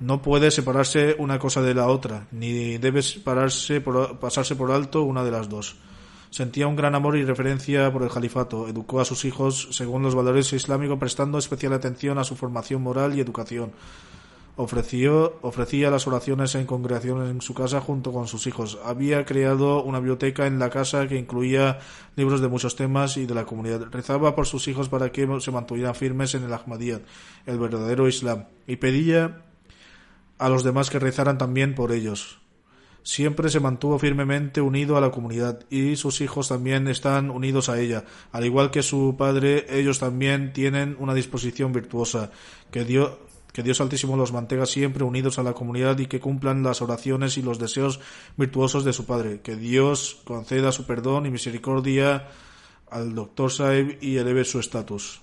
No 0.00 0.20
puede 0.20 0.50
separarse 0.50 1.14
una 1.18 1.38
cosa 1.38 1.62
de 1.62 1.74
la 1.74 1.86
otra, 1.86 2.26
ni 2.32 2.78
debe 2.78 3.00
pasarse 3.22 3.80
por 4.56 4.72
alto 4.72 5.02
una 5.02 5.22
de 5.22 5.30
las 5.30 5.48
dos. 5.48 5.76
Sentía 6.30 6.66
un 6.66 6.76
gran 6.76 6.94
amor 6.94 7.16
y 7.16 7.24
referencia 7.24 7.92
por 7.92 8.02
el 8.02 8.08
califato. 8.08 8.66
Educó 8.66 9.00
a 9.00 9.04
sus 9.04 9.24
hijos 9.24 9.68
según 9.72 10.02
los 10.02 10.14
valores 10.14 10.52
islámicos, 10.52 10.98
prestando 10.98 11.38
especial 11.38 11.72
atención 11.72 12.18
a 12.18 12.24
su 12.24 12.34
formación 12.34 12.82
moral 12.82 13.16
y 13.16 13.20
educación. 13.20 13.72
Ofrecía 14.62 15.90
las 15.90 16.06
oraciones 16.06 16.54
en 16.54 16.66
congregaciones 16.66 17.30
en 17.30 17.40
su 17.40 17.54
casa 17.54 17.80
junto 17.80 18.12
con 18.12 18.26
sus 18.26 18.46
hijos. 18.46 18.78
Había 18.84 19.24
creado 19.24 19.82
una 19.82 20.00
biblioteca 20.00 20.46
en 20.46 20.58
la 20.58 20.68
casa 20.68 21.08
que 21.08 21.16
incluía 21.16 21.78
libros 22.14 22.42
de 22.42 22.48
muchos 22.48 22.76
temas 22.76 23.16
y 23.16 23.24
de 23.24 23.34
la 23.34 23.46
comunidad. 23.46 23.86
Rezaba 23.90 24.34
por 24.34 24.46
sus 24.46 24.68
hijos 24.68 24.90
para 24.90 25.10
que 25.12 25.26
se 25.40 25.50
mantuvieran 25.50 25.94
firmes 25.94 26.34
en 26.34 26.44
el 26.44 26.52
Ahmadiyyat, 26.52 27.00
el 27.46 27.58
verdadero 27.58 28.06
Islam, 28.06 28.44
y 28.66 28.76
pedía 28.76 29.44
a 30.36 30.50
los 30.50 30.62
demás 30.62 30.90
que 30.90 30.98
rezaran 30.98 31.38
también 31.38 31.74
por 31.74 31.90
ellos. 31.90 32.38
Siempre 33.02 33.48
se 33.48 33.60
mantuvo 33.60 33.98
firmemente 33.98 34.60
unido 34.60 34.98
a 34.98 35.00
la 35.00 35.10
comunidad 35.10 35.64
y 35.70 35.96
sus 35.96 36.20
hijos 36.20 36.48
también 36.48 36.86
están 36.86 37.30
unidos 37.30 37.70
a 37.70 37.80
ella. 37.80 38.04
Al 38.30 38.44
igual 38.44 38.70
que 38.70 38.82
su 38.82 39.14
padre, 39.16 39.64
ellos 39.70 39.98
también 39.98 40.52
tienen 40.52 40.96
una 40.98 41.14
disposición 41.14 41.72
virtuosa 41.72 42.30
que 42.70 42.84
Dios 42.84 43.12
que 43.52 43.62
Dios 43.62 43.80
Altísimo 43.80 44.16
los 44.16 44.32
mantenga 44.32 44.66
siempre 44.66 45.04
unidos 45.04 45.38
a 45.38 45.42
la 45.42 45.52
comunidad 45.52 45.98
y 45.98 46.06
que 46.06 46.20
cumplan 46.20 46.62
las 46.62 46.82
oraciones 46.82 47.36
y 47.36 47.42
los 47.42 47.58
deseos 47.58 48.00
virtuosos 48.36 48.84
de 48.84 48.92
su 48.92 49.06
Padre. 49.06 49.40
Que 49.40 49.56
Dios 49.56 50.20
conceda 50.24 50.72
su 50.72 50.86
perdón 50.86 51.26
y 51.26 51.30
misericordia 51.30 52.28
al 52.90 53.14
Dr. 53.14 53.50
Saib 53.50 53.98
y 54.00 54.16
eleve 54.16 54.44
su 54.44 54.58
estatus. 54.58 55.22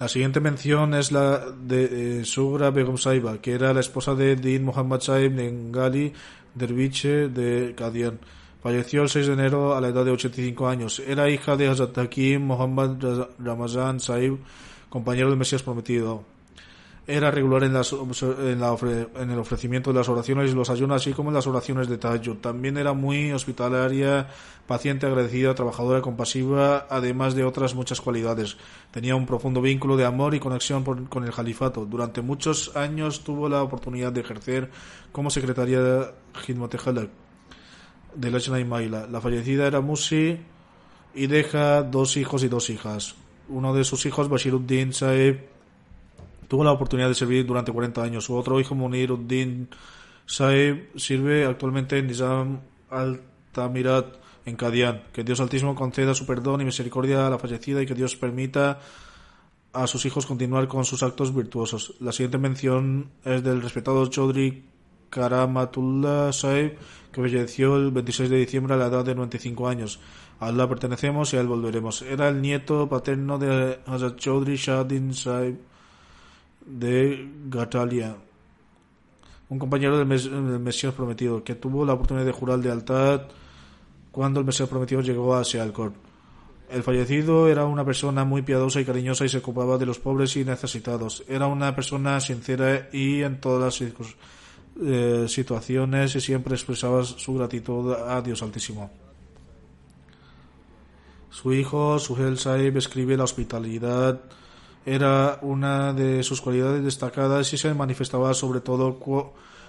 La 0.00 0.06
siguiente 0.06 0.38
mención 0.38 0.94
es 0.94 1.10
la 1.10 1.50
de 1.50 2.20
eh, 2.20 2.24
Sugra 2.24 2.70
Begum 2.70 2.96
Saiba, 2.98 3.40
que 3.40 3.52
era 3.52 3.74
la 3.74 3.80
esposa 3.80 4.14
de 4.14 4.36
Din 4.36 4.64
Muhammad 4.64 5.00
Saib 5.00 5.32
Nengali 5.32 6.12
Derviche 6.54 7.28
de 7.28 7.74
Kadian. 7.76 8.20
Falleció 8.62 9.02
el 9.02 9.08
6 9.08 9.28
de 9.28 9.32
enero 9.34 9.76
a 9.76 9.80
la 9.80 9.88
edad 9.88 10.04
de 10.04 10.10
85 10.10 10.68
años. 10.68 11.00
Era 11.06 11.30
hija 11.30 11.56
de 11.56 11.68
Hazrat 11.68 11.96
Hakim 11.96 12.42
Muhammad 12.42 12.96
Ramazan 13.38 14.00
Saib, 14.00 14.38
compañero 14.88 15.28
del 15.28 15.38
Mesías 15.38 15.62
prometido. 15.62 16.24
Era 17.06 17.30
regular 17.30 17.62
en, 17.62 17.70
el 19.30 19.38
ofrecimiento 19.38 19.92
de 19.92 19.98
las 19.98 20.08
oraciones 20.10 20.50
y 20.50 20.54
los 20.54 20.68
ayunos, 20.68 21.00
así 21.00 21.12
como 21.12 21.30
en 21.30 21.36
las 21.36 21.46
oraciones 21.46 21.88
de 21.88 21.96
Tahajjud. 21.96 22.36
También 22.36 22.76
era 22.76 22.92
muy 22.92 23.32
hospitalaria, 23.32 24.26
paciente, 24.66 25.06
agradecida, 25.06 25.54
trabajadora, 25.54 26.02
compasiva, 26.02 26.86
además 26.90 27.34
de 27.34 27.44
otras 27.44 27.74
muchas 27.74 28.02
cualidades. 28.02 28.58
Tenía 28.90 29.14
un 29.14 29.24
profundo 29.24 29.62
vínculo 29.62 29.96
de 29.96 30.04
amor 30.04 30.34
y 30.34 30.40
conexión 30.40 30.84
con 31.06 31.24
el 31.24 31.32
califato. 31.32 31.86
Durante 31.86 32.20
muchos 32.20 32.76
años 32.76 33.24
tuvo 33.24 33.48
la 33.48 33.62
oportunidad 33.62 34.12
de 34.12 34.20
ejercer 34.20 34.68
como 35.10 35.30
secretaria 35.30 35.80
de 35.80 36.12
de 38.14 38.30
Lachna 38.30 38.60
y 38.60 38.64
Maila. 38.64 39.06
La 39.06 39.20
fallecida 39.20 39.66
era 39.66 39.80
Musi 39.80 40.38
y 41.14 41.26
deja 41.26 41.82
dos 41.82 42.16
hijos 42.16 42.42
y 42.44 42.48
dos 42.48 42.70
hijas. 42.70 43.14
Uno 43.48 43.74
de 43.74 43.84
sus 43.84 44.04
hijos, 44.06 44.28
Bashiruddin 44.28 44.92
Saeb, 44.92 45.46
tuvo 46.48 46.64
la 46.64 46.72
oportunidad 46.72 47.08
de 47.08 47.14
servir 47.14 47.46
durante 47.46 47.72
40 47.72 48.02
años. 48.02 48.24
Su 48.24 48.36
otro 48.36 48.60
hijo, 48.60 48.74
Muniruddin 48.74 49.68
Saeb, 50.26 50.90
sirve 50.96 51.46
actualmente 51.46 51.98
en 51.98 52.06
Nizam 52.06 52.60
al-Tamirat, 52.90 54.16
en 54.44 54.56
Kadian. 54.56 55.04
Que 55.12 55.24
Dios 55.24 55.40
Altísimo 55.40 55.74
conceda 55.74 56.14
su 56.14 56.26
perdón 56.26 56.60
y 56.60 56.64
misericordia 56.64 57.26
a 57.26 57.30
la 57.30 57.38
fallecida 57.38 57.82
y 57.82 57.86
que 57.86 57.94
Dios 57.94 58.16
permita 58.16 58.80
a 59.72 59.86
sus 59.86 60.06
hijos 60.06 60.26
continuar 60.26 60.68
con 60.68 60.84
sus 60.84 61.02
actos 61.02 61.34
virtuosos. 61.34 61.94
La 62.00 62.12
siguiente 62.12 62.38
mención 62.38 63.10
es 63.24 63.42
del 63.42 63.62
respetado 63.62 64.06
Chaudhry 64.06 64.64
Karamatullah 65.10 66.32
Saeb, 66.32 66.78
falleció 67.22 67.76
el 67.76 67.90
26 67.90 68.30
de 68.30 68.36
diciembre 68.36 68.74
a 68.74 68.76
la 68.76 68.86
edad 68.86 69.04
de 69.04 69.14
95 69.14 69.68
años. 69.68 70.00
A 70.40 70.52
pertenecemos 70.68 71.32
y 71.32 71.36
a 71.36 71.40
él 71.40 71.48
volveremos. 71.48 72.02
Era 72.02 72.28
el 72.28 72.40
nieto 72.40 72.88
paterno 72.88 73.38
de 73.38 73.80
Hazrat 73.86 74.16
Chaudhry 74.16 74.56
Shadin 74.56 75.12
Saib 75.14 75.56
de 76.64 77.28
Gatalia, 77.46 78.14
un 79.48 79.58
compañero 79.58 79.96
del, 79.98 80.06
Mesías 80.06 80.94
prometido, 80.94 81.42
que 81.42 81.54
tuvo 81.54 81.84
la 81.84 81.94
oportunidad 81.94 82.26
de 82.26 82.32
jurar 82.32 82.58
lealtad 82.58 83.22
cuando 84.12 84.40
el 84.40 84.46
Mesías 84.46 84.68
prometido 84.68 85.00
llegó 85.00 85.34
a 85.34 85.44
Sialkot. 85.44 85.94
El 86.70 86.82
fallecido 86.82 87.48
era 87.48 87.64
una 87.64 87.84
persona 87.84 88.24
muy 88.24 88.42
piadosa 88.42 88.80
y 88.80 88.84
cariñosa 88.84 89.24
y 89.24 89.30
se 89.30 89.38
ocupaba 89.38 89.78
de 89.78 89.86
los 89.86 89.98
pobres 89.98 90.36
y 90.36 90.44
necesitados. 90.44 91.24
Era 91.26 91.46
una 91.46 91.74
persona 91.74 92.20
sincera 92.20 92.90
y 92.92 93.22
en 93.22 93.40
todas 93.40 93.62
las 93.62 93.74
circunstancias 93.74 94.37
eh, 94.84 95.26
situaciones 95.28 96.14
y 96.14 96.20
siempre 96.20 96.54
expresaba 96.54 97.04
su 97.04 97.34
gratitud 97.34 97.92
a 97.92 98.20
Dios 98.22 98.42
Altísimo. 98.42 98.90
Su 101.30 101.52
hijo, 101.52 101.98
Suhel 101.98 102.38
Saib, 102.38 102.76
escribe 102.76 103.16
la 103.16 103.24
hospitalidad 103.24 104.20
era 104.88 105.38
una 105.42 105.92
de 105.92 106.22
sus 106.22 106.40
cualidades 106.40 106.82
destacadas 106.82 107.52
y 107.52 107.58
se 107.58 107.74
manifestaba 107.74 108.32
sobre 108.32 108.62
todo 108.62 108.98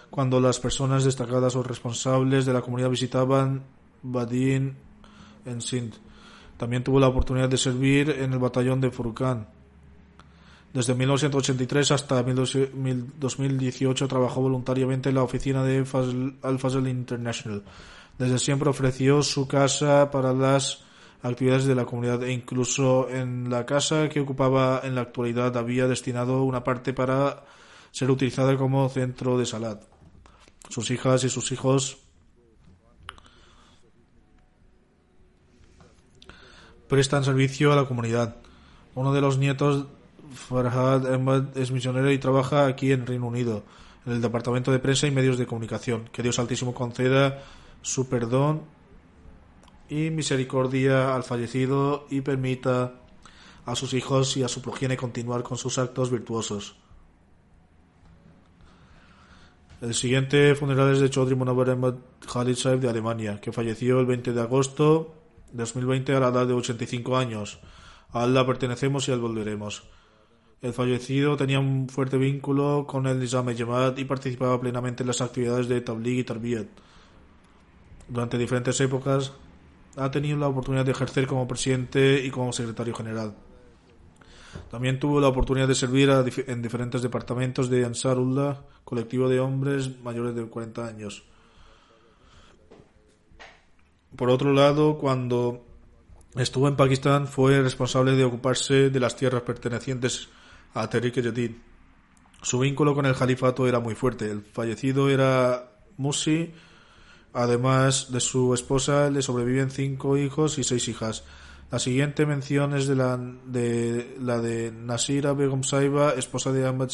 cuando 0.09 0.39
las 0.39 0.61
personas 0.61 1.03
destacadas 1.03 1.57
o 1.57 1.63
responsables 1.63 2.45
de 2.45 2.53
la 2.53 2.61
comunidad 2.61 2.89
visitaban 2.89 3.63
Badin 4.01 4.77
en 5.45 5.61
Sindh. 5.61 5.95
También 6.55 6.85
tuvo 6.85 7.01
la 7.01 7.09
oportunidad 7.09 7.49
de 7.49 7.57
servir 7.57 8.09
en 8.11 8.31
el 8.31 8.39
batallón 8.39 8.79
de 8.79 8.91
Furkan. 8.91 9.47
Desde 10.73 10.93
1983 10.93 11.91
hasta 11.91 12.21
2018 12.21 14.07
trabajó 14.07 14.41
voluntariamente 14.41 15.09
en 15.09 15.15
la 15.15 15.23
oficina 15.23 15.63
de 15.63 15.77
Al-Fazl 16.43 16.87
International. 16.87 17.63
Desde 18.19 18.37
siempre 18.37 18.69
ofreció 18.69 19.23
su 19.23 19.47
casa 19.47 20.11
para 20.11 20.33
las 20.33 20.83
actividades 21.23 21.65
de 21.65 21.75
la 21.75 21.85
comunidad 21.85 22.23
e 22.23 22.31
incluso 22.31 23.09
en 23.09 23.49
la 23.49 23.65
casa 23.65 24.09
que 24.09 24.19
ocupaba 24.19 24.81
en 24.83 24.95
la 24.95 25.01
actualidad 25.01 25.57
había 25.57 25.87
destinado 25.87 26.43
una 26.43 26.63
parte 26.63 26.93
para 26.93 27.43
ser 27.91 28.11
utilizada 28.11 28.57
como 28.57 28.87
centro 28.89 29.37
de 29.37 29.45
salad. 29.45 29.79
sus 30.69 30.91
hijas 30.91 31.23
y 31.23 31.29
sus 31.29 31.51
hijos 31.51 31.97
prestan 36.87 37.23
servicio 37.23 37.71
a 37.71 37.75
la 37.75 37.85
comunidad. 37.85 38.35
Uno 38.95 39.13
de 39.13 39.21
los 39.21 39.37
nietos, 39.37 39.87
Farhad 40.33 41.11
Ahmad, 41.13 41.57
es 41.57 41.71
misionero 41.71 42.11
y 42.11 42.17
trabaja 42.17 42.65
aquí 42.65 42.91
en 42.91 43.05
Reino 43.05 43.27
Unido, 43.27 43.63
en 44.05 44.13
el 44.13 44.21
Departamento 44.21 44.71
de 44.71 44.79
Prensa 44.79 45.07
y 45.07 45.11
Medios 45.11 45.37
de 45.37 45.47
Comunicación. 45.47 46.09
Que 46.11 46.23
Dios 46.23 46.39
Altísimo 46.39 46.73
conceda 46.73 47.43
su 47.81 48.09
perdón 48.09 48.61
y 49.89 50.09
misericordia 50.11 51.15
al 51.15 51.23
fallecido 51.23 52.05
y 52.09 52.21
permita 52.21 52.93
a 53.65 53.75
sus 53.75 53.93
hijos 53.93 54.37
y 54.37 54.43
a 54.43 54.47
su 54.47 54.61
progenie 54.61 54.97
continuar 54.97 55.43
con 55.43 55.57
sus 55.57 55.77
actos 55.77 56.11
virtuosos. 56.11 56.75
El 59.81 59.93
siguiente 59.93 60.55
funeral 60.55 60.91
es 60.93 60.99
de 60.99 61.09
Chaudhry 61.09 61.35
Munawar 61.35 61.69
Ahmad 61.69 61.95
Khalid 62.31 62.55
Saib 62.55 62.79
de 62.79 62.89
Alemania, 62.89 63.39
que 63.39 63.53
falleció 63.53 63.99
el 63.99 64.05
20 64.05 64.33
de 64.33 64.41
agosto 64.41 65.15
de 65.51 65.59
2020 65.59 66.15
a 66.15 66.19
la 66.19 66.27
edad 66.29 66.47
de 66.47 66.53
85 66.53 67.15
años. 67.15 67.59
A 68.11 68.23
Allah 68.23 68.45
pertenecemos 68.45 69.07
y 69.07 69.11
al 69.11 69.19
volveremos. 69.19 69.83
El 70.61 70.73
fallecido 70.73 71.37
tenía 71.37 71.59
un 71.59 71.87
fuerte 71.87 72.17
vínculo 72.17 72.85
con 72.85 73.07
el 73.07 73.17
Nizam 73.17 73.55
Jamaat 73.55 73.97
y 73.97 74.03
participaba 74.03 74.59
plenamente 74.59 75.03
en 75.03 75.07
las 75.07 75.21
actividades 75.21 75.69
de 75.69 75.79
Tabligh 75.79 76.19
y 76.19 76.23
Tarbiyat. 76.25 76.67
Durante 78.09 78.37
diferentes 78.37 78.79
épocas 78.81 79.31
ha 79.95 80.11
tenido 80.11 80.37
la 80.37 80.47
oportunidad 80.47 80.83
de 80.83 80.91
ejercer 80.91 81.27
como 81.27 81.47
presidente 81.47 82.21
y 82.25 82.29
como 82.29 82.51
secretario 82.51 82.93
general. 82.93 83.35
También 84.69 84.99
tuvo 84.99 85.21
la 85.21 85.29
oportunidad 85.29 85.67
de 85.67 85.75
servir 85.75 86.09
en 86.47 86.61
diferentes 86.61 87.01
departamentos 87.01 87.69
de 87.69 87.85
Ansarullah, 87.85 88.61
colectivo 88.83 89.29
de 89.29 89.39
hombres 89.39 90.01
mayores 90.01 90.35
de 90.35 90.45
40 90.45 90.85
años. 90.85 91.23
Por 94.15 94.29
otro 94.29 94.51
lado, 94.51 94.97
cuando 94.97 95.63
estuvo 96.35 96.67
en 96.67 96.75
Pakistán, 96.75 97.27
fue 97.27 97.61
responsable 97.61 98.13
de 98.13 98.25
ocuparse 98.25 98.89
de 98.89 98.99
las 98.99 99.15
tierras 99.15 99.43
pertenecientes 99.43 100.29
a 100.73 100.87
Jadid. 100.87 101.51
Su 102.41 102.59
vínculo 102.59 102.95
con 102.95 103.05
el 103.05 103.15
califato 103.15 103.67
era 103.67 103.79
muy 103.79 103.95
fuerte. 103.95 104.29
El 104.29 104.41
fallecido 104.41 105.09
era 105.09 105.71
Musi. 105.97 106.51
Además 107.33 108.11
de 108.11 108.19
su 108.21 108.53
esposa, 108.53 109.09
le 109.11 109.21
sobreviven 109.21 109.69
cinco 109.69 110.17
hijos 110.17 110.57
y 110.57 110.63
seis 110.63 110.87
hijas. 110.87 111.23
La 111.71 111.77
siguiente 111.77 112.25
mención 112.25 112.75
es 112.75 112.87
de 112.87 112.95
la 112.95 113.17
de, 113.17 114.17
la 114.19 114.39
de 114.39 114.71
Nasira 114.71 115.33
Begum 115.33 115.61
Saiba, 115.63 116.13
esposa 116.13 116.51
de 116.51 116.65
Ahmad 116.65 116.89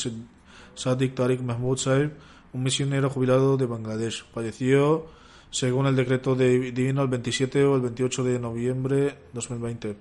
Sadiq 0.75 1.15
Tariq 1.15 1.41
Mahmud 1.41 1.77
Saib, 1.77 2.11
un 2.51 2.63
misionero 2.63 3.09
jubilado 3.09 3.55
de 3.55 3.65
Bangladesh. 3.65 4.25
Falleció 4.33 5.05
según 5.51 5.85
el 5.85 5.95
decreto 5.95 6.35
de- 6.35 6.71
divino 6.73 7.01
el 7.03 7.07
27 7.07 7.63
o 7.63 7.75
el 7.77 7.81
28 7.83 8.23
de 8.25 8.39
noviembre 8.39 9.15
2020. 9.31 9.95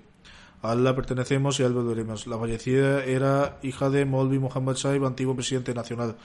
A 0.65 0.71
Allah 0.71 0.95
pertenecemos 0.95 1.59
y 1.59 1.63
a 1.63 1.67
él 1.67 1.73
volveremos. 1.73 2.27
La 2.27 2.37
fallecida 2.37 3.03
era 3.03 3.57
hija 3.63 3.89
de 3.89 4.05
Molvi 4.05 4.39
Muhammad 4.39 4.75
Saib, 4.75 5.05
antiguo 5.05 5.35
presidente 5.35 5.73
nacional. 5.73 6.15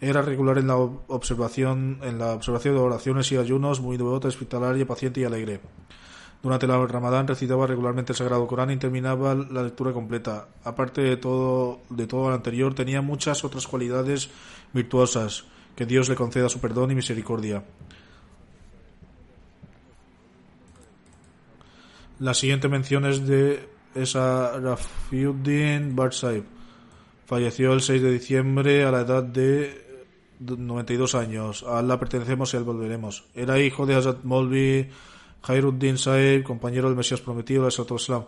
Era 0.00 0.22
regular 0.22 0.58
en 0.58 0.66
la 0.68 0.76
ob- 0.76 1.00
observación, 1.08 1.98
en 2.02 2.18
la 2.18 2.32
observación 2.34 2.74
de 2.74 2.80
oraciones 2.80 3.30
y 3.32 3.36
ayunos, 3.36 3.80
muy 3.80 3.96
devota, 3.96 4.28
hospitalaria, 4.28 4.86
paciente 4.86 5.20
y 5.20 5.24
alegre. 5.24 5.60
Durante 6.42 6.68
la 6.68 6.78
Ramadán 6.86 7.26
recitaba 7.26 7.66
regularmente 7.66 8.12
el 8.12 8.16
Sagrado 8.16 8.46
Corán 8.46 8.70
y 8.70 8.76
terminaba 8.76 9.34
la 9.34 9.62
lectura 9.64 9.92
completa. 9.92 10.46
Aparte 10.62 11.00
de 11.00 11.16
todo, 11.16 11.80
de 11.90 12.06
todo 12.06 12.28
lo 12.28 12.34
anterior, 12.34 12.74
tenía 12.74 13.02
muchas 13.02 13.42
otras 13.44 13.66
cualidades 13.66 14.30
virtuosas. 14.72 15.44
Que 15.74 15.84
Dios 15.86 16.08
le 16.08 16.14
conceda 16.16 16.48
su 16.48 16.60
perdón 16.60 16.90
y 16.92 16.94
misericordia. 16.94 17.64
La 22.20 22.34
siguiente 22.34 22.68
mención 22.68 23.04
es 23.04 23.26
de 23.26 23.68
esa 23.94 24.58
Rafiuddin 24.58 25.94
Barsaib. 25.94 26.44
Falleció 27.26 27.72
el 27.72 27.80
6 27.80 28.02
de 28.02 28.10
diciembre 28.10 28.84
a 28.84 28.90
la 28.90 29.02
edad 29.02 29.22
de 29.22 30.04
92 30.40 31.14
años. 31.14 31.62
A 31.62 31.78
Allah 31.78 32.00
pertenecemos 32.00 32.52
y 32.52 32.56
a 32.56 32.60
él 32.60 32.64
volveremos. 32.64 33.24
Era 33.36 33.60
hijo 33.60 33.86
de 33.86 33.94
Hazrat 33.94 34.24
Molvi 34.24 34.88
Khairuddin 35.46 35.96
Saib, 35.96 36.42
compañero 36.42 36.88
del 36.88 36.96
Mesías 36.96 37.20
prometido 37.20 37.68
de 37.68 37.94
Islam. 37.94 38.24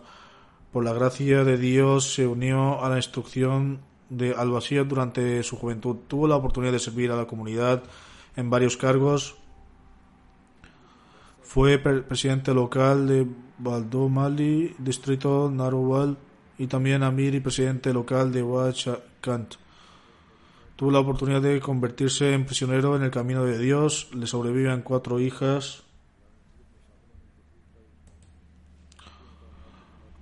Por 0.71 0.85
la 0.85 0.93
gracia 0.93 1.43
de 1.43 1.57
Dios 1.57 2.13
se 2.13 2.25
unió 2.25 2.81
a 2.81 2.89
la 2.89 2.95
instrucción 2.95 3.81
de 4.09 4.33
Al-Basir 4.33 4.87
durante 4.87 5.43
su 5.43 5.57
juventud. 5.57 5.97
Tuvo 6.07 6.29
la 6.29 6.37
oportunidad 6.37 6.71
de 6.71 6.79
servir 6.79 7.11
a 7.11 7.17
la 7.17 7.27
comunidad 7.27 7.83
en 8.37 8.49
varios 8.49 8.77
cargos. 8.77 9.35
Fue 11.53 11.77
pre- 11.79 12.01
presidente 12.01 12.53
local 12.53 13.07
de 13.09 13.27
Baldomali, 13.57 14.73
distrito 14.77 15.51
Narowal, 15.51 16.17
y 16.57 16.67
también 16.67 17.03
Amir 17.03 17.35
y 17.35 17.41
presidente 17.41 17.91
local 17.91 18.31
de 18.31 18.41
Wachakant. 18.41 19.55
Tuvo 20.77 20.91
la 20.91 20.99
oportunidad 20.99 21.41
de 21.41 21.59
convertirse 21.59 22.33
en 22.33 22.45
prisionero 22.45 22.95
en 22.95 23.03
el 23.03 23.11
camino 23.11 23.43
de 23.43 23.57
Dios. 23.57 24.07
Le 24.13 24.27
sobreviven 24.27 24.81
cuatro 24.81 25.19
hijas. 25.19 25.83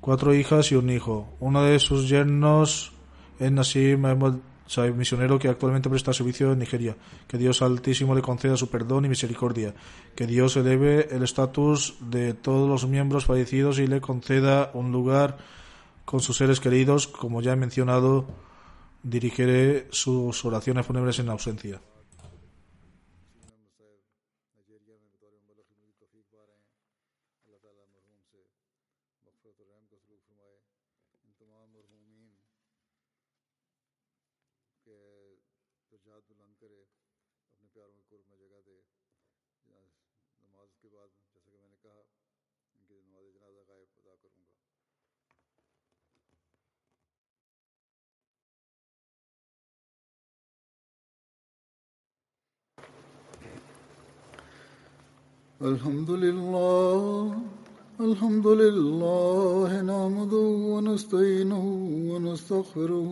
Cuatro 0.01 0.33
hijas 0.33 0.71
y 0.71 0.77
un 0.77 0.89
hijo. 0.89 1.31
Uno 1.39 1.61
de 1.61 1.77
sus 1.77 2.09
yernos 2.09 2.91
es 3.37 3.51
Nassim 3.51 4.03
Ahmad 4.03 4.37
Saib, 4.69 4.93
misionero 4.93 5.39
que 5.39 5.49
actualmente 5.49 5.89
presta 5.89 6.13
servicio 6.13 6.51
en 6.51 6.59
Nigeria. 6.59 6.95
Que 7.27 7.39
Dios 7.39 7.63
Altísimo 7.63 8.13
le 8.13 8.21
conceda 8.21 8.55
su 8.55 8.69
perdón 8.69 9.05
y 9.05 9.09
misericordia. 9.09 9.73
Que 10.15 10.27
Dios 10.27 10.55
eleve 10.57 11.07
el 11.09 11.23
estatus 11.23 11.95
de 12.01 12.35
todos 12.35 12.69
los 12.69 12.87
miembros 12.87 13.25
fallecidos 13.25 13.79
y 13.79 13.87
le 13.87 13.99
conceda 13.99 14.69
un 14.75 14.91
lugar 14.91 15.37
con 16.05 16.19
sus 16.19 16.37
seres 16.37 16.59
queridos. 16.59 17.07
Como 17.07 17.41
ya 17.41 17.53
he 17.53 17.55
mencionado, 17.55 18.27
dirigiré 19.01 19.87
sus 19.89 20.45
oraciones 20.45 20.85
fúnebres 20.85 21.17
en 21.17 21.29
ausencia. 21.29 21.81
الحمد 55.61 56.09
لله 56.09 57.37
الحمد 57.99 58.47
لله 58.47 59.81
نعمده 59.81 60.47
ونستعينه 60.73 61.65
ونستغفره 62.11 63.09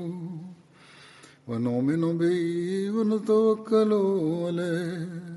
ونؤمن 1.47 2.17
به 2.17 2.39
ونتوكل 2.95 3.91
عليه 4.45 5.36